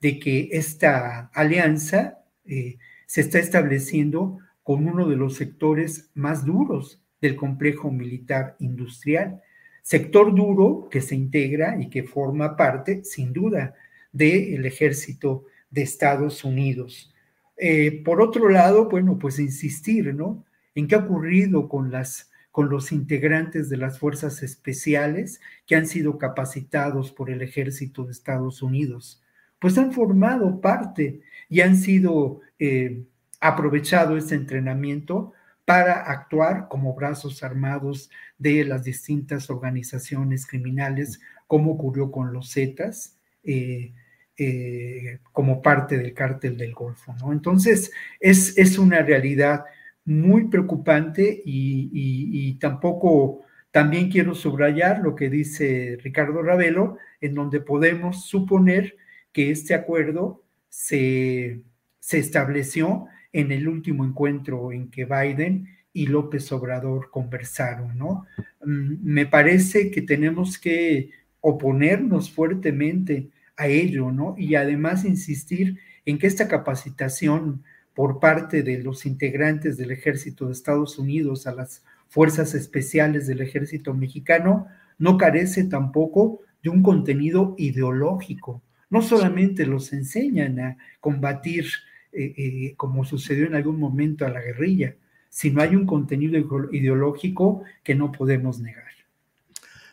de 0.00 0.18
que 0.18 0.48
esta 0.50 1.30
alianza 1.32 2.24
eh, 2.44 2.78
se 3.06 3.20
está 3.20 3.38
estableciendo 3.38 4.40
con 4.64 4.88
uno 4.88 5.08
de 5.08 5.14
los 5.14 5.36
sectores 5.36 6.10
más 6.14 6.44
duros 6.44 7.00
del 7.20 7.36
complejo 7.36 7.92
militar 7.92 8.56
industrial. 8.58 9.40
sector 9.82 10.34
duro 10.34 10.88
que 10.90 11.00
se 11.00 11.14
integra 11.14 11.80
y 11.80 11.88
que 11.88 12.02
forma 12.02 12.56
parte, 12.56 13.04
sin 13.04 13.32
duda, 13.32 13.74
del 14.10 14.66
ejército 14.66 15.44
de 15.70 15.82
Estados 15.82 16.42
Unidos. 16.42 17.14
Eh, 17.56 18.02
por 18.04 18.20
otro 18.20 18.48
lado, 18.48 18.88
bueno, 18.88 19.20
pues 19.20 19.38
insistir, 19.38 20.12
¿no? 20.12 20.44
En 20.74 20.88
qué 20.88 20.96
ha 20.96 20.98
ocurrido 20.98 21.68
con 21.68 21.92
las 21.92 22.31
con 22.52 22.68
los 22.68 22.92
integrantes 22.92 23.70
de 23.70 23.78
las 23.78 23.98
fuerzas 23.98 24.42
especiales 24.42 25.40
que 25.66 25.74
han 25.74 25.86
sido 25.86 26.18
capacitados 26.18 27.10
por 27.10 27.30
el 27.30 27.42
ejército 27.42 28.04
de 28.04 28.12
Estados 28.12 28.62
Unidos. 28.62 29.22
Pues 29.58 29.78
han 29.78 29.92
formado 29.92 30.60
parte 30.60 31.22
y 31.48 31.62
han 31.62 31.76
sido 31.76 32.40
eh, 32.58 33.04
aprovechado 33.40 34.16
este 34.16 34.34
entrenamiento 34.34 35.32
para 35.64 35.94
actuar 36.02 36.68
como 36.68 36.94
brazos 36.94 37.42
armados 37.42 38.10
de 38.36 38.64
las 38.64 38.84
distintas 38.84 39.48
organizaciones 39.48 40.46
criminales, 40.46 41.20
como 41.46 41.72
ocurrió 41.72 42.10
con 42.10 42.32
los 42.32 42.52
Zetas, 42.52 43.16
eh, 43.44 43.94
eh, 44.36 45.20
como 45.32 45.62
parte 45.62 45.96
del 45.96 46.12
cártel 46.12 46.58
del 46.58 46.74
Golfo. 46.74 47.14
¿no? 47.20 47.32
Entonces, 47.32 47.92
es, 48.20 48.58
es 48.58 48.78
una 48.78 49.00
realidad 49.02 49.64
muy 50.04 50.48
preocupante 50.48 51.42
y, 51.44 52.54
tampoco, 52.54 53.42
también 53.70 54.10
quiero 54.10 54.34
subrayar 54.34 55.00
lo 55.00 55.14
que 55.14 55.30
dice 55.30 55.98
Ricardo 56.02 56.42
Ravelo, 56.42 56.98
en 57.20 57.34
donde 57.34 57.60
podemos 57.60 58.26
suponer 58.26 58.96
que 59.32 59.50
este 59.50 59.74
acuerdo 59.74 60.42
se, 60.68 61.62
se 62.00 62.18
estableció 62.18 63.06
en 63.32 63.50
el 63.52 63.68
último 63.68 64.04
encuentro 64.04 64.72
en 64.72 64.90
que 64.90 65.06
Biden 65.06 65.68
y 65.92 66.06
López 66.06 66.50
Obrador 66.52 67.10
conversaron, 67.10 67.96
¿no? 67.96 68.26
Mm, 68.64 68.96
me 69.02 69.26
parece 69.26 69.90
que 69.90 70.02
tenemos 70.02 70.58
que 70.58 71.10
oponernos 71.40 72.30
fuertemente 72.30 73.30
a 73.56 73.68
ello, 73.68 74.10
¿no? 74.10 74.34
Y 74.38 74.54
además 74.54 75.04
insistir 75.04 75.78
en 76.04 76.18
que 76.18 76.26
esta 76.26 76.48
capacitación 76.48 77.62
por 77.94 78.20
parte 78.20 78.62
de 78.62 78.82
los 78.82 79.06
integrantes 79.06 79.76
del 79.76 79.90
ejército 79.90 80.46
de 80.46 80.52
Estados 80.52 80.98
Unidos 80.98 81.46
a 81.46 81.54
las 81.54 81.82
fuerzas 82.08 82.54
especiales 82.54 83.26
del 83.26 83.40
ejército 83.40 83.94
mexicano 83.94 84.66
no 84.98 85.16
carece 85.16 85.64
tampoco 85.64 86.40
de 86.62 86.70
un 86.70 86.82
contenido 86.82 87.54
ideológico. 87.58 88.62
No 88.90 89.02
solamente 89.02 89.66
los 89.66 89.92
enseñan 89.92 90.60
a 90.60 90.76
combatir, 91.00 91.66
eh, 92.12 92.34
eh, 92.36 92.74
como 92.76 93.04
sucedió 93.04 93.46
en 93.46 93.54
algún 93.54 93.78
momento, 93.78 94.26
a 94.26 94.30
la 94.30 94.40
guerrilla, 94.40 94.94
sino 95.28 95.62
hay 95.62 95.74
un 95.74 95.86
contenido 95.86 96.38
ideológico 96.72 97.62
que 97.82 97.94
no 97.94 98.12
podemos 98.12 98.60
negar. 98.60 98.84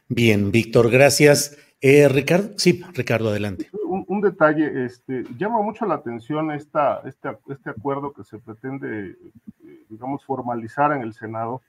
Bien, 0.10 0.52
Víctor, 0.52 0.92
gracias. 0.92 1.58
Eh, 1.82 2.10
Ricardo, 2.10 2.52
sí, 2.58 2.82
Ricardo, 2.94 3.30
adelante. 3.30 3.70
Un, 4.20 4.22
detalle, 4.22 4.86
este, 4.86 5.24
llama 5.38 5.62
mucho 5.62 5.86
la 5.86 5.96
atención 5.96 6.52
esta, 6.52 7.02
este, 7.06 7.38
este 7.48 7.70
acuerdo 7.70 8.12
que 8.12 8.24
se 8.24 8.38
pretende, 8.38 9.18
digamos, 9.90 10.26
formalizar 10.26 10.92
en 10.92 11.02
el 11.02 11.14
Senado 11.14 11.62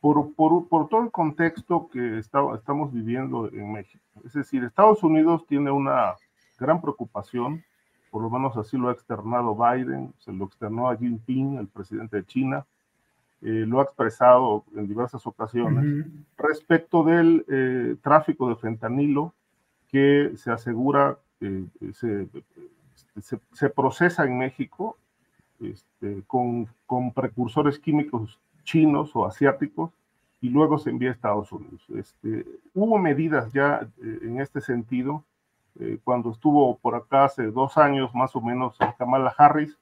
por, 0.00 0.34
por, 0.34 0.68
por 0.68 0.88
todo 0.88 1.02
el 1.02 1.10
contexto 1.10 1.88
que 1.90 2.18
estamos 2.18 2.92
viviendo 2.92 3.48
en 3.48 3.72
México. 3.72 4.04
Es 4.24 4.34
decir, 4.34 4.64
Estados 4.64 5.02
Unidos 5.02 5.46
tiene 5.46 5.70
una 5.70 6.14
gran 6.58 6.80
preocupación, 6.80 7.64
por 8.10 8.22
lo 8.22 8.30
menos 8.30 8.56
así 8.56 8.76
lo 8.76 8.88
ha 8.88 8.92
externado 8.92 9.56
Biden, 9.56 10.12
se 10.18 10.32
lo 10.32 10.44
externó 10.44 10.90
a 10.90 10.96
Jinping, 10.96 11.56
el 11.56 11.68
presidente 11.68 12.18
de 12.18 12.26
China, 12.26 12.66
eh, 13.40 13.64
lo 13.66 13.80
ha 13.80 13.84
expresado 13.84 14.64
en 14.76 14.86
diversas 14.86 15.26
ocasiones, 15.26 16.06
respecto 16.36 17.02
del 17.02 17.44
eh, 17.48 17.96
tráfico 18.02 18.48
de 18.48 18.56
fentanilo 18.56 19.34
que 19.88 20.32
se 20.36 20.50
asegura 20.50 21.18
que 21.42 21.92
se, 21.92 22.28
se, 23.52 23.70
procesa 23.70 24.24
en 24.24 24.38
México 24.38 24.96
este, 25.60 26.22
con, 26.26 26.68
con, 26.86 27.12
precursores 27.12 27.78
químicos 27.78 28.38
chinos 28.64 29.14
o 29.14 29.26
asiáticos 29.26 29.90
y 30.40 30.48
luego 30.50 30.78
se 30.78 30.90
envía 30.90 31.10
a 31.10 31.12
Estados 31.12 31.52
Unidos. 31.52 31.82
Este, 31.96 32.46
hubo 32.74 32.98
medidas 32.98 33.52
ya 33.52 33.88
eh, 34.02 34.18
en 34.22 34.40
este 34.40 34.60
sentido. 34.60 35.24
cuando 36.04 36.30
estuvo 36.30 36.76
por 36.78 36.94
acá 36.94 37.24
hace 37.24 37.44
dos 37.50 37.78
años 37.78 38.14
más 38.14 38.36
o 38.36 38.40
menos 38.40 38.76
Kamala 38.98 39.34
Harris, 39.36 39.78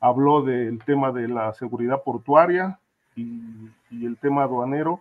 habló 0.00 0.42
del 0.42 0.78
tema 0.84 1.10
de 1.12 1.28
la 1.28 1.52
seguridad 1.54 2.02
portuaria, 2.02 2.78
y, 3.16 3.70
el 4.04 4.16
tema 4.16 4.44
aduanero. 4.44 5.00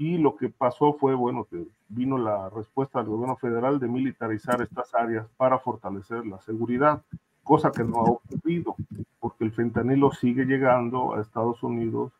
Y 0.00 0.16
lo 0.16 0.34
que 0.34 0.48
pasó 0.48 0.94
fue, 0.94 1.14
bueno, 1.14 1.44
que 1.44 1.62
vino 1.90 2.16
la 2.16 2.48
respuesta 2.48 3.00
del 3.00 3.10
gobierno 3.10 3.36
federal 3.36 3.78
de 3.78 3.86
militarizar 3.86 4.62
estas 4.62 4.94
áreas 4.94 5.26
para 5.36 5.58
fortalecer 5.58 6.26
la 6.26 6.40
seguridad, 6.40 7.02
cosa 7.44 7.70
que 7.70 7.84
no 7.84 7.98
ha 7.98 8.04
ocurrido, 8.04 8.76
porque 9.18 9.44
el 9.44 9.52
fentanilo 9.52 10.10
sigue 10.10 10.46
llegando 10.46 11.12
a 11.12 11.20
Estados 11.20 11.62
Unidos 11.62 12.12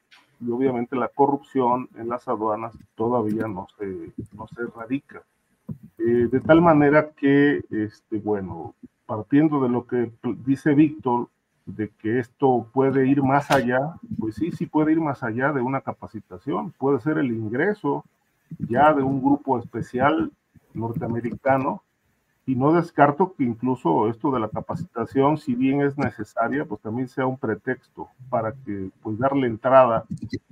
y 0.42 0.50
obviamente 0.50 0.94
la 0.94 1.08
corrupción 1.08 1.88
en 1.96 2.10
las 2.10 2.28
aduanas 2.28 2.76
todavía 2.96 3.48
no 3.48 3.66
se, 3.78 4.12
no 4.36 4.46
se 4.48 4.60
erradica. 4.60 5.22
Eh, 5.96 6.28
de 6.30 6.40
tal 6.40 6.60
manera 6.60 7.12
que, 7.12 7.62
este, 7.70 8.18
bueno, 8.18 8.74
partiendo 9.06 9.58
de 9.62 9.70
lo 9.70 9.86
que 9.86 10.12
dice 10.44 10.74
Víctor, 10.74 11.28
de 11.76 11.90
que 11.90 12.18
esto 12.18 12.68
puede 12.72 13.06
ir 13.06 13.22
más 13.22 13.50
allá, 13.50 13.94
pues 14.18 14.36
sí, 14.36 14.50
sí 14.52 14.66
puede 14.66 14.92
ir 14.92 15.00
más 15.00 15.22
allá 15.22 15.52
de 15.52 15.60
una 15.60 15.80
capacitación, 15.80 16.72
puede 16.72 17.00
ser 17.00 17.18
el 17.18 17.30
ingreso 17.32 18.04
ya 18.58 18.92
de 18.92 19.02
un 19.02 19.20
grupo 19.22 19.58
especial 19.58 20.32
norteamericano. 20.74 21.82
Y 22.46 22.56
no 22.56 22.72
descarto 22.72 23.34
que 23.34 23.44
incluso 23.44 24.08
esto 24.08 24.32
de 24.32 24.40
la 24.40 24.48
capacitación, 24.48 25.38
si 25.38 25.54
bien 25.54 25.82
es 25.82 25.96
necesaria, 25.96 26.64
pues 26.64 26.80
también 26.80 27.06
sea 27.06 27.26
un 27.26 27.38
pretexto 27.38 28.08
para 28.28 28.52
que 28.52 28.90
pues 29.02 29.18
darle 29.18 29.46
entrada 29.46 30.04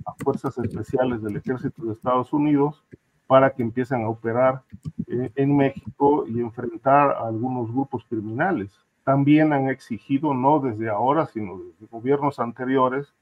a 0.05 0.13
fuerzas 0.23 0.57
especiales 0.59 1.21
del 1.21 1.35
ejército 1.35 1.83
de 1.83 1.93
Estados 1.93 2.31
Unidos 2.31 2.85
para 3.27 3.51
que 3.51 3.63
empiecen 3.63 4.05
a 4.05 4.09
operar 4.09 4.61
eh, 5.07 5.31
en 5.35 5.57
México 5.57 6.25
y 6.27 6.39
enfrentar 6.39 7.11
a 7.11 7.27
algunos 7.27 7.69
grupos 7.69 8.05
criminales 8.07 8.71
también 9.03 9.53
han 9.53 9.69
exigido, 9.69 10.33
no 10.33 10.59
desde 10.59 10.89
ahora, 10.89 11.25
sino 11.25 11.57
desde 11.57 11.87
gobiernos 11.87 12.39
anteriores, 12.39 13.13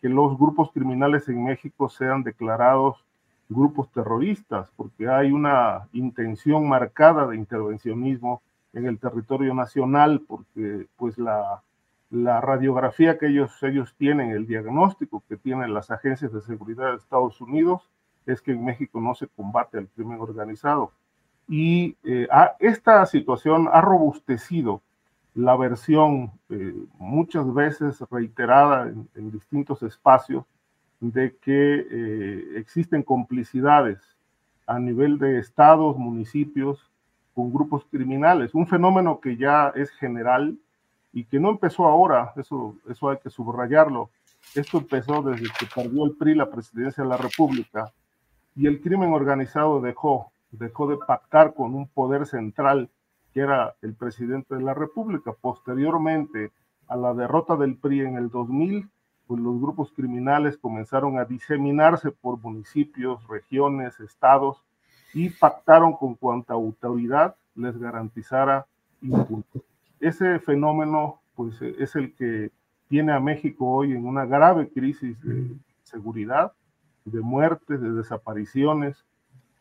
que 0.00 0.08
los 0.08 0.38
grupos 0.38 0.70
criminales 0.72 1.28
en 1.28 1.44
México 1.44 1.88
sean 1.88 2.22
declarados 2.22 3.04
grupos 3.48 3.90
terroristas, 3.90 4.70
porque 4.76 5.08
hay 5.08 5.32
una 5.32 5.88
intención 5.92 6.68
marcada 6.68 7.26
de 7.26 7.36
intervencionismo 7.36 8.42
en 8.72 8.86
el 8.86 8.98
territorio 8.98 9.52
nacional, 9.54 10.22
porque 10.26 10.86
pues 10.96 11.18
la, 11.18 11.62
la 12.10 12.40
radiografía 12.40 13.18
que 13.18 13.26
ellos, 13.26 13.60
ellos 13.62 13.94
tienen, 13.98 14.30
el 14.30 14.46
diagnóstico 14.46 15.22
que 15.28 15.36
tienen 15.36 15.74
las 15.74 15.90
agencias 15.90 16.32
de 16.32 16.40
seguridad 16.40 16.90
de 16.90 16.96
Estados 16.96 17.40
Unidos, 17.40 17.90
es 18.26 18.40
que 18.40 18.52
en 18.52 18.64
México 18.64 19.00
no 19.00 19.14
se 19.14 19.26
combate 19.26 19.78
al 19.78 19.88
crimen 19.88 20.20
organizado. 20.20 20.92
Y 21.48 21.96
eh, 22.04 22.28
esta 22.60 23.04
situación 23.06 23.68
ha 23.72 23.80
robustecido 23.80 24.82
la 25.34 25.56
versión 25.56 26.32
eh, 26.48 26.74
muchas 26.98 27.52
veces 27.54 28.02
reiterada 28.10 28.88
en, 28.88 29.30
distintos 29.30 29.82
espacios 29.82 30.44
de 31.00 31.36
que 31.36 31.86
eh, 31.90 32.44
existen 32.56 33.02
complicidades 33.02 33.98
a 34.66 34.78
nivel 34.78 35.18
de 35.18 35.38
estados, 35.38 35.96
municipios, 35.96 36.90
con 37.34 37.52
grupos 37.52 37.84
criminales, 37.90 38.54
un 38.54 38.66
fenómeno 38.66 39.20
que 39.20 39.36
ya 39.36 39.72
es 39.74 39.90
general 39.90 40.58
y 41.12 41.24
que 41.24 41.40
no 41.40 41.50
empezó 41.50 41.86
ahora, 41.86 42.32
eso, 42.36 42.76
eso 42.88 43.08
hay 43.08 43.18
que 43.18 43.30
subrayarlo. 43.30 44.10
Esto 44.54 44.78
empezó 44.78 45.22
desde 45.22 45.46
que 45.58 45.66
perdió 45.74 46.04
el 46.04 46.12
PRI 46.12 46.34
la 46.34 46.50
presidencia 46.50 47.02
de 47.02 47.08
la 47.08 47.16
República 47.16 47.92
y 48.56 48.66
el 48.66 48.80
crimen 48.80 49.12
organizado 49.12 49.80
dejó, 49.80 50.32
dejó 50.50 50.88
de 50.88 50.96
pactar 50.96 51.54
con 51.54 51.74
un 51.74 51.86
poder 51.86 52.26
central 52.26 52.88
que 53.32 53.40
era 53.40 53.74
el 53.82 53.94
presidente 53.94 54.54
de 54.54 54.62
la 54.62 54.74
República. 54.74 55.32
Posteriormente 55.32 56.50
a 56.88 56.96
la 56.96 57.14
derrota 57.14 57.56
del 57.56 57.76
PRI 57.76 58.00
en 58.00 58.16
el 58.16 58.30
2000, 58.30 58.88
pues 59.26 59.40
los 59.40 59.60
grupos 59.60 59.92
criminales 59.92 60.58
comenzaron 60.58 61.18
a 61.18 61.24
diseminarse 61.24 62.10
por 62.10 62.40
municipios, 62.40 63.26
regiones, 63.28 64.00
estados 64.00 64.64
y 65.14 65.30
pactaron 65.30 65.92
con 65.92 66.14
cuanta 66.14 66.54
autoridad 66.54 67.36
les 67.54 67.78
garantizara 67.78 68.66
impunidad. 69.02 69.44
Ese 70.00 70.38
fenómeno 70.40 71.20
pues 71.34 71.60
es 71.62 71.94
el 71.96 72.14
que 72.14 72.50
tiene 72.88 73.12
a 73.12 73.20
México 73.20 73.66
hoy 73.66 73.92
en 73.92 74.04
una 74.04 74.24
grave 74.26 74.68
crisis 74.68 75.20
de 75.22 75.56
seguridad, 75.84 76.52
de 77.04 77.20
muertes, 77.20 77.80
de 77.80 77.92
desapariciones, 77.92 79.04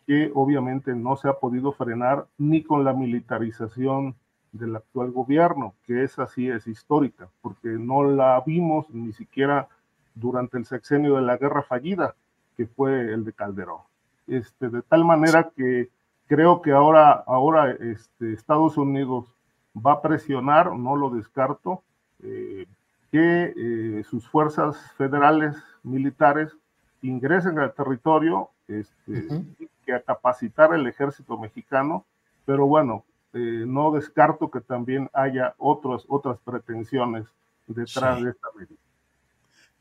que 0.10 0.32
obviamente 0.34 0.96
no 0.96 1.18
se 1.18 1.30
ha 1.30 1.34
podido 1.34 1.72
frenar 1.72 2.26
ni 2.40 2.64
con 2.64 2.84
la 2.84 2.94
militarización 2.94 4.16
del 4.52 4.76
actual 4.76 5.12
gobierno, 5.12 5.76
que 5.86 6.04
esa 6.04 6.26
sí 6.26 6.50
es 6.50 6.66
histórica, 6.66 7.30
porque 7.44 7.70
no 7.70 8.04
la 8.04 8.42
vimos 8.44 8.90
ni 8.90 9.14
siquiera 9.14 9.68
durante 10.16 10.58
el 10.58 10.66
sexenio 10.66 11.18
de 11.18 11.22
la 11.22 11.38
guerra 11.38 11.62
fallida, 11.62 12.16
que 12.58 12.66
fue 12.66 13.14
el 13.14 13.24
de 13.24 13.34
Calderón. 13.34 13.82
este, 14.26 14.70
de 14.70 14.82
tal 14.82 15.06
manera 15.06 15.52
que 15.56 15.90
creo 16.26 16.64
que 16.64 16.72
ahora, 16.72 17.12
ahora 17.28 17.70
este, 17.70 18.34
Estados 18.34 18.78
Unidos 18.78 19.26
va 19.78 19.92
a 19.92 20.02
presionar, 20.02 20.76
no 20.76 20.96
lo 20.96 21.12
descarto, 21.12 21.84
eh, 22.24 22.66
que 23.12 23.54
eh, 23.56 24.04
sus 24.10 24.28
fuerzas 24.28 24.76
federales 24.98 25.56
militares 25.84 26.58
ingresen 27.04 27.60
al 27.60 27.76
territorio, 27.76 28.50
este, 28.70 29.28
que 29.86 29.94
a 29.94 30.02
capacitar 30.02 30.74
el 30.74 30.88
ejército 30.88 31.38
mexicano, 31.38 32.06
pero 32.46 32.68
bueno, 32.68 33.04
eh, 33.34 33.64
no 33.66 33.92
descarto 33.92 34.50
que 34.50 34.62
también 34.62 35.10
haya 35.14 35.54
otras 35.58 36.04
otras 36.08 36.40
pretensiones 36.44 37.26
detrás 37.68 38.22
de 38.22 38.30
esta 38.30 38.48
medida. 38.56 38.80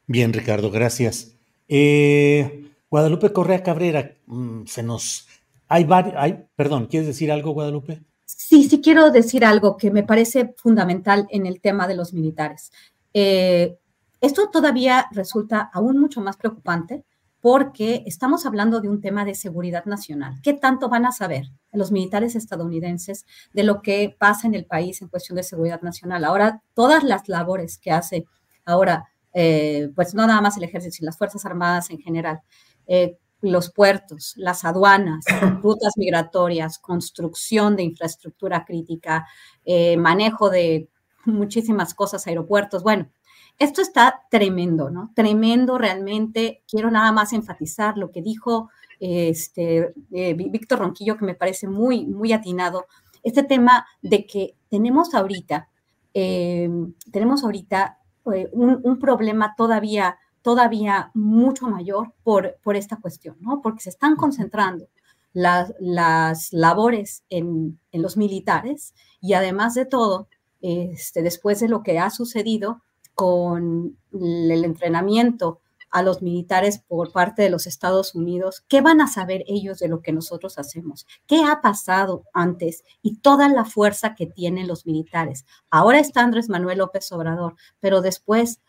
Bien, 0.06 0.32
Ricardo, 0.32 0.70
gracias. 0.70 1.36
Eh, 1.68 2.70
Guadalupe 2.90 3.32
Correa 3.32 3.62
Cabrera, 3.62 4.12
mm, 4.26 4.64
se 4.64 4.82
nos... 4.82 5.28
Hay, 5.68 5.86
hay, 6.16 6.46
perdón, 6.56 6.86
¿quieres 6.86 7.06
decir 7.06 7.30
algo, 7.30 7.52
Guadalupe? 7.52 8.02
Sí, 8.24 8.64
sí 8.64 8.80
quiero 8.80 9.10
decir 9.10 9.44
algo 9.44 9.76
que 9.76 9.90
me 9.90 10.02
parece 10.02 10.54
fundamental 10.56 11.26
en 11.30 11.44
el 11.44 11.60
tema 11.60 11.86
de 11.86 11.94
los 11.94 12.14
militares. 12.14 12.72
Eh, 13.12 13.78
esto 14.20 14.48
todavía 14.50 15.06
resulta 15.12 15.70
aún 15.72 15.98
mucho 15.98 16.20
más 16.22 16.36
preocupante 16.36 17.04
porque 17.40 18.02
estamos 18.06 18.46
hablando 18.46 18.80
de 18.80 18.88
un 18.88 19.00
tema 19.00 19.24
de 19.24 19.34
seguridad 19.34 19.84
nacional. 19.84 20.40
¿Qué 20.42 20.54
tanto 20.54 20.88
van 20.88 21.06
a 21.06 21.12
saber 21.12 21.46
los 21.72 21.92
militares 21.92 22.34
estadounidenses 22.34 23.26
de 23.52 23.62
lo 23.62 23.82
que 23.82 24.16
pasa 24.18 24.46
en 24.46 24.54
el 24.54 24.66
país 24.66 25.00
en 25.02 25.08
cuestión 25.08 25.36
de 25.36 25.42
seguridad 25.42 25.82
nacional? 25.82 26.24
Ahora, 26.24 26.62
todas 26.74 27.04
las 27.04 27.28
labores 27.28 27.78
que 27.78 27.92
hace 27.92 28.26
ahora 28.64 29.08
eh, 29.40 29.90
pues 29.94 30.14
no 30.14 30.26
nada 30.26 30.40
más 30.40 30.56
el 30.56 30.64
ejército, 30.64 30.96
sino 30.96 31.06
las 31.06 31.18
Fuerzas 31.18 31.44
Armadas 31.44 31.90
en 31.90 31.98
general, 31.98 32.40
eh, 32.86 33.18
los 33.40 33.70
puertos, 33.70 34.34
las 34.36 34.64
aduanas, 34.64 35.24
rutas 35.62 35.92
migratorias, 35.96 36.78
construcción 36.78 37.76
de 37.76 37.84
infraestructura 37.84 38.64
crítica, 38.64 39.26
eh, 39.64 39.96
manejo 39.96 40.50
de 40.50 40.88
muchísimas 41.24 41.94
cosas, 41.94 42.26
aeropuertos. 42.26 42.82
Bueno, 42.82 43.10
esto 43.58 43.82
está 43.82 44.22
tremendo, 44.30 44.90
¿no? 44.90 45.12
Tremendo 45.14 45.78
realmente. 45.78 46.62
Quiero 46.68 46.90
nada 46.90 47.12
más 47.12 47.32
enfatizar 47.32 47.98
lo 47.98 48.10
que 48.10 48.22
dijo 48.22 48.70
este, 49.00 49.92
Víctor 50.10 50.80
Ronquillo, 50.80 51.16
que 51.16 51.24
me 51.24 51.34
parece 51.34 51.68
muy, 51.68 52.06
muy 52.06 52.32
atinado. 52.32 52.86
Este 53.22 53.42
tema 53.42 53.86
de 54.00 54.26
que 54.26 54.54
tenemos 54.68 55.14
ahorita, 55.14 55.68
tenemos 56.12 57.44
ahorita 57.44 57.98
eh, 58.34 58.48
un, 58.52 58.98
problema 58.98 59.54
todavía, 59.56 60.18
todavía 60.42 61.10
mucho 61.14 61.68
mayor 61.68 62.12
por, 62.22 62.58
por 62.62 62.76
esta 62.76 62.96
cuestión, 62.96 63.36
¿no? 63.40 63.60
Porque 63.62 63.80
se 63.80 63.90
están 63.90 64.16
concentrando 64.16 64.88
las, 65.32 65.72
las 65.78 66.52
labores 66.52 67.24
en, 67.30 67.78
en, 67.92 68.02
los 68.02 68.16
militares 68.16 68.94
y 69.20 69.34
además 69.34 69.74
de 69.74 69.86
todo, 69.86 70.28
este, 70.60 71.22
después 71.22 71.60
de 71.60 71.68
lo 71.68 71.82
que 71.82 71.98
ha 71.98 72.10
sucedido 72.10 72.82
con 73.18 73.98
el 74.12 74.64
entrenamiento 74.64 75.58
a 75.90 76.02
los 76.02 76.22
militares 76.22 76.78
por 76.78 77.10
parte 77.10 77.42
de 77.42 77.50
los 77.50 77.66
Estados 77.66 78.14
Unidos, 78.14 78.62
¿qué 78.68 78.80
van 78.80 79.00
a 79.00 79.08
saber 79.08 79.42
ellos 79.48 79.80
de 79.80 79.88
lo 79.88 80.02
que 80.02 80.12
nosotros 80.12 80.56
hacemos? 80.56 81.04
¿Qué 81.26 81.42
ha 81.42 81.60
pasado 81.60 82.22
antes? 82.32 82.84
Y 83.02 83.16
toda 83.16 83.48
la 83.48 83.64
fuerza 83.64 84.14
que 84.14 84.26
tienen 84.26 84.68
los 84.68 84.86
militares. 84.86 85.46
Ahora 85.68 85.98
está 85.98 86.20
Andrés 86.20 86.48
Manuel 86.48 86.78
López 86.78 87.10
Obrador, 87.10 87.56
pero 87.80 88.02
después 88.02 88.60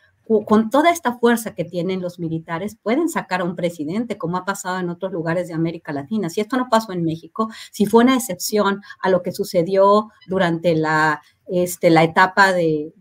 con 0.46 0.70
toda 0.70 0.92
esta 0.92 1.18
fuerza 1.18 1.56
que 1.56 1.66
tienen 1.66 2.02
los 2.02 2.20
militares, 2.20 2.78
pueden 2.82 3.10
sacar 3.10 3.42
a 3.42 3.44
un 3.44 3.56
presidente, 3.56 4.18
como 4.18 4.38
ha 4.38 4.46
pasado 4.46 4.78
en 4.78 4.90
otros 4.90 5.12
lugares 5.12 5.48
de 5.48 5.56
América 5.56 5.92
Latina. 5.92 6.30
Si 6.30 6.40
esto 6.40 6.56
no 6.56 6.68
pasó 6.70 6.92
en 6.92 7.04
México, 7.04 7.50
si 7.72 7.88
fue 7.88 8.04
una 8.04 8.16
excepción 8.16 8.82
a 9.02 9.10
lo 9.10 9.24
que 9.24 9.32
sucedió 9.32 10.10
durante 10.28 10.76
la, 10.76 11.22
este, 11.48 11.90
la 11.90 12.04
etapa 12.04 12.54
de, 12.54 12.94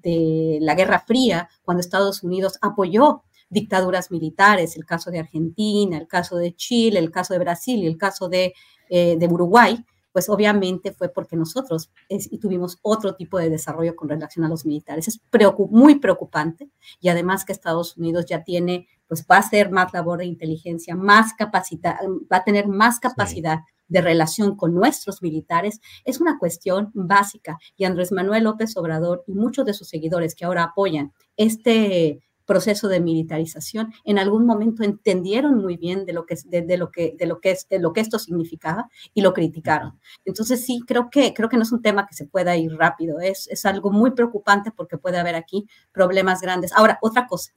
la 0.63 0.75
Guerra 0.75 1.01
Fría, 1.01 1.51
cuando 1.63 1.83
Estados 1.83 2.23
Unidos 2.23 2.59
apoyó 2.63 3.25
dictaduras 3.51 4.11
militares, 4.11 4.77
el 4.77 4.87
caso 4.87 5.11
de 5.11 5.19
Argentina, 5.19 5.99
el 5.99 6.09
caso 6.09 6.37
de 6.37 6.55
Chile, 6.55 6.99
el 6.99 7.11
caso 7.11 7.35
de 7.35 7.41
Brasil 7.41 7.83
y 7.83 7.87
el 7.87 7.99
caso 7.99 8.31
de, 8.31 8.55
eh, 8.89 9.17
de 9.19 9.27
Uruguay, 9.27 9.85
pues 10.13 10.29
obviamente 10.29 10.93
fue 10.93 11.09
porque 11.09 11.37
nosotros 11.37 11.91
y 12.09 12.39
tuvimos 12.39 12.79
otro 12.83 13.15
tipo 13.15 13.39
de 13.39 13.51
desarrollo 13.51 13.95
con 13.97 14.09
relación 14.09 14.45
a 14.45 14.49
los 14.49 14.65
militares. 14.65 15.09
Es 15.09 15.21
muy 15.71 15.99
preocupante 15.99 16.71
y 17.01 17.09
además 17.09 17.45
que 17.45 17.53
Estados 17.53 17.97
Unidos 17.97 18.27
ya 18.27 18.45
tiene, 18.45 18.89
pues 19.07 19.25
va 19.31 19.37
a 19.37 19.41
hacer 19.41 19.71
más 19.71 19.93
labor 19.93 20.19
de 20.19 20.27
inteligencia, 20.27 20.97
más 20.97 21.35
capacidad, 21.35 21.97
va 22.33 22.39
a 22.39 22.45
tener 22.45 22.67
más 22.69 23.01
capacidad. 23.01 23.61
de 23.91 24.03
relación 24.03 24.55
con 24.55 24.75
nuestros 24.75 25.23
militares 25.23 25.81
es 26.05 26.21
una 26.21 26.39
cuestión 26.39 26.91
básica 26.93 27.57
y 27.75 27.85
Andrés 27.85 28.13
Manuel 28.13 28.45
López 28.45 28.77
Obrador 28.77 29.25
y 29.27 29.33
muchos 29.33 29.65
de 29.65 29.73
sus 29.73 29.89
seguidores 29.89 30.35
que 30.35 30.45
ahora 30.45 30.65
apoyan 30.65 31.15
este 31.39 32.21
proceso 32.49 32.89
de 32.89 32.99
militarización, 32.99 33.93
en 34.05 34.19
algún 34.19 34.47
momento 34.47 34.83
entendieron 34.83 35.59
muy 35.59 35.77
bien 35.77 36.07
de 36.07 36.15
lo 36.15 36.25
que, 36.25 36.35
de, 36.47 36.79
lo 36.79 36.91
que, 36.91 37.15
de 37.19 37.27
lo 37.27 37.41
que, 37.41 37.51
es, 37.51 37.69
de 37.69 37.79
lo 37.79 37.93
que 37.93 38.01
esto 38.01 38.19
significaba 38.19 38.89
y 39.13 39.21
lo 39.21 39.35
criticaron. 39.35 40.01
Entonces 40.25 40.65
sí, 40.65 40.81
creo 40.87 41.11
que, 41.11 41.35
creo 41.35 41.51
que 41.51 41.59
no 41.59 41.63
es 41.63 41.73
un 41.73 41.83
tema 41.83 42.07
que 42.07 42.15
se 42.15 42.25
pueda 42.25 42.57
ir 42.57 42.73
rápido, 42.73 43.21
es, 43.21 43.49
es 43.49 43.67
algo 43.67 43.91
muy 43.91 44.13
preocupante 44.13 44.71
porque 44.71 44.97
puede 44.97 45.19
haber 45.19 45.35
aquí 45.35 45.69
problemas 45.93 46.41
grandes. 46.41 46.73
Ahora, 46.73 46.99
otra 47.03 47.27
cosa, 47.27 47.53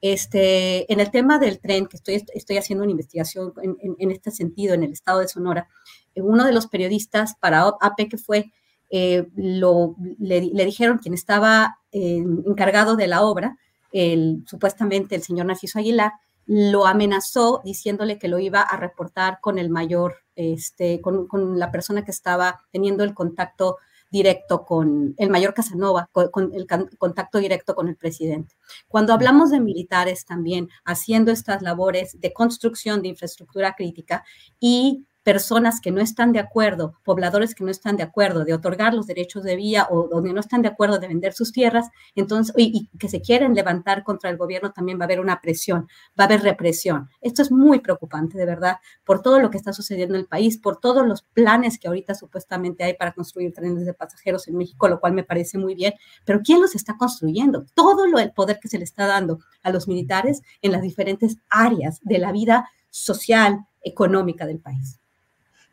este, 0.00 0.92
en 0.92 0.98
el 0.98 1.12
tema 1.12 1.38
del 1.38 1.60
tren, 1.60 1.86
que 1.86 1.96
estoy, 1.96 2.24
estoy 2.34 2.56
haciendo 2.56 2.82
una 2.82 2.90
investigación 2.90 3.52
en, 3.62 3.76
en, 3.96 4.10
este 4.10 4.32
sentido 4.32 4.74
en 4.74 4.82
el 4.82 4.90
estado 4.90 5.20
de 5.20 5.28
Sonora, 5.28 5.68
uno 6.16 6.44
de 6.44 6.52
los 6.52 6.66
periodistas 6.66 7.36
para 7.40 7.62
AP 7.62 8.08
que 8.10 8.18
fue, 8.18 8.52
eh, 8.90 9.28
lo, 9.36 9.94
le, 10.18 10.40
le, 10.40 10.64
dijeron 10.64 10.98
quien 10.98 11.14
estaba 11.14 11.78
eh, 11.92 12.24
encargado 12.44 12.96
de 12.96 13.06
la 13.06 13.22
obra, 13.22 13.56
el, 13.92 14.42
supuestamente 14.46 15.14
el 15.14 15.22
señor 15.22 15.46
Narciso 15.46 15.78
Aguilar, 15.78 16.12
lo 16.46 16.86
amenazó 16.86 17.60
diciéndole 17.64 18.18
que 18.18 18.28
lo 18.28 18.38
iba 18.38 18.62
a 18.62 18.76
reportar 18.76 19.38
con 19.40 19.58
el 19.58 19.70
mayor, 19.70 20.16
este, 20.34 21.00
con, 21.00 21.58
la 21.58 21.70
persona 21.70 22.04
que 22.04 22.10
estaba 22.10 22.60
teniendo 22.70 23.04
el 23.04 23.14
contacto 23.14 23.78
directo 24.10 24.64
con 24.66 25.14
el 25.16 25.30
mayor 25.30 25.54
Casanova, 25.54 26.10
con, 26.12 26.52
el 26.52 26.66
contacto 26.98 27.38
directo 27.38 27.74
con 27.74 27.88
el 27.88 27.96
presidente. 27.96 28.54
Cuando 28.88 29.14
hablamos 29.14 29.50
de 29.50 29.60
militares 29.60 30.26
también 30.26 30.68
haciendo 30.84 31.32
estas 31.32 31.62
labores 31.62 32.20
de 32.20 32.32
construcción 32.32 33.00
de 33.00 33.08
infraestructura 33.08 33.74
crítica 33.74 34.24
y 34.60 35.06
personas 35.22 35.80
que 35.80 35.90
no 35.90 36.00
están 36.00 36.32
de 36.32 36.40
acuerdo, 36.40 36.94
pobladores 37.04 37.54
que 37.54 37.64
no 37.64 37.70
están 37.70 37.96
de 37.96 38.02
acuerdo 38.02 38.44
de 38.44 38.54
otorgar 38.54 38.94
los 38.94 39.06
derechos 39.06 39.44
de 39.44 39.56
vía 39.56 39.86
o 39.90 40.08
donde 40.08 40.32
no 40.32 40.40
están 40.40 40.62
de 40.62 40.68
acuerdo 40.68 40.98
de 40.98 41.08
vender 41.08 41.32
sus 41.32 41.52
tierras, 41.52 41.88
entonces, 42.14 42.54
y, 42.56 42.88
que 42.98 43.08
se 43.08 43.20
quieren 43.20 43.54
levantar 43.54 44.02
contra 44.02 44.30
el 44.30 44.36
gobierno, 44.36 44.72
también 44.72 44.98
va 44.98 45.04
a 45.04 45.06
haber 45.06 45.20
una 45.20 45.40
presión, 45.40 45.88
va 46.18 46.24
a 46.24 46.26
haber 46.26 46.42
represión. 46.42 47.08
Esto 47.20 47.42
es 47.42 47.52
muy 47.52 47.80
preocupante, 47.80 48.36
de 48.36 48.46
verdad, 48.46 48.78
por 49.04 49.22
todo 49.22 49.40
lo 49.40 49.50
que 49.50 49.58
está 49.58 49.72
sucediendo 49.72 50.14
en 50.14 50.20
el 50.20 50.26
país, 50.26 50.58
por 50.58 50.78
todos 50.78 51.06
los 51.06 51.22
planes 51.22 51.78
que 51.78 51.88
ahorita 51.88 52.14
supuestamente 52.14 52.84
hay 52.84 52.94
para 52.94 53.12
construir 53.12 53.52
trenes 53.52 53.86
de 53.86 53.94
pasajeros 53.94 54.48
en 54.48 54.56
México, 54.56 54.88
lo 54.88 55.00
cual 55.00 55.12
me 55.12 55.24
parece 55.24 55.58
muy 55.58 55.74
bien, 55.74 55.94
pero 56.24 56.40
¿quién 56.44 56.60
los 56.60 56.74
está 56.74 56.96
construyendo? 56.96 57.64
Todo 57.74 58.06
lo, 58.06 58.18
el 58.18 58.32
poder 58.32 58.58
que 58.60 58.68
se 58.68 58.78
le 58.78 58.84
está 58.84 59.06
dando 59.06 59.38
a 59.62 59.70
los 59.70 59.86
militares 59.86 60.42
en 60.62 60.72
las 60.72 60.82
diferentes 60.82 61.36
áreas 61.48 62.00
de 62.02 62.18
la 62.18 62.32
vida 62.32 62.68
social, 62.90 63.66
económica 63.84 64.46
del 64.46 64.60
país. 64.60 65.01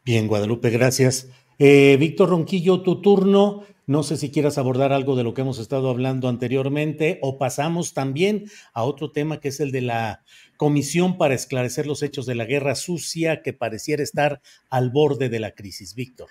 Bien, 0.09 0.25
Guadalupe, 0.25 0.71
gracias. 0.71 1.29
Eh, 1.59 1.95
Víctor 1.99 2.29
Ronquillo, 2.29 2.81
tu 2.81 2.99
turno. 2.99 3.61
No 3.85 4.01
sé 4.01 4.17
si 4.17 4.31
quieras 4.31 4.57
abordar 4.57 4.91
algo 4.91 5.15
de 5.15 5.23
lo 5.23 5.35
que 5.35 5.41
hemos 5.41 5.59
estado 5.59 5.87
hablando 5.87 6.27
anteriormente 6.27 7.19
o 7.21 7.37
pasamos 7.37 7.93
también 7.93 8.45
a 8.73 8.81
otro 8.81 9.11
tema 9.11 9.39
que 9.39 9.49
es 9.49 9.59
el 9.59 9.71
de 9.71 9.81
la 9.81 10.23
Comisión 10.57 11.19
para 11.19 11.35
esclarecer 11.35 11.85
los 11.85 12.01
hechos 12.01 12.25
de 12.25 12.33
la 12.33 12.45
guerra 12.45 12.73
sucia 12.73 13.43
que 13.43 13.53
pareciera 13.53 14.01
estar 14.01 14.41
al 14.71 14.89
borde 14.89 15.29
de 15.29 15.39
la 15.39 15.51
crisis. 15.51 15.93
Víctor. 15.93 16.29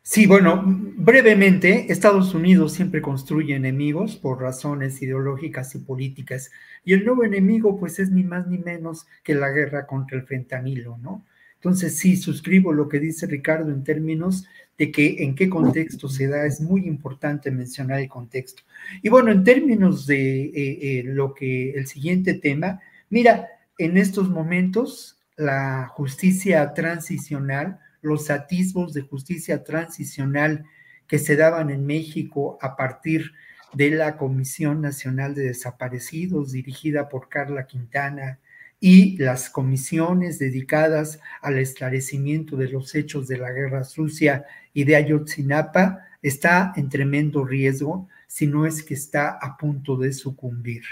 Sí, 0.00 0.24
bueno, 0.24 0.62
brevemente, 0.64 1.92
Estados 1.92 2.32
Unidos 2.32 2.72
siempre 2.72 3.02
construye 3.02 3.54
enemigos 3.54 4.16
por 4.16 4.40
razones 4.40 5.02
ideológicas 5.02 5.74
y 5.74 5.78
políticas, 5.80 6.50
y 6.86 6.94
el 6.94 7.04
nuevo 7.04 7.22
enemigo 7.24 7.78
pues 7.78 7.98
es 7.98 8.10
ni 8.10 8.22
más 8.22 8.46
ni 8.46 8.56
menos 8.56 9.06
que 9.22 9.34
la 9.34 9.50
guerra 9.50 9.86
contra 9.86 10.16
el 10.16 10.24
fentanilo, 10.24 10.96
¿no? 11.02 11.22
Entonces, 11.64 11.96
sí, 11.96 12.18
suscribo 12.18 12.74
lo 12.74 12.90
que 12.90 13.00
dice 13.00 13.26
Ricardo 13.26 13.70
en 13.72 13.84
términos 13.84 14.46
de 14.76 14.92
que 14.92 15.24
en 15.24 15.34
qué 15.34 15.48
contexto 15.48 16.10
se 16.10 16.28
da, 16.28 16.44
es 16.44 16.60
muy 16.60 16.86
importante 16.86 17.50
mencionar 17.50 18.00
el 18.00 18.08
contexto. 18.08 18.62
Y 19.00 19.08
bueno, 19.08 19.32
en 19.32 19.44
términos 19.44 20.06
de 20.06 20.44
eh, 20.44 20.52
eh, 20.54 21.02
lo 21.06 21.32
que 21.32 21.70
el 21.70 21.86
siguiente 21.86 22.34
tema, 22.34 22.82
mira, 23.08 23.48
en 23.78 23.96
estos 23.96 24.28
momentos 24.28 25.16
la 25.38 25.86
justicia 25.86 26.74
transicional, 26.74 27.78
los 28.02 28.30
atisbos 28.30 28.92
de 28.92 29.00
justicia 29.00 29.64
transicional 29.64 30.66
que 31.08 31.18
se 31.18 31.34
daban 31.34 31.70
en 31.70 31.86
México 31.86 32.58
a 32.60 32.76
partir 32.76 33.32
de 33.72 33.88
la 33.88 34.18
Comisión 34.18 34.82
Nacional 34.82 35.34
de 35.34 35.44
Desaparecidos, 35.44 36.52
dirigida 36.52 37.08
por 37.08 37.30
Carla 37.30 37.66
Quintana 37.66 38.38
y 38.86 39.16
las 39.16 39.48
comisiones 39.48 40.38
dedicadas 40.38 41.18
al 41.40 41.56
esclarecimiento 41.56 42.54
de 42.54 42.68
los 42.68 42.94
hechos 42.94 43.26
de 43.26 43.38
la 43.38 43.50
guerra 43.50 43.82
sucia 43.82 44.44
y 44.74 44.84
de 44.84 44.96
Ayotzinapa 44.96 46.00
está 46.20 46.74
en 46.76 46.90
tremendo 46.90 47.46
riesgo, 47.46 48.10
si 48.26 48.46
no 48.46 48.66
es 48.66 48.82
que 48.82 48.92
está 48.92 49.38
a 49.40 49.56
punto 49.56 49.96
de 49.96 50.12
sucumbir. 50.12 50.82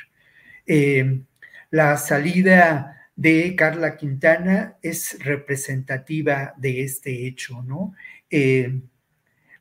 Eh, 0.66 1.20
la 1.68 1.98
salida 1.98 3.10
de 3.14 3.54
Carla 3.56 3.98
Quintana 3.98 4.78
es 4.80 5.22
representativa 5.22 6.54
de 6.56 6.84
este 6.84 7.26
hecho, 7.26 7.60
¿no? 7.60 7.92
Eh, 8.30 8.80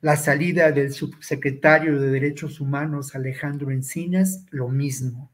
la 0.00 0.16
salida 0.16 0.72
del 0.72 0.94
subsecretario 0.94 2.00
de 2.00 2.08
Derechos 2.08 2.60
Humanos, 2.60 3.14
Alejandro 3.14 3.70
Encinas, 3.70 4.46
lo 4.48 4.68
mismo. 4.68 5.30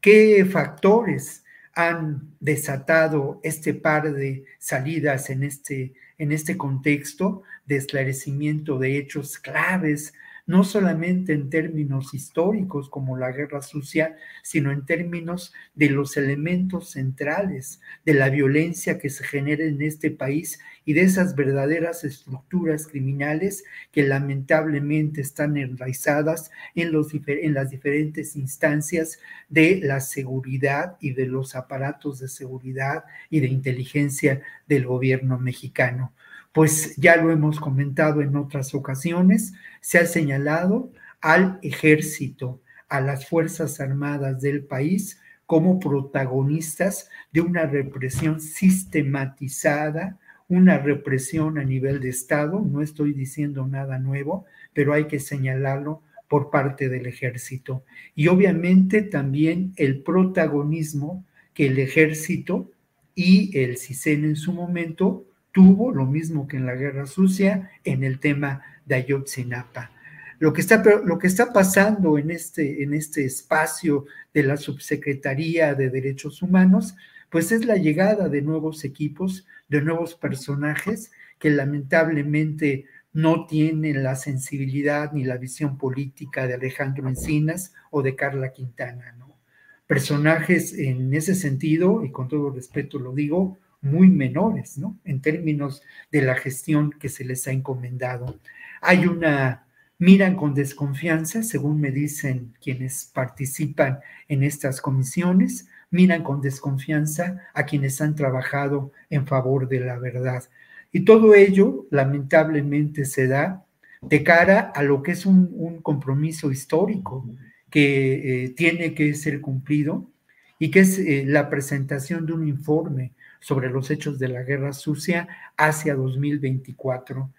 ¿Qué 0.00 0.46
factores 0.46 1.41
han 1.74 2.34
desatado 2.40 3.40
este 3.42 3.74
par 3.74 4.12
de 4.12 4.44
salidas 4.58 5.30
en 5.30 5.42
este, 5.42 5.94
en 6.18 6.32
este 6.32 6.56
contexto 6.56 7.42
de 7.66 7.76
esclarecimiento 7.76 8.78
de 8.78 8.98
hechos 8.98 9.38
claves 9.38 10.12
no 10.46 10.64
solamente 10.64 11.32
en 11.32 11.50
términos 11.50 12.14
históricos 12.14 12.88
como 12.90 13.16
la 13.16 13.30
guerra 13.30 13.62
sucia, 13.62 14.16
sino 14.42 14.72
en 14.72 14.84
términos 14.84 15.52
de 15.74 15.90
los 15.90 16.16
elementos 16.16 16.90
centrales 16.90 17.80
de 18.04 18.14
la 18.14 18.28
violencia 18.28 18.98
que 18.98 19.10
se 19.10 19.24
genera 19.24 19.64
en 19.64 19.80
este 19.82 20.10
país 20.10 20.58
y 20.84 20.94
de 20.94 21.02
esas 21.02 21.36
verdaderas 21.36 22.04
estructuras 22.04 22.88
criminales 22.88 23.64
que 23.92 24.02
lamentablemente 24.02 25.20
están 25.20 25.56
enraizadas 25.56 26.50
en, 26.74 26.92
los, 26.92 27.08
en 27.26 27.54
las 27.54 27.70
diferentes 27.70 28.34
instancias 28.36 29.18
de 29.48 29.80
la 29.82 30.00
seguridad 30.00 30.96
y 31.00 31.12
de 31.12 31.26
los 31.26 31.54
aparatos 31.54 32.18
de 32.18 32.28
seguridad 32.28 33.04
y 33.30 33.40
de 33.40 33.46
inteligencia 33.46 34.42
del 34.66 34.86
gobierno 34.86 35.38
mexicano 35.38 36.12
pues 36.52 36.94
ya 36.96 37.16
lo 37.16 37.30
hemos 37.30 37.58
comentado 37.58 38.20
en 38.20 38.36
otras 38.36 38.74
ocasiones, 38.74 39.54
se 39.80 39.98
ha 39.98 40.06
señalado 40.06 40.90
al 41.20 41.58
ejército, 41.62 42.60
a 42.88 43.00
las 43.00 43.26
Fuerzas 43.26 43.80
Armadas 43.80 44.40
del 44.42 44.64
país 44.64 45.18
como 45.46 45.80
protagonistas 45.80 47.08
de 47.32 47.40
una 47.40 47.64
represión 47.66 48.40
sistematizada, 48.40 50.18
una 50.48 50.78
represión 50.78 51.58
a 51.58 51.64
nivel 51.64 52.00
de 52.00 52.10
Estado, 52.10 52.60
no 52.60 52.82
estoy 52.82 53.14
diciendo 53.14 53.66
nada 53.66 53.98
nuevo, 53.98 54.44
pero 54.74 54.92
hay 54.92 55.06
que 55.06 55.20
señalarlo 55.20 56.02
por 56.28 56.50
parte 56.50 56.88
del 56.88 57.06
ejército. 57.06 57.84
Y 58.14 58.28
obviamente 58.28 59.02
también 59.02 59.72
el 59.76 60.02
protagonismo 60.02 61.24
que 61.54 61.66
el 61.66 61.78
ejército 61.78 62.70
y 63.14 63.56
el 63.58 63.76
CISEN 63.76 64.24
en 64.24 64.36
su 64.36 64.52
momento 64.52 65.26
tuvo, 65.52 65.92
lo 65.92 66.06
mismo 66.06 66.48
que 66.48 66.56
en 66.56 66.66
la 66.66 66.74
Guerra 66.74 67.06
Sucia, 67.06 67.70
en 67.84 68.02
el 68.02 68.18
tema 68.18 68.62
de 68.86 68.96
Ayotzinapa. 68.96 69.92
Lo 70.38 70.52
que 70.52 70.60
está, 70.60 70.82
lo 71.04 71.18
que 71.18 71.28
está 71.28 71.52
pasando 71.52 72.18
en 72.18 72.30
este, 72.30 72.82
en 72.82 72.94
este 72.94 73.24
espacio 73.24 74.06
de 74.34 74.42
la 74.42 74.56
Subsecretaría 74.56 75.74
de 75.74 75.90
Derechos 75.90 76.42
Humanos, 76.42 76.96
pues 77.30 77.52
es 77.52 77.64
la 77.64 77.76
llegada 77.76 78.28
de 78.28 78.42
nuevos 78.42 78.84
equipos, 78.84 79.46
de 79.68 79.82
nuevos 79.82 80.14
personajes 80.14 81.12
que 81.38 81.50
lamentablemente 81.50 82.86
no 83.12 83.46
tienen 83.46 84.02
la 84.02 84.16
sensibilidad 84.16 85.12
ni 85.12 85.24
la 85.24 85.36
visión 85.36 85.76
política 85.78 86.46
de 86.46 86.54
Alejandro 86.54 87.08
Encinas 87.08 87.74
o 87.90 88.02
de 88.02 88.16
Carla 88.16 88.52
Quintana, 88.52 89.14
¿no? 89.18 89.38
Personajes 89.86 90.72
en 90.74 91.12
ese 91.12 91.34
sentido, 91.34 92.04
y 92.04 92.10
con 92.10 92.28
todo 92.28 92.50
respeto 92.50 92.98
lo 92.98 93.12
digo, 93.12 93.58
muy 93.82 94.08
menores, 94.08 94.78
¿no? 94.78 94.98
En 95.04 95.20
términos 95.20 95.82
de 96.10 96.22
la 96.22 96.36
gestión 96.36 96.92
que 96.92 97.08
se 97.08 97.24
les 97.24 97.46
ha 97.48 97.52
encomendado. 97.52 98.38
Hay 98.80 99.06
una, 99.06 99.66
miran 99.98 100.36
con 100.36 100.54
desconfianza, 100.54 101.42
según 101.42 101.80
me 101.80 101.90
dicen 101.90 102.54
quienes 102.62 103.10
participan 103.12 104.00
en 104.28 104.42
estas 104.42 104.80
comisiones, 104.80 105.68
miran 105.90 106.22
con 106.22 106.40
desconfianza 106.40 107.42
a 107.54 107.64
quienes 107.66 108.00
han 108.00 108.14
trabajado 108.14 108.92
en 109.10 109.26
favor 109.26 109.68
de 109.68 109.80
la 109.80 109.98
verdad. 109.98 110.44
Y 110.90 111.04
todo 111.04 111.34
ello, 111.34 111.86
lamentablemente, 111.90 113.04
se 113.04 113.26
da 113.26 113.64
de 114.00 114.22
cara 114.24 114.72
a 114.74 114.82
lo 114.82 115.02
que 115.02 115.12
es 115.12 115.26
un, 115.26 115.80
compromiso 115.82 116.50
histórico 116.50 117.24
que 117.70 118.44
eh, 118.44 118.48
tiene 118.50 118.94
que 118.94 119.14
ser 119.14 119.40
cumplido 119.40 120.10
y 120.58 120.70
que 120.70 120.80
es 120.80 120.98
eh, 120.98 121.24
la 121.26 121.48
presentación 121.48 122.26
de 122.26 122.32
un 122.32 122.46
informe 122.46 123.12
sobre 123.42 123.68
los 123.68 123.90
hechos 123.90 124.20
de 124.20 124.28
la 124.28 124.44
guerra 124.44 124.72
sucia 124.72 125.28
hacia 125.56 125.94
2024. 125.96 127.30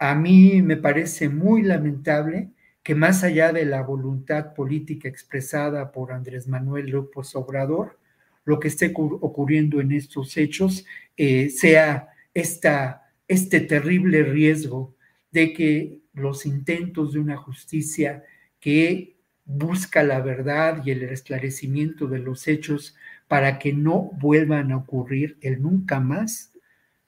A 0.00 0.14
mí 0.16 0.60
me 0.60 0.76
parece 0.76 1.28
muy 1.28 1.62
lamentable 1.62 2.50
que 2.82 2.96
más 2.96 3.22
allá 3.22 3.52
de 3.52 3.64
la 3.64 3.82
voluntad 3.82 4.52
política 4.52 5.08
expresada 5.08 5.92
por 5.92 6.12
Andrés 6.12 6.48
Manuel 6.48 6.90
López 6.90 7.34
Obrador, 7.36 7.98
lo 8.44 8.58
que 8.58 8.68
esté 8.68 8.92
ocurriendo 8.94 9.80
en 9.80 9.92
estos 9.92 10.36
hechos 10.36 10.84
eh, 11.16 11.48
sea 11.48 12.08
esta, 12.34 13.04
este 13.28 13.60
terrible 13.60 14.24
riesgo 14.24 14.96
de 15.30 15.52
que 15.52 16.00
los 16.12 16.46
intentos 16.46 17.12
de 17.12 17.20
una 17.20 17.36
justicia 17.36 18.24
que 18.58 19.16
busca 19.44 20.02
la 20.02 20.20
verdad 20.20 20.82
y 20.84 20.90
el 20.90 21.04
esclarecimiento 21.04 22.06
de 22.08 22.18
los 22.18 22.48
hechos 22.48 22.96
para 23.28 23.58
que 23.58 23.72
no 23.72 24.10
vuelvan 24.20 24.72
a 24.72 24.76
ocurrir 24.76 25.38
el 25.40 25.62
nunca 25.62 26.00
más 26.00 26.52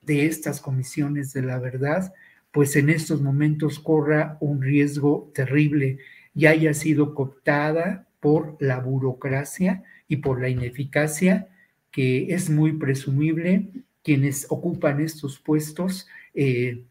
de 0.03 0.27
estas 0.27 0.61
comisiones 0.61 1.33
de 1.33 1.43
la 1.43 1.59
verdad, 1.59 2.13
pues 2.53 2.77
en 2.77 2.89
estos 2.89 3.21
momentos 3.21 3.79
corra 3.79 4.39
un 4.41 4.63
riesgo 4.63 5.31
terrible 5.35 5.99
y 6.35 6.47
haya 6.47 6.73
sido 6.75 7.15
cooptada 7.15 8.07
por 8.21 8.57
la 8.61 8.79
burocracia 8.79 9.83
y 10.09 10.17
por 10.17 10.41
la 10.41 10.49
ineficacia 10.49 11.49
que 11.91 12.35
es 12.35 12.51
muy 12.51 12.73
presumible. 12.73 13.71
Quienes 14.03 14.47
ocupan 14.51 15.01
estos 15.01 15.39
puestos 15.39 16.07
eh, 16.35 16.85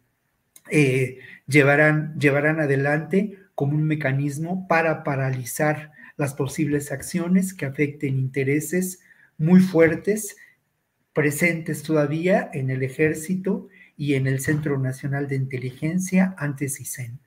eh, 0.70 1.20
llevarán, 1.48 2.20
llevarán 2.20 2.60
adelante 2.60 3.38
como 3.54 3.76
un 3.76 3.84
mecanismo 3.84 4.68
para 4.68 5.04
paralizar 5.04 5.92
las 6.18 6.34
posibles 6.34 6.92
acciones 6.92 7.54
que 7.54 7.66
afecten 7.66 8.18
intereses 8.18 9.00
muy 9.38 9.60
fuertes, 9.60 10.38
presentes 11.14 11.84
todavía 11.84 12.50
en 12.54 12.70
el 12.70 12.84
ejército 12.84 13.68
y 13.98 14.16
en 14.16 14.28
el 14.28 14.40
Centro 14.42 14.78
Nacional 14.78 15.28
de 15.28 15.36
Inteligencia, 15.36 16.36
antes 16.38 16.80
ICEN. 16.80 17.20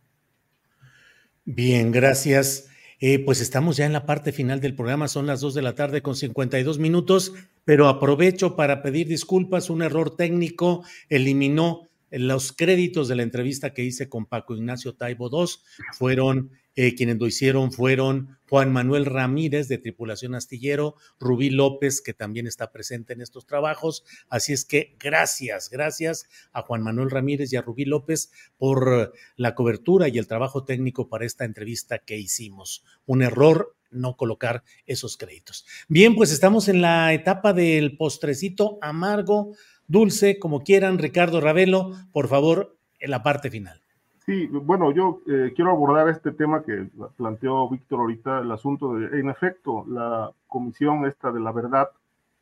Bien, 1.44 1.90
gracias. 1.90 2.68
Eh, 3.00 3.20
pues 3.20 3.40
estamos 3.40 3.76
ya 3.76 3.86
en 3.86 3.92
la 3.92 4.06
parte 4.06 4.32
final 4.32 4.60
del 4.60 4.74
programa, 4.74 5.06
son 5.06 5.26
las 5.26 5.40
2 5.40 5.54
de 5.54 5.62
la 5.62 5.74
tarde 5.74 6.02
con 6.02 6.16
52 6.16 6.80
minutos, 6.80 7.32
pero 7.64 7.86
aprovecho 7.86 8.56
para 8.56 8.82
pedir 8.82 9.06
disculpas, 9.06 9.70
un 9.70 9.82
error 9.82 10.16
técnico 10.16 10.84
eliminó 11.08 11.88
los 12.10 12.52
créditos 12.52 13.06
de 13.06 13.16
la 13.16 13.22
entrevista 13.22 13.72
que 13.72 13.84
hice 13.84 14.08
con 14.08 14.26
Paco 14.26 14.56
Ignacio 14.56 14.94
Taibo 14.94 15.30
II, 15.30 15.48
fueron 15.92 16.50
eh, 16.80 16.94
quienes 16.94 17.18
lo 17.18 17.26
hicieron 17.26 17.72
fueron 17.72 18.38
Juan 18.48 18.72
Manuel 18.72 19.04
Ramírez 19.04 19.66
de 19.66 19.78
Tripulación 19.78 20.36
Astillero, 20.36 20.94
Rubí 21.18 21.50
López, 21.50 22.00
que 22.00 22.14
también 22.14 22.46
está 22.46 22.70
presente 22.70 23.14
en 23.14 23.20
estos 23.20 23.46
trabajos. 23.46 24.04
Así 24.28 24.52
es 24.52 24.64
que 24.64 24.94
gracias, 24.96 25.70
gracias 25.70 26.28
a 26.52 26.62
Juan 26.62 26.84
Manuel 26.84 27.10
Ramírez 27.10 27.52
y 27.52 27.56
a 27.56 27.62
Rubí 27.62 27.84
López 27.84 28.30
por 28.58 29.12
la 29.34 29.56
cobertura 29.56 30.06
y 30.06 30.18
el 30.18 30.28
trabajo 30.28 30.62
técnico 30.62 31.08
para 31.08 31.26
esta 31.26 31.44
entrevista 31.44 31.98
que 31.98 32.16
hicimos. 32.16 32.84
Un 33.06 33.22
error 33.22 33.74
no 33.90 34.16
colocar 34.16 34.62
esos 34.86 35.16
créditos. 35.16 35.66
Bien, 35.88 36.14
pues 36.14 36.30
estamos 36.30 36.68
en 36.68 36.80
la 36.80 37.12
etapa 37.12 37.52
del 37.52 37.96
postrecito 37.96 38.78
amargo, 38.82 39.56
dulce, 39.88 40.38
como 40.38 40.62
quieran. 40.62 40.98
Ricardo 40.98 41.40
Ravelo, 41.40 41.90
por 42.12 42.28
favor, 42.28 42.78
en 43.00 43.10
la 43.10 43.24
parte 43.24 43.50
final. 43.50 43.82
Sí, 44.28 44.46
bueno, 44.46 44.92
yo 44.92 45.22
eh, 45.26 45.54
quiero 45.56 45.70
abordar 45.70 46.10
este 46.10 46.32
tema 46.32 46.62
que 46.62 46.90
planteó 47.16 47.66
Víctor 47.70 48.00
ahorita, 48.00 48.40
el 48.40 48.52
asunto 48.52 48.92
de, 48.92 49.18
en 49.18 49.30
efecto, 49.30 49.86
la 49.88 50.30
comisión 50.46 51.06
esta 51.06 51.32
de 51.32 51.40
la 51.40 51.50
verdad, 51.50 51.88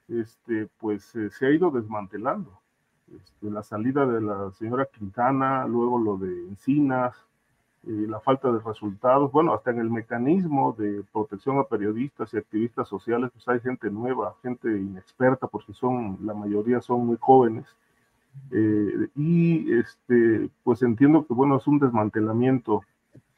este, 0.09 0.69
pues 0.81 1.15
eh, 1.15 1.31
se 1.31 1.47
ha 1.47 1.51
ido 1.53 1.71
desmantelando. 1.71 2.61
Este, 3.15 3.53
la 3.53 3.63
salida 3.63 4.05
de 4.05 4.21
la 4.21 4.51
señora 4.51 4.87
Quintana, 4.87 5.65
luego 5.69 5.97
lo 6.01 6.17
de 6.17 6.49
Encinas, 6.49 7.15
eh, 7.87 8.07
la 8.09 8.19
falta 8.19 8.51
de 8.51 8.59
resultados, 8.59 9.31
bueno, 9.31 9.55
hasta 9.55 9.71
en 9.71 9.79
el 9.79 9.89
mecanismo 9.89 10.75
de 10.77 11.05
protección 11.13 11.61
a 11.61 11.63
periodistas 11.63 12.35
y 12.35 12.39
activistas 12.39 12.89
sociales, 12.89 13.31
pues 13.33 13.47
hay 13.47 13.61
gente 13.61 13.89
nueva, 13.93 14.35
gente 14.43 14.69
inexperta, 14.77 15.47
porque 15.47 15.73
son, 15.73 16.19
la 16.25 16.35
mayoría 16.35 16.81
son 16.81 17.07
muy 17.07 17.17
jóvenes 17.21 17.65
eh, 18.51 19.09
y 19.17 19.73
este, 19.73 20.49
pues 20.63 20.83
entiendo 20.83 21.27
que 21.27 21.35
bueno, 21.35 21.57
es 21.57 21.67
un 21.67 21.79
desmantelamiento 21.79 22.83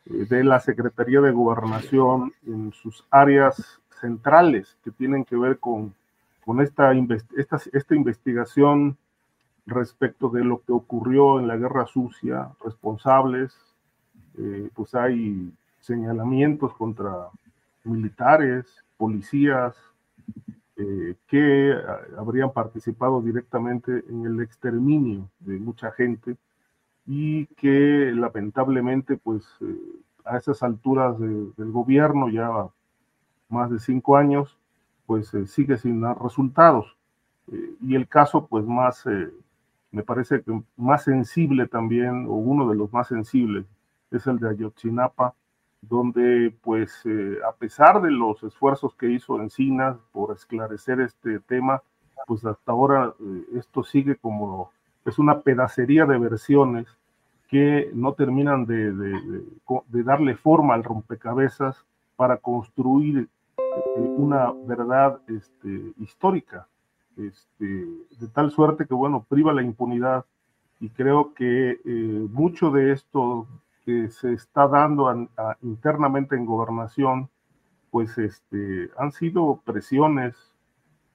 eh, 0.07 0.27
de 0.29 0.45
la 0.45 0.61
Secretaría 0.61 1.21
de 1.21 1.33
Gobernación 1.33 2.33
en 2.47 2.73
sus 2.73 3.05
áreas 3.11 3.81
centrales 4.01 4.77
que 4.85 4.91
tienen 4.91 5.25
que 5.25 5.37
ver 5.37 5.59
con, 5.59 5.95
con 6.45 6.61
esta, 6.61 6.93
esta, 7.37 7.61
esta 7.73 7.95
investigación 7.95 8.97
respecto 9.67 10.31
de 10.31 10.45
lo 10.45 10.63
que 10.63 10.73
ocurrió 10.73 11.39
en 11.41 11.47
la 11.47 11.57
guerra 11.57 11.87
sucia, 11.87 12.49
responsables, 12.65 13.55
eh, 14.39 14.71
pues 14.75 14.95
hay 14.95 15.53
señalamientos 15.81 16.75
contra 16.75 17.29
militares, 17.85 18.67
policías, 18.97 19.77
eh, 20.79 21.16
que 21.26 21.74
habrían 22.16 22.53
participado 22.53 23.20
directamente 23.20 24.05
en 24.09 24.24
el 24.24 24.41
exterminio 24.41 25.29
de 25.41 25.59
mucha 25.59 25.91
gente 25.93 26.37
y 27.07 27.47
que 27.47 28.12
lamentablemente 28.14 29.16
pues 29.16 29.45
eh, 29.61 29.76
a 30.24 30.39
esas 30.39 30.62
alturas 30.62 31.18
del 31.18 31.72
gobierno 31.72 32.29
ya 32.31 32.68
más 33.49 33.70
de 33.70 33.79
cinco 33.79 34.16
años 34.16 34.57
pues 35.07 35.33
sigue 35.47 35.76
sin 35.79 36.01
dar 36.01 36.20
resultados. 36.22 36.97
Y 37.81 37.95
el 37.95 38.07
caso 38.09 38.47
pues 38.47 38.64
más 38.66 39.07
me 39.91 40.03
parece 40.03 40.43
que 40.43 40.62
más 40.76 41.05
sensible 41.05 41.66
también, 41.66 42.26
o 42.26 42.33
uno 42.33 42.68
de 42.68 42.76
los 42.76 42.93
más 42.93 43.09
sensibles, 43.09 43.66
es 44.11 44.26
el 44.26 44.39
de 44.39 44.51
Ayotzinapa, 44.51 45.35
donde 45.81 46.55
pues 46.62 47.03
eh, 47.05 47.39
a 47.47 47.53
pesar 47.53 48.03
de 48.03 48.11
los 48.11 48.43
esfuerzos 48.43 48.95
que 48.95 49.11
hizo 49.11 49.41
Encinas 49.41 49.97
por 50.12 50.33
esclarecer 50.33 51.01
este 51.01 51.41
tema, 51.41 51.83
pues 52.26 52.45
hasta 52.45 52.72
ahora 52.72 53.14
eh, 53.20 53.45
esto 53.55 53.85
sigue 53.85 54.16
como, 54.16 54.70
es 55.05 55.18
una 55.18 55.41
pedacería 55.41 56.05
de 56.05 56.18
versiones 56.18 56.87
que 57.49 57.91
no 57.95 58.12
terminan 58.12 58.66
de, 58.66 58.93
darle 60.05 60.37
forma 60.37 60.74
al 60.74 60.85
rompecabezas 60.85 61.85
para 62.16 62.37
construir 62.37 63.29
eh, 63.57 64.01
una 64.01 64.53
verdad 64.66 65.20
este, 65.29 65.95
histórica 65.99 66.66
este, 67.16 67.64
de 67.64 68.29
tal 68.35 68.51
suerte 68.51 68.87
que, 68.87 68.95
bueno, 68.95 69.24
priva 69.29 69.55
la 69.55 69.62
impunidad. 69.62 70.26
Y 70.81 70.91
creo 70.91 71.35
que 71.35 71.81
mucho 72.31 72.70
de 72.70 72.93
esto 72.93 73.49
que 73.89 74.11
se 74.11 74.34
está 74.34 74.68
dando 74.68 75.11
internamente 75.62 76.36
en 76.36 76.45
gobernación, 76.45 77.30
pues 77.91 78.18
este, 78.18 78.91
han 78.99 79.12
sido 79.12 79.62
presiones 79.64 80.36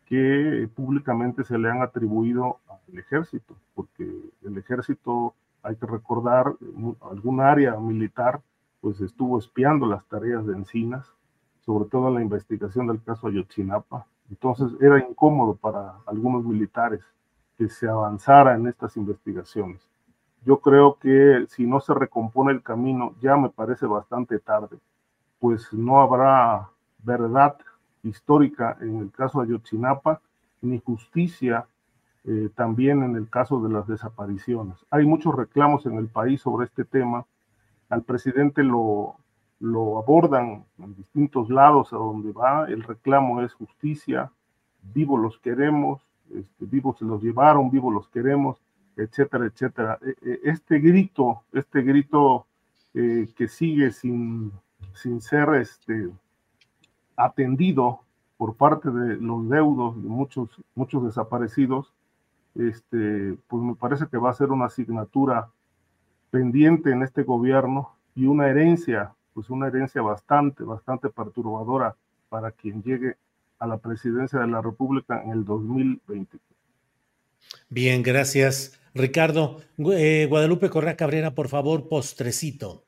que 0.07 0.67
públicamente 0.73 1.43
se 1.43 1.59
le 1.59 1.69
han 1.69 1.83
atribuido 1.83 2.61
al 2.67 2.97
ejército, 2.97 3.55
porque 3.75 4.11
el 4.41 4.57
ejército, 4.57 5.35
hay 5.61 5.75
que 5.75 5.85
recordar, 5.85 6.55
algún 7.11 7.41
área 7.41 7.75
militar, 7.75 8.41
pues 8.81 8.99
estuvo 9.01 9.37
espiando 9.37 9.85
las 9.85 10.03
tareas 10.07 10.43
de 10.47 10.53
Encinas, 10.53 11.05
sobre 11.67 11.87
todo 11.91 12.07
en 12.07 12.15
la 12.15 12.21
investigación 12.23 12.87
del 12.87 13.03
caso 13.03 13.27
Ayotzinapa, 13.27 14.07
entonces 14.31 14.71
era 14.81 14.97
incómodo 14.97 15.53
para 15.57 15.97
algunos 16.07 16.43
militares 16.43 17.01
que 17.55 17.69
se 17.69 17.87
avanzara 17.87 18.55
en 18.55 18.65
estas 18.65 18.97
investigaciones. 18.97 19.92
Yo 20.45 20.59
creo 20.59 20.97
que 20.99 21.45
si 21.49 21.65
no 21.65 21.79
se 21.79 21.93
recompone 21.93 22.51
el 22.51 22.63
camino, 22.63 23.15
ya 23.21 23.37
me 23.37 23.49
parece 23.49 23.85
bastante 23.85 24.39
tarde, 24.39 24.77
pues 25.39 25.71
no 25.73 26.01
habrá 26.01 26.69
verdad 26.99 27.57
histórica 28.03 28.77
en 28.81 28.99
el 28.99 29.11
caso 29.11 29.39
de 29.39 29.47
Ayotzinapa, 29.47 30.21
ni 30.61 30.79
justicia 30.79 31.67
eh, 32.25 32.49
también 32.55 33.03
en 33.03 33.15
el 33.15 33.29
caso 33.29 33.61
de 33.61 33.69
las 33.69 33.87
desapariciones. 33.87 34.77
Hay 34.89 35.05
muchos 35.05 35.35
reclamos 35.35 35.85
en 35.85 35.97
el 35.97 36.07
país 36.07 36.41
sobre 36.41 36.65
este 36.65 36.85
tema. 36.85 37.25
Al 37.89 38.03
presidente 38.03 38.63
lo, 38.63 39.17
lo 39.59 39.97
abordan 39.97 40.65
en 40.77 40.95
distintos 40.95 41.49
lados 41.49 41.91
a 41.93 41.97
donde 41.97 42.31
va. 42.31 42.65
El 42.67 42.83
reclamo 42.83 43.41
es 43.41 43.53
justicia, 43.53 44.31
vivos 44.93 45.19
los 45.19 45.37
queremos, 45.39 46.01
este, 46.33 46.65
vivos 46.65 46.97
se 46.97 47.05
los 47.05 47.21
llevaron, 47.21 47.69
vivos 47.69 47.93
los 47.93 48.07
queremos, 48.09 48.57
etcétera, 48.97 49.45
etcétera. 49.45 49.99
E, 50.01 50.15
e, 50.29 50.39
este 50.43 50.79
grito, 50.79 51.43
este 51.53 51.81
grito 51.81 52.45
eh, 52.93 53.27
que 53.35 53.47
sigue 53.47 53.91
sin, 53.91 54.51
sin 54.93 55.21
ser 55.21 55.49
este, 55.55 56.09
atendido 57.15 58.01
por 58.37 58.55
parte 58.55 58.89
de 58.91 59.17
los 59.17 59.49
deudos 59.49 60.01
de 60.01 60.09
muchos, 60.09 60.49
muchos 60.75 61.03
desaparecidos, 61.05 61.93
este, 62.55 63.37
pues 63.47 63.63
me 63.63 63.75
parece 63.75 64.07
que 64.07 64.17
va 64.17 64.29
a 64.29 64.33
ser 64.33 64.51
una 64.51 64.65
asignatura 64.65 65.49
pendiente 66.29 66.91
en 66.91 67.03
este 67.03 67.23
gobierno 67.23 67.95
y 68.15 68.25
una 68.25 68.47
herencia 68.47 69.13
pues 69.33 69.49
una 69.49 69.67
herencia 69.67 70.01
bastante, 70.01 70.63
bastante 70.63 71.09
perturbadora 71.09 71.95
para 72.29 72.51
quien 72.51 72.83
llegue 72.83 73.17
a 73.59 73.67
la 73.67 73.77
presidencia 73.77 74.39
de 74.39 74.47
la 74.47 74.61
República 74.61 75.21
en 75.23 75.31
el 75.31 75.45
2020. 75.45 76.37
Bien, 77.69 78.03
gracias. 78.03 78.79
Ricardo, 78.93 79.61
eh, 79.91 80.27
Guadalupe 80.29 80.69
Correa 80.69 80.95
Cabrera, 80.95 81.33
por 81.33 81.47
favor, 81.47 81.87
postrecito. 81.87 82.85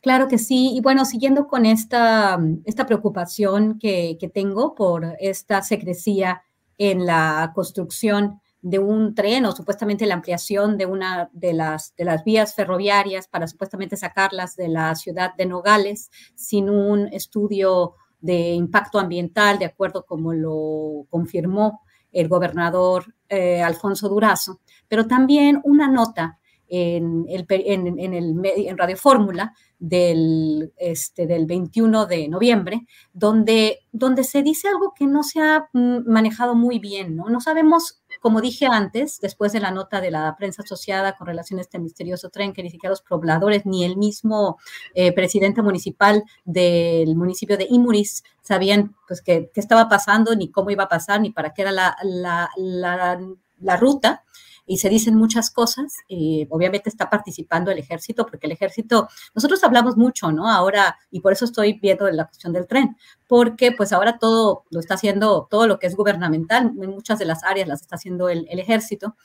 Claro 0.00 0.28
que 0.28 0.38
sí. 0.38 0.72
Y 0.74 0.80
bueno, 0.80 1.04
siguiendo 1.04 1.46
con 1.46 1.66
esta, 1.66 2.38
esta 2.64 2.86
preocupación 2.86 3.78
que, 3.78 4.16
que 4.18 4.28
tengo 4.28 4.74
por 4.74 5.16
esta 5.20 5.62
secrecía 5.62 6.42
en 6.78 7.04
la 7.04 7.52
construcción 7.54 8.40
de 8.62 8.78
un 8.78 9.14
tren 9.14 9.46
o 9.46 9.52
supuestamente 9.52 10.06
la 10.06 10.14
ampliación 10.14 10.76
de 10.76 10.86
una 10.86 11.30
de 11.32 11.52
las, 11.52 11.94
de 11.96 12.04
las 12.04 12.24
vías 12.24 12.54
ferroviarias 12.54 13.26
para 13.28 13.46
supuestamente 13.46 13.96
sacarlas 13.96 14.56
de 14.56 14.68
la 14.68 14.94
ciudad 14.94 15.34
de 15.34 15.46
Nogales 15.46 16.10
sin 16.34 16.68
un 16.68 17.08
estudio 17.08 17.94
de 18.20 18.52
impacto 18.52 18.98
ambiental, 18.98 19.58
de 19.58 19.64
acuerdo 19.64 20.04
como 20.04 20.32
lo 20.34 21.06
confirmó 21.08 21.80
el 22.12 22.28
gobernador 22.28 23.14
eh, 23.28 23.62
Alfonso 23.62 24.08
Durazo, 24.08 24.60
pero 24.88 25.06
también 25.06 25.60
una 25.64 25.88
nota 25.88 26.38
en, 26.70 27.26
el, 27.28 27.46
en, 27.48 28.14
el, 28.14 28.78
Radio 28.78 28.96
Fórmula 28.96 29.52
del, 29.78 30.72
este, 30.76 31.26
del 31.26 31.46
21 31.46 32.06
de 32.06 32.28
noviembre, 32.28 32.86
donde, 33.12 33.80
donde 33.90 34.22
se 34.22 34.42
dice 34.42 34.68
algo 34.68 34.94
que 34.94 35.06
no 35.06 35.24
se 35.24 35.40
ha 35.40 35.68
mm, 35.72 36.08
manejado 36.08 36.54
muy 36.54 36.78
bien, 36.78 37.16
¿no? 37.16 37.28
No 37.28 37.40
sabemos 37.40 38.02
como 38.20 38.40
dije 38.40 38.66
antes, 38.66 39.18
después 39.20 39.52
de 39.52 39.60
la 39.60 39.70
nota 39.70 40.00
de 40.00 40.10
la 40.10 40.36
prensa 40.36 40.62
asociada 40.62 41.16
con 41.16 41.26
relación 41.26 41.58
a 41.58 41.62
este 41.62 41.78
misterioso 41.78 42.28
tren, 42.28 42.52
que 42.52 42.62
ni 42.62 42.70
siquiera 42.70 42.90
los 42.90 43.02
pobladores 43.02 43.66
ni 43.66 43.84
el 43.84 43.96
mismo 43.96 44.58
eh, 44.94 45.12
presidente 45.12 45.62
municipal 45.62 46.22
del 46.44 47.16
municipio 47.16 47.56
de 47.56 47.66
Imuris 47.68 48.22
sabían 48.42 48.94
pues 49.08 49.22
qué 49.22 49.50
estaba 49.54 49.88
pasando, 49.88 50.36
ni 50.36 50.50
cómo 50.50 50.70
iba 50.70 50.84
a 50.84 50.88
pasar, 50.88 51.20
ni 51.20 51.30
para 51.30 51.52
qué 51.52 51.62
era 51.62 51.72
la, 51.72 51.96
la, 52.02 52.50
la, 52.56 53.20
la 53.58 53.76
ruta 53.76 54.24
y 54.70 54.76
se 54.76 54.88
dicen 54.88 55.16
muchas 55.16 55.50
cosas. 55.50 55.96
y 56.06 56.46
obviamente 56.48 56.88
está 56.88 57.10
participando 57.10 57.72
el 57.72 57.78
ejército, 57.78 58.24
porque 58.24 58.46
el 58.46 58.52
ejército, 58.52 59.08
nosotros 59.34 59.64
hablamos 59.64 59.96
mucho, 59.96 60.30
¿no? 60.30 60.48
Ahora, 60.48 60.96
y 61.10 61.18
por 61.20 61.32
eso 61.32 61.44
estoy 61.44 61.80
viendo 61.80 62.08
la 62.08 62.26
cuestión 62.26 62.52
del 62.52 62.68
tren, 62.68 62.96
porque 63.26 63.72
pues 63.72 63.92
ahora 63.92 64.18
todo 64.18 64.64
lo 64.70 64.78
está 64.78 64.94
haciendo, 64.94 65.48
todo 65.50 65.66
lo 65.66 65.80
que 65.80 65.88
es 65.88 65.96
gubernamental, 65.96 66.72
en 66.80 66.90
muchas 66.90 67.18
de 67.18 67.24
las 67.24 67.42
áreas 67.42 67.66
las 67.66 67.82
está 67.82 67.96
haciendo 67.96 68.28
el, 68.28 68.46
el 68.48 68.60
ejército, 68.60 69.16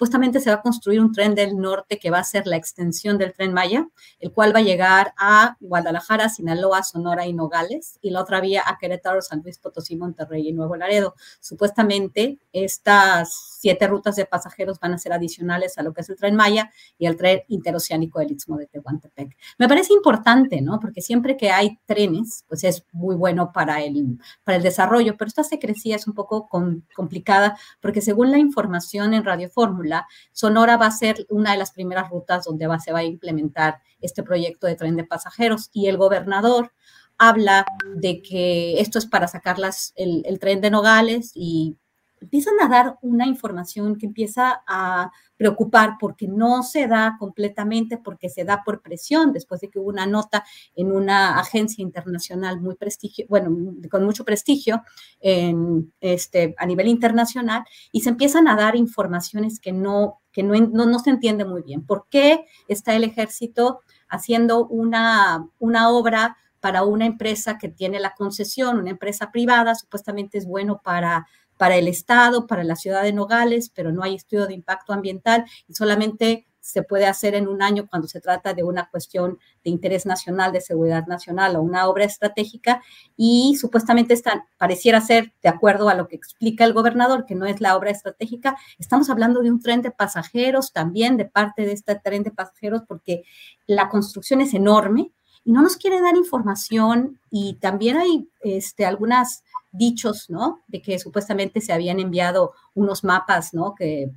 Supuestamente 0.00 0.40
se 0.40 0.48
va 0.48 0.56
a 0.56 0.62
construir 0.62 0.98
un 0.98 1.12
tren 1.12 1.34
del 1.34 1.58
norte 1.58 1.98
que 1.98 2.10
va 2.10 2.20
a 2.20 2.24
ser 2.24 2.46
la 2.46 2.56
extensión 2.56 3.18
del 3.18 3.34
tren 3.34 3.52
Maya, 3.52 3.86
el 4.18 4.32
cual 4.32 4.54
va 4.54 4.60
a 4.60 4.62
llegar 4.62 5.12
a 5.18 5.58
Guadalajara, 5.60 6.30
Sinaloa, 6.30 6.82
Sonora 6.84 7.26
y 7.26 7.34
Nogales, 7.34 7.98
y 8.00 8.08
la 8.08 8.22
otra 8.22 8.40
vía 8.40 8.62
a 8.64 8.78
Querétaro, 8.78 9.20
San 9.20 9.42
Luis 9.42 9.58
Potosí, 9.58 9.96
Monterrey 9.96 10.48
y 10.48 10.54
Nuevo 10.54 10.74
Laredo. 10.74 11.16
Supuestamente 11.40 12.38
estas 12.50 13.58
siete 13.60 13.88
rutas 13.88 14.16
de 14.16 14.24
pasajeros 14.24 14.80
van 14.80 14.89
a 14.94 14.98
ser 14.98 15.12
adicionales 15.12 15.78
a 15.78 15.82
lo 15.82 15.92
que 15.92 16.02
es 16.02 16.08
el 16.08 16.16
tren 16.16 16.36
Maya 16.36 16.70
y 16.98 17.06
el 17.06 17.16
tren 17.16 17.42
interoceánico 17.48 18.18
del 18.18 18.32
Istmo 18.32 18.56
de 18.58 18.66
Tehuantepec. 18.66 19.36
Me 19.58 19.68
parece 19.68 19.92
importante, 19.92 20.60
¿no? 20.60 20.80
Porque 20.80 21.00
siempre 21.02 21.36
que 21.36 21.50
hay 21.50 21.78
trenes, 21.86 22.44
pues 22.48 22.64
es 22.64 22.84
muy 22.92 23.14
bueno 23.16 23.52
para 23.52 23.82
el, 23.82 24.18
para 24.44 24.56
el 24.56 24.62
desarrollo, 24.62 25.16
pero 25.16 25.28
esta 25.28 25.44
secrecía 25.44 25.96
es 25.96 26.06
un 26.06 26.14
poco 26.14 26.48
complicada 26.48 27.58
porque 27.80 28.00
según 28.00 28.30
la 28.30 28.38
información 28.38 29.14
en 29.14 29.24
Radio 29.24 29.48
Fórmula, 29.48 30.06
Sonora 30.32 30.76
va 30.76 30.86
a 30.86 30.90
ser 30.90 31.26
una 31.30 31.52
de 31.52 31.58
las 31.58 31.72
primeras 31.72 32.10
rutas 32.10 32.44
donde 32.44 32.66
va, 32.66 32.78
se 32.78 32.92
va 32.92 33.00
a 33.00 33.04
implementar 33.04 33.80
este 34.00 34.22
proyecto 34.22 34.66
de 34.66 34.76
tren 34.76 34.96
de 34.96 35.04
pasajeros 35.04 35.70
y 35.72 35.86
el 35.86 35.96
gobernador 35.96 36.72
habla 37.18 37.66
de 37.96 38.22
que 38.22 38.80
esto 38.80 38.98
es 38.98 39.04
para 39.04 39.28
sacar 39.28 39.56
el, 39.96 40.22
el 40.24 40.38
tren 40.38 40.60
de 40.62 40.70
Nogales 40.70 41.32
y 41.34 41.76
empiezan 42.20 42.54
a 42.60 42.68
dar 42.68 42.98
una 43.02 43.26
información 43.26 43.96
que 43.96 44.06
empieza 44.06 44.62
a 44.66 45.10
preocupar 45.36 45.96
porque 45.98 46.28
no 46.28 46.62
se 46.62 46.86
da 46.86 47.16
completamente, 47.18 47.96
porque 47.96 48.28
se 48.28 48.44
da 48.44 48.62
por 48.64 48.82
presión, 48.82 49.32
después 49.32 49.60
de 49.60 49.68
que 49.68 49.78
hubo 49.78 49.88
una 49.88 50.06
nota 50.06 50.44
en 50.74 50.92
una 50.92 51.38
agencia 51.38 51.82
internacional 51.82 52.60
muy 52.60 52.74
prestigio, 52.74 53.26
bueno, 53.28 53.74
con 53.90 54.04
mucho 54.04 54.24
prestigio 54.24 54.82
este, 55.20 56.54
a 56.58 56.66
nivel 56.66 56.88
internacional, 56.88 57.64
y 57.90 58.02
se 58.02 58.10
empiezan 58.10 58.48
a 58.48 58.56
dar 58.56 58.76
informaciones 58.76 59.60
que 59.60 59.72
no, 59.72 60.20
que 60.32 60.42
no, 60.42 60.54
no, 60.54 60.86
no 60.86 60.98
se 60.98 61.10
entiende 61.10 61.44
muy 61.44 61.62
bien. 61.62 61.86
¿Por 61.86 62.06
qué 62.10 62.44
está 62.68 62.94
el 62.94 63.04
ejército 63.04 63.80
haciendo 64.08 64.66
una, 64.66 65.48
una 65.58 65.90
obra 65.90 66.36
para 66.60 66.82
una 66.82 67.06
empresa 67.06 67.58
que 67.58 67.68
tiene 67.68 68.00
la 68.00 68.14
concesión, 68.14 68.78
una 68.78 68.90
empresa 68.90 69.30
privada, 69.30 69.74
supuestamente 69.74 70.38
es 70.38 70.46
bueno 70.46 70.80
para 70.84 71.26
para 71.60 71.76
el 71.76 71.88
Estado, 71.88 72.46
para 72.46 72.64
la 72.64 72.74
ciudad 72.74 73.02
de 73.02 73.12
Nogales, 73.12 73.68
pero 73.68 73.92
no 73.92 74.02
hay 74.02 74.14
estudio 74.14 74.46
de 74.46 74.54
impacto 74.54 74.94
ambiental 74.94 75.44
y 75.68 75.74
solamente 75.74 76.46
se 76.58 76.82
puede 76.82 77.04
hacer 77.04 77.34
en 77.34 77.48
un 77.48 77.60
año 77.60 77.86
cuando 77.86 78.08
se 78.08 78.18
trata 78.18 78.54
de 78.54 78.62
una 78.62 78.88
cuestión 78.88 79.38
de 79.62 79.68
interés 79.68 80.06
nacional, 80.06 80.52
de 80.52 80.62
seguridad 80.62 81.06
nacional 81.06 81.56
o 81.56 81.60
una 81.60 81.86
obra 81.86 82.04
estratégica 82.04 82.80
y 83.14 83.58
supuestamente 83.60 84.14
están, 84.14 84.44
pareciera 84.56 85.02
ser, 85.02 85.34
de 85.42 85.50
acuerdo 85.50 85.90
a 85.90 85.94
lo 85.94 86.08
que 86.08 86.16
explica 86.16 86.64
el 86.64 86.72
gobernador, 86.72 87.26
que 87.26 87.34
no 87.34 87.44
es 87.44 87.60
la 87.60 87.76
obra 87.76 87.90
estratégica, 87.90 88.56
estamos 88.78 89.10
hablando 89.10 89.42
de 89.42 89.50
un 89.50 89.60
tren 89.60 89.82
de 89.82 89.90
pasajeros 89.90 90.72
también, 90.72 91.18
de 91.18 91.26
parte 91.26 91.66
de 91.66 91.72
este 91.72 91.94
tren 91.94 92.22
de 92.22 92.30
pasajeros, 92.30 92.84
porque 92.88 93.24
la 93.66 93.90
construcción 93.90 94.40
es 94.40 94.54
enorme 94.54 95.12
y 95.44 95.52
no 95.52 95.60
nos 95.60 95.76
quiere 95.76 96.00
dar 96.00 96.16
información 96.16 97.20
y 97.30 97.58
también 97.60 97.98
hay 97.98 98.30
este, 98.40 98.86
algunas 98.86 99.44
dichos, 99.72 100.28
¿no? 100.30 100.60
De 100.68 100.82
que 100.82 100.98
supuestamente 100.98 101.60
se 101.60 101.72
habían 101.72 102.00
enviado 102.00 102.52
unos 102.74 103.04
mapas, 103.04 103.54
¿no? 103.54 103.74
Que, 103.74 104.10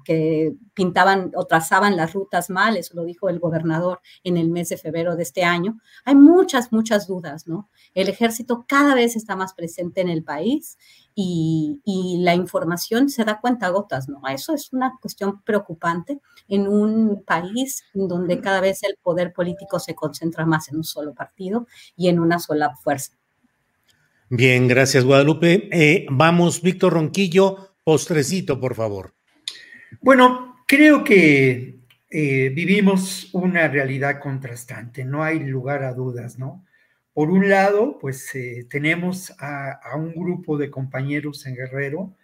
pintaban 0.73 1.31
o 1.35 1.45
trazaban 1.45 1.95
las 1.95 2.13
rutas 2.13 2.49
mal, 2.49 2.77
eso 2.77 2.95
lo 2.95 3.03
dijo 3.03 3.29
el 3.29 3.39
gobernador 3.39 4.01
en 4.23 4.37
el 4.37 4.49
mes 4.49 4.69
de 4.69 4.77
febrero 4.77 5.15
de 5.15 5.23
este 5.23 5.43
año. 5.43 5.79
Hay 6.03 6.15
muchas, 6.15 6.71
muchas 6.71 7.07
dudas, 7.07 7.47
¿no? 7.47 7.69
El 7.93 8.09
ejército 8.09 8.65
cada 8.67 8.95
vez 8.95 9.15
está 9.15 9.35
más 9.35 9.53
presente 9.53 10.01
en 10.01 10.09
el 10.09 10.23
país 10.23 10.77
y, 11.15 11.79
la 12.23 12.35
información 12.35 13.09
se 13.09 13.25
da 13.25 13.39
cuenta 13.41 13.67
a 13.67 13.69
gotas, 13.69 14.07
¿no? 14.09 14.21
Eso 14.27 14.53
es 14.53 14.71
una 14.71 14.97
cuestión 15.01 15.41
preocupante 15.41 16.21
en 16.47 16.67
un 16.67 17.23
país 17.25 17.83
donde 17.93 18.39
cada 18.39 18.61
vez 18.61 18.83
el 18.83 18.97
poder 19.01 19.33
político 19.33 19.79
se 19.79 19.95
concentra 19.95 20.45
más 20.45 20.69
en 20.69 20.77
un 20.77 20.83
solo 20.83 21.13
partido 21.13 21.67
y 21.95 22.07
en 22.07 22.19
una 22.19 22.39
sola 22.39 22.75
fuerza. 22.75 23.13
Bien, 24.29 24.67
gracias 24.67 25.03
Guadalupe. 25.03 25.69
Eh, 25.71 26.05
vamos, 26.09 26.61
Víctor 26.61 26.93
Ronquillo, 26.93 27.75
postrecito, 27.83 28.59
por 28.59 28.75
favor. 28.75 29.13
Bueno, 30.01 30.63
creo 30.65 31.03
que 31.03 31.79
eh, 32.09 32.51
vivimos 32.55 33.29
una 33.33 33.67
realidad 33.67 34.19
contrastante, 34.19 35.05
no 35.05 35.23
hay 35.23 35.39
lugar 35.39 35.83
a 35.83 35.93
dudas, 35.93 36.39
¿no? 36.39 36.65
Por 37.13 37.29
un 37.29 37.47
lado, 37.49 37.99
pues 37.99 38.33
eh, 38.33 38.65
tenemos 38.69 39.33
a, 39.39 39.79
un 39.97 40.13
grupo 40.13 40.57
de 40.57 40.71
compañeros 40.71 41.45
en 41.45 41.55
Guerrero 41.55 42.15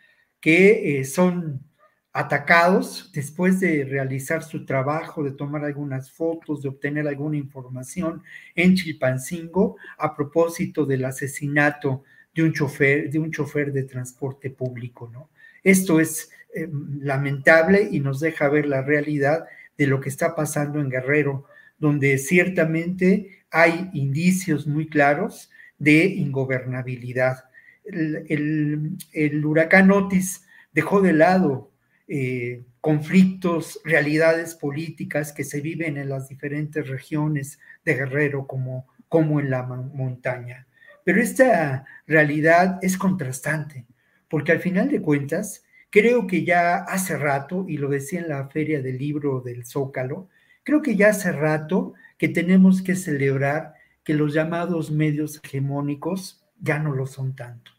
que 0.42 1.04
son 1.06 1.69
atacados 2.12 3.12
después 3.14 3.60
de 3.60 3.86
realizar 3.86 4.44
su 4.44 4.66
trabajo, 4.66 5.24
de 5.24 5.32
tomar 5.32 5.64
algunas 5.64 6.12
fotos, 6.12 6.62
de 6.62 6.70
obtener 6.70 7.08
alguna 7.08 7.38
información 7.38 8.24
en 8.56 8.76
Chilpancingo 8.76 9.78
a 9.98 10.16
propósito 10.16 10.86
del 10.86 11.06
asesinato 11.06 12.04
de 12.34 12.44
un 12.44 12.54
chofer, 12.54 13.10
de 13.12 13.20
un 13.20 13.32
chofer 13.32 13.72
de 13.72 13.84
transporte 13.84 14.50
público, 14.50 15.10
¿no? 15.12 15.30
Esto 15.64 16.00
es 16.00 16.32
eh, 16.56 16.68
lamentable 17.02 17.88
y 17.92 18.00
nos 18.00 18.20
deja 18.20 18.50
ver 18.50 18.66
la 18.66 18.82
realidad 18.82 19.46
de 19.78 19.88
lo 19.88 20.00
que 20.00 20.10
está 20.10 20.36
pasando 20.36 20.80
en 20.80 20.90
Guerrero, 20.90 21.46
donde 21.78 22.18
ciertamente 22.18 23.44
hay 23.52 23.90
indicios 23.94 24.68
muy 24.68 24.88
claros 24.88 25.52
de 25.78 26.06
ingobernabilidad. 26.06 27.46
El, 27.84 28.98
el 29.14 29.46
huracán 29.46 29.92
Otis 29.92 30.46
dejó 30.74 31.02
de 31.02 31.14
lado 31.14 31.69
eh, 32.12 32.64
conflictos, 32.82 33.80
realidades 33.86 34.56
políticas 34.56 35.32
que 35.32 35.44
se 35.44 35.62
viven 35.62 35.96
en 35.98 36.10
las 36.10 36.28
diferentes 36.28 36.88
regiones 36.88 37.60
de 37.86 37.94
Guerrero 37.94 38.48
como, 38.48 38.88
como 39.08 39.40
en 39.40 39.52
la 39.52 39.62
montaña. 39.62 40.66
Pero 41.04 41.22
esta 41.22 41.86
realidad 42.08 42.80
es 42.82 42.98
contrastante, 42.98 43.86
porque 44.28 44.52
al 44.52 44.60
final 44.60 44.90
de 44.90 45.04
cuentas, 45.04 45.64
creo 45.92 46.26
que 46.26 46.44
ya 46.44 46.78
hace 46.78 47.16
rato, 47.16 47.66
y 47.68 47.78
lo 47.78 47.90
decía 47.90 48.22
en 48.22 48.30
la 48.30 48.48
feria 48.48 48.82
del 48.82 48.98
libro 48.98 49.42
del 49.42 49.68
Zócalo, 49.68 50.30
creo 50.64 50.82
que 50.82 50.96
ya 50.96 51.10
hace 51.10 51.32
rato 51.32 51.94
que 52.18 52.28
tenemos 52.28 52.82
que 52.82 52.96
celebrar 52.96 53.76
que 54.04 54.16
los 54.16 54.34
llamados 54.34 54.90
medios 54.90 55.40
hegemónicos 55.44 56.44
ya 56.60 56.80
no 56.80 56.96
lo 56.96 57.06
son 57.06 57.36
tanto. 57.36 57.72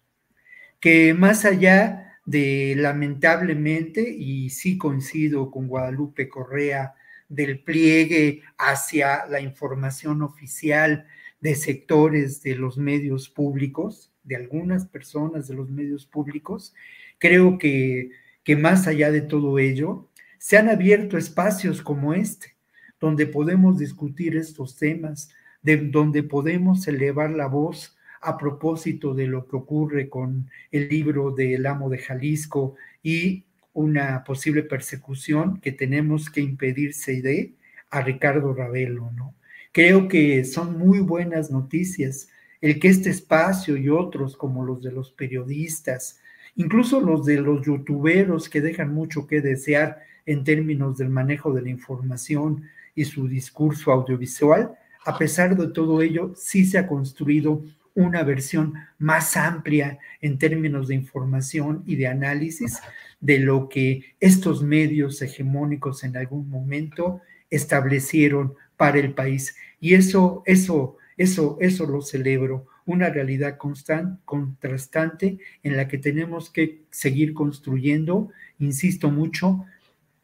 Que 0.78 1.14
más 1.14 1.44
allá 1.44 2.09
de 2.30 2.76
lamentablemente, 2.76 4.08
y 4.08 4.50
sí 4.50 4.78
coincido 4.78 5.50
con 5.50 5.66
Guadalupe 5.66 6.28
Correa, 6.28 6.94
del 7.28 7.58
pliegue 7.58 8.42
hacia 8.56 9.26
la 9.26 9.40
información 9.40 10.22
oficial 10.22 11.06
de 11.40 11.56
sectores 11.56 12.40
de 12.40 12.54
los 12.54 12.78
medios 12.78 13.28
públicos, 13.28 14.12
de 14.22 14.36
algunas 14.36 14.86
personas 14.86 15.48
de 15.48 15.54
los 15.54 15.70
medios 15.70 16.06
públicos, 16.06 16.72
creo 17.18 17.58
que, 17.58 18.10
que 18.44 18.54
más 18.54 18.86
allá 18.86 19.10
de 19.10 19.22
todo 19.22 19.58
ello, 19.58 20.08
se 20.38 20.56
han 20.56 20.68
abierto 20.68 21.18
espacios 21.18 21.82
como 21.82 22.14
este, 22.14 22.54
donde 23.00 23.26
podemos 23.26 23.76
discutir 23.76 24.36
estos 24.36 24.76
temas, 24.76 25.30
de 25.62 25.78
donde 25.78 26.22
podemos 26.22 26.86
elevar 26.86 27.30
la 27.30 27.48
voz 27.48 27.96
a 28.20 28.36
propósito 28.36 29.14
de 29.14 29.26
lo 29.26 29.46
que 29.46 29.56
ocurre 29.56 30.08
con 30.08 30.50
el 30.70 30.88
libro 30.88 31.30
del 31.30 31.66
amo 31.66 31.88
de 31.88 31.98
Jalisco 31.98 32.74
y 33.02 33.44
una 33.72 34.24
posible 34.24 34.62
persecución 34.62 35.60
que 35.60 35.72
tenemos 35.72 36.28
que 36.28 36.40
impedirse 36.40 37.22
de 37.22 37.54
a 37.90 38.02
Ricardo 38.02 38.52
Ravelo, 38.52 39.10
¿no? 39.12 39.34
Creo 39.72 40.08
que 40.08 40.44
son 40.44 40.78
muy 40.78 40.98
buenas 41.00 41.50
noticias 41.50 42.28
el 42.60 42.78
que 42.78 42.88
este 42.88 43.10
espacio 43.10 43.76
y 43.76 43.88
otros 43.88 44.36
como 44.36 44.64
los 44.64 44.82
de 44.82 44.92
los 44.92 45.12
periodistas, 45.12 46.20
incluso 46.56 47.00
los 47.00 47.24
de 47.24 47.40
los 47.40 47.64
youtuberos 47.64 48.48
que 48.48 48.60
dejan 48.60 48.92
mucho 48.92 49.26
que 49.26 49.40
desear 49.40 50.02
en 50.26 50.44
términos 50.44 50.98
del 50.98 51.08
manejo 51.08 51.52
de 51.52 51.62
la 51.62 51.70
información 51.70 52.64
y 52.94 53.04
su 53.04 53.28
discurso 53.28 53.92
audiovisual, 53.92 54.72
a 55.06 55.16
pesar 55.16 55.56
de 55.56 55.68
todo 55.68 56.02
ello, 56.02 56.34
sí 56.36 56.66
se 56.66 56.76
ha 56.78 56.86
construido 56.86 57.64
una 57.94 58.22
versión 58.22 58.74
más 58.98 59.36
amplia 59.36 59.98
en 60.20 60.38
términos 60.38 60.88
de 60.88 60.94
información 60.94 61.82
y 61.86 61.96
de 61.96 62.06
análisis 62.06 62.78
de 63.20 63.38
lo 63.38 63.68
que 63.68 64.14
estos 64.20 64.62
medios 64.62 65.20
hegemónicos 65.22 66.04
en 66.04 66.16
algún 66.16 66.48
momento 66.48 67.20
establecieron 67.50 68.54
para 68.76 68.98
el 68.98 69.12
país. 69.12 69.56
Y 69.80 69.94
eso, 69.94 70.42
eso, 70.46 70.96
eso, 71.16 71.58
eso 71.60 71.86
lo 71.86 72.00
celebro, 72.00 72.66
una 72.86 73.10
realidad 73.10 73.56
constante, 73.56 74.20
contrastante 74.24 75.38
en 75.62 75.76
la 75.76 75.86
que 75.86 75.98
tenemos 75.98 76.50
que 76.50 76.82
seguir 76.90 77.34
construyendo, 77.34 78.30
insisto 78.58 79.10
mucho, 79.10 79.64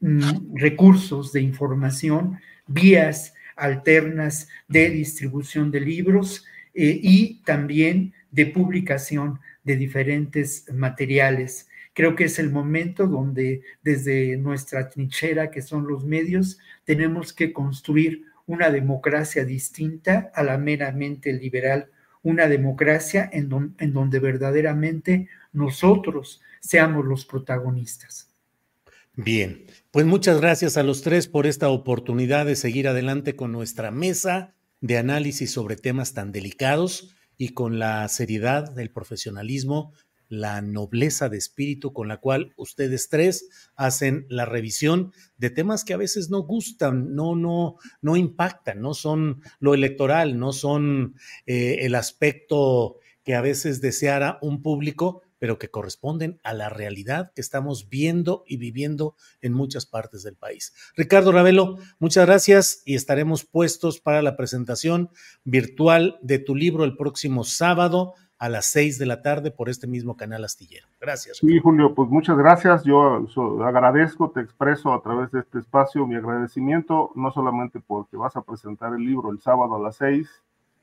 mm, 0.00 0.56
recursos 0.56 1.32
de 1.32 1.42
información, 1.42 2.38
vías 2.66 3.34
alternas 3.56 4.48
de 4.68 4.90
distribución 4.90 5.70
de 5.70 5.80
libros, 5.80 6.44
eh, 6.78 7.00
y 7.02 7.42
también 7.44 8.12
de 8.30 8.44
publicación 8.44 9.40
de 9.64 9.76
diferentes 9.76 10.66
materiales. 10.70 11.68
Creo 11.94 12.14
que 12.14 12.24
es 12.24 12.38
el 12.38 12.50
momento 12.50 13.06
donde 13.06 13.62
desde 13.82 14.36
nuestra 14.36 14.90
trinchera, 14.90 15.50
que 15.50 15.62
son 15.62 15.86
los 15.88 16.04
medios, 16.04 16.58
tenemos 16.84 17.32
que 17.32 17.54
construir 17.54 18.24
una 18.44 18.70
democracia 18.70 19.46
distinta 19.46 20.30
a 20.34 20.42
la 20.42 20.58
meramente 20.58 21.32
liberal, 21.32 21.88
una 22.22 22.46
democracia 22.46 23.28
en, 23.32 23.74
en 23.78 23.92
donde 23.94 24.18
verdaderamente 24.18 25.30
nosotros 25.54 26.42
seamos 26.60 27.06
los 27.06 27.24
protagonistas. 27.24 28.28
Bien, 29.14 29.64
pues 29.92 30.04
muchas 30.04 30.42
gracias 30.42 30.76
a 30.76 30.82
los 30.82 31.00
tres 31.00 31.26
por 31.26 31.46
esta 31.46 31.70
oportunidad 31.70 32.44
de 32.44 32.54
seguir 32.54 32.86
adelante 32.86 33.34
con 33.34 33.50
nuestra 33.50 33.90
mesa 33.90 34.55
de 34.80 34.98
análisis 34.98 35.52
sobre 35.52 35.76
temas 35.76 36.14
tan 36.14 36.32
delicados 36.32 37.14
y 37.36 37.50
con 37.50 37.78
la 37.78 38.08
seriedad 38.08 38.70
del 38.72 38.90
profesionalismo, 38.90 39.92
la 40.28 40.60
nobleza 40.60 41.28
de 41.28 41.38
espíritu 41.38 41.92
con 41.92 42.08
la 42.08 42.18
cual 42.18 42.52
ustedes 42.56 43.08
tres 43.08 43.48
hacen 43.76 44.26
la 44.28 44.44
revisión 44.44 45.12
de 45.36 45.50
temas 45.50 45.84
que 45.84 45.94
a 45.94 45.98
veces 45.98 46.30
no 46.30 46.42
gustan, 46.42 47.14
no, 47.14 47.36
no, 47.36 47.76
no 48.00 48.16
impactan, 48.16 48.80
no 48.80 48.94
son 48.94 49.42
lo 49.60 49.74
electoral, 49.74 50.38
no 50.38 50.52
son 50.52 51.14
eh, 51.46 51.78
el 51.82 51.94
aspecto 51.94 52.96
que 53.24 53.34
a 53.34 53.40
veces 53.40 53.80
deseara 53.80 54.38
un 54.40 54.62
público, 54.62 55.22
pero 55.38 55.58
que 55.58 55.70
corresponden 55.70 56.40
a 56.42 56.52
la 56.52 56.68
realidad 56.68 57.32
que 57.34 57.40
estamos 57.40 57.88
viendo 57.88 58.44
y 58.46 58.56
viviendo 58.56 59.14
en 59.40 59.52
muchas 59.52 59.86
partes 59.86 60.22
del 60.22 60.36
país. 60.36 60.74
Ricardo 60.96 61.32
Ravelo, 61.32 61.78
muchas 61.98 62.26
gracias 62.26 62.82
y 62.84 62.94
estaremos 62.94 63.44
puestos 63.44 64.00
para 64.00 64.22
la 64.22 64.36
presentación 64.36 65.10
virtual 65.44 66.18
de 66.22 66.38
tu 66.38 66.54
libro 66.54 66.84
el 66.84 66.96
próximo 66.96 67.44
sábado 67.44 68.14
a 68.38 68.48
las 68.48 68.66
seis 68.66 68.98
de 68.98 69.06
la 69.06 69.22
tarde 69.22 69.50
por 69.50 69.68
este 69.68 69.86
mismo 69.86 70.16
canal 70.16 70.44
astillero. 70.44 70.86
Gracias. 71.00 71.38
Sí, 71.38 71.58
Julio, 71.58 71.94
pues 71.94 72.10
muchas 72.10 72.36
gracias. 72.36 72.84
Yo 72.84 73.26
agradezco, 73.64 74.30
te 74.30 74.40
expreso 74.40 74.92
a 74.92 75.02
través 75.02 75.30
de 75.32 75.40
este 75.40 75.58
espacio 75.58 76.06
mi 76.06 76.16
agradecimiento, 76.16 77.12
no 77.14 77.32
solamente 77.32 77.80
porque 77.80 78.16
vas 78.16 78.36
a 78.36 78.42
presentar 78.42 78.92
el 78.92 79.04
libro 79.04 79.30
el 79.30 79.40
sábado 79.40 79.76
a 79.76 79.80
las 79.80 79.96
seis, 79.96 80.28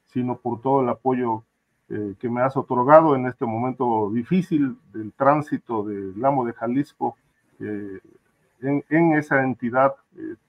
sino 0.06 0.38
por 0.38 0.62
todo 0.62 0.82
el 0.82 0.90
apoyo 0.90 1.44
eh, 1.90 2.16
que 2.20 2.30
me 2.30 2.42
has 2.42 2.56
otorgado 2.58 3.16
en 3.16 3.28
este 3.28 3.46
momento 3.46 4.10
difícil 4.14 4.78
del 4.94 5.12
tránsito 5.14 5.84
del 5.84 6.24
amo 6.24 6.46
de 6.46 6.54
Jalisco 6.54 7.18
en, 7.60 8.84
en, 8.90 9.14
esa 9.14 9.44
entidad, 9.44 9.94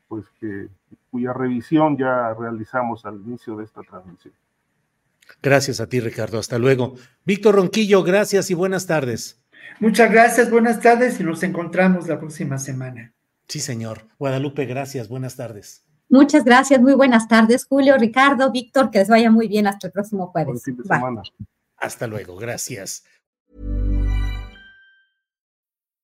pues 0.09 0.24
que 0.41 0.68
cuya 1.11 1.32
revisión 1.32 1.97
ya 1.97 2.35
realizamos 2.35 3.05
al 3.05 3.20
inicio 3.20 3.57
de 3.57 3.64
esta 3.64 3.82
transmisión. 3.82 4.35
Gracias 5.43 5.80
a 5.80 5.89
ti, 5.89 6.01
Ricardo. 6.01 6.39
Hasta 6.39 6.59
luego. 6.59 6.95
Víctor 7.24 7.57
Ronquillo, 7.57 8.03
gracias 8.03 8.51
y 8.51 8.55
buenas 8.55 8.87
tardes. 8.87 9.43
Muchas 9.80 10.11
gracias, 10.11 10.51
buenas 10.51 10.80
tardes 10.80 11.20
y 11.20 11.24
nos 11.24 11.43
encontramos 11.43 12.07
la 12.09 12.18
próxima 12.18 12.59
semana. 12.59 13.12
Sí, 13.49 13.61
señor. 13.61 14.09
Guadalupe, 14.18 14.66
gracias, 14.66 15.09
buenas 15.09 15.37
tardes. 15.37 15.84
Muchas 16.09 16.44
gracias, 16.44 16.80
muy 16.80 16.94
buenas 16.94 17.28
tardes, 17.28 17.66
Julio, 17.66 17.96
Ricardo, 17.96 18.50
Víctor, 18.52 18.90
que 18.90 18.98
les 18.98 19.09
vaya 19.09 19.30
muy 19.30 19.48
bien 19.48 19.66
hasta 19.66 19.88
el 19.88 19.92
próximo 19.92 20.28
jueves. 20.28 20.62
Hasta 21.76 22.07
luego, 22.07 22.36
gracias. 22.36 23.05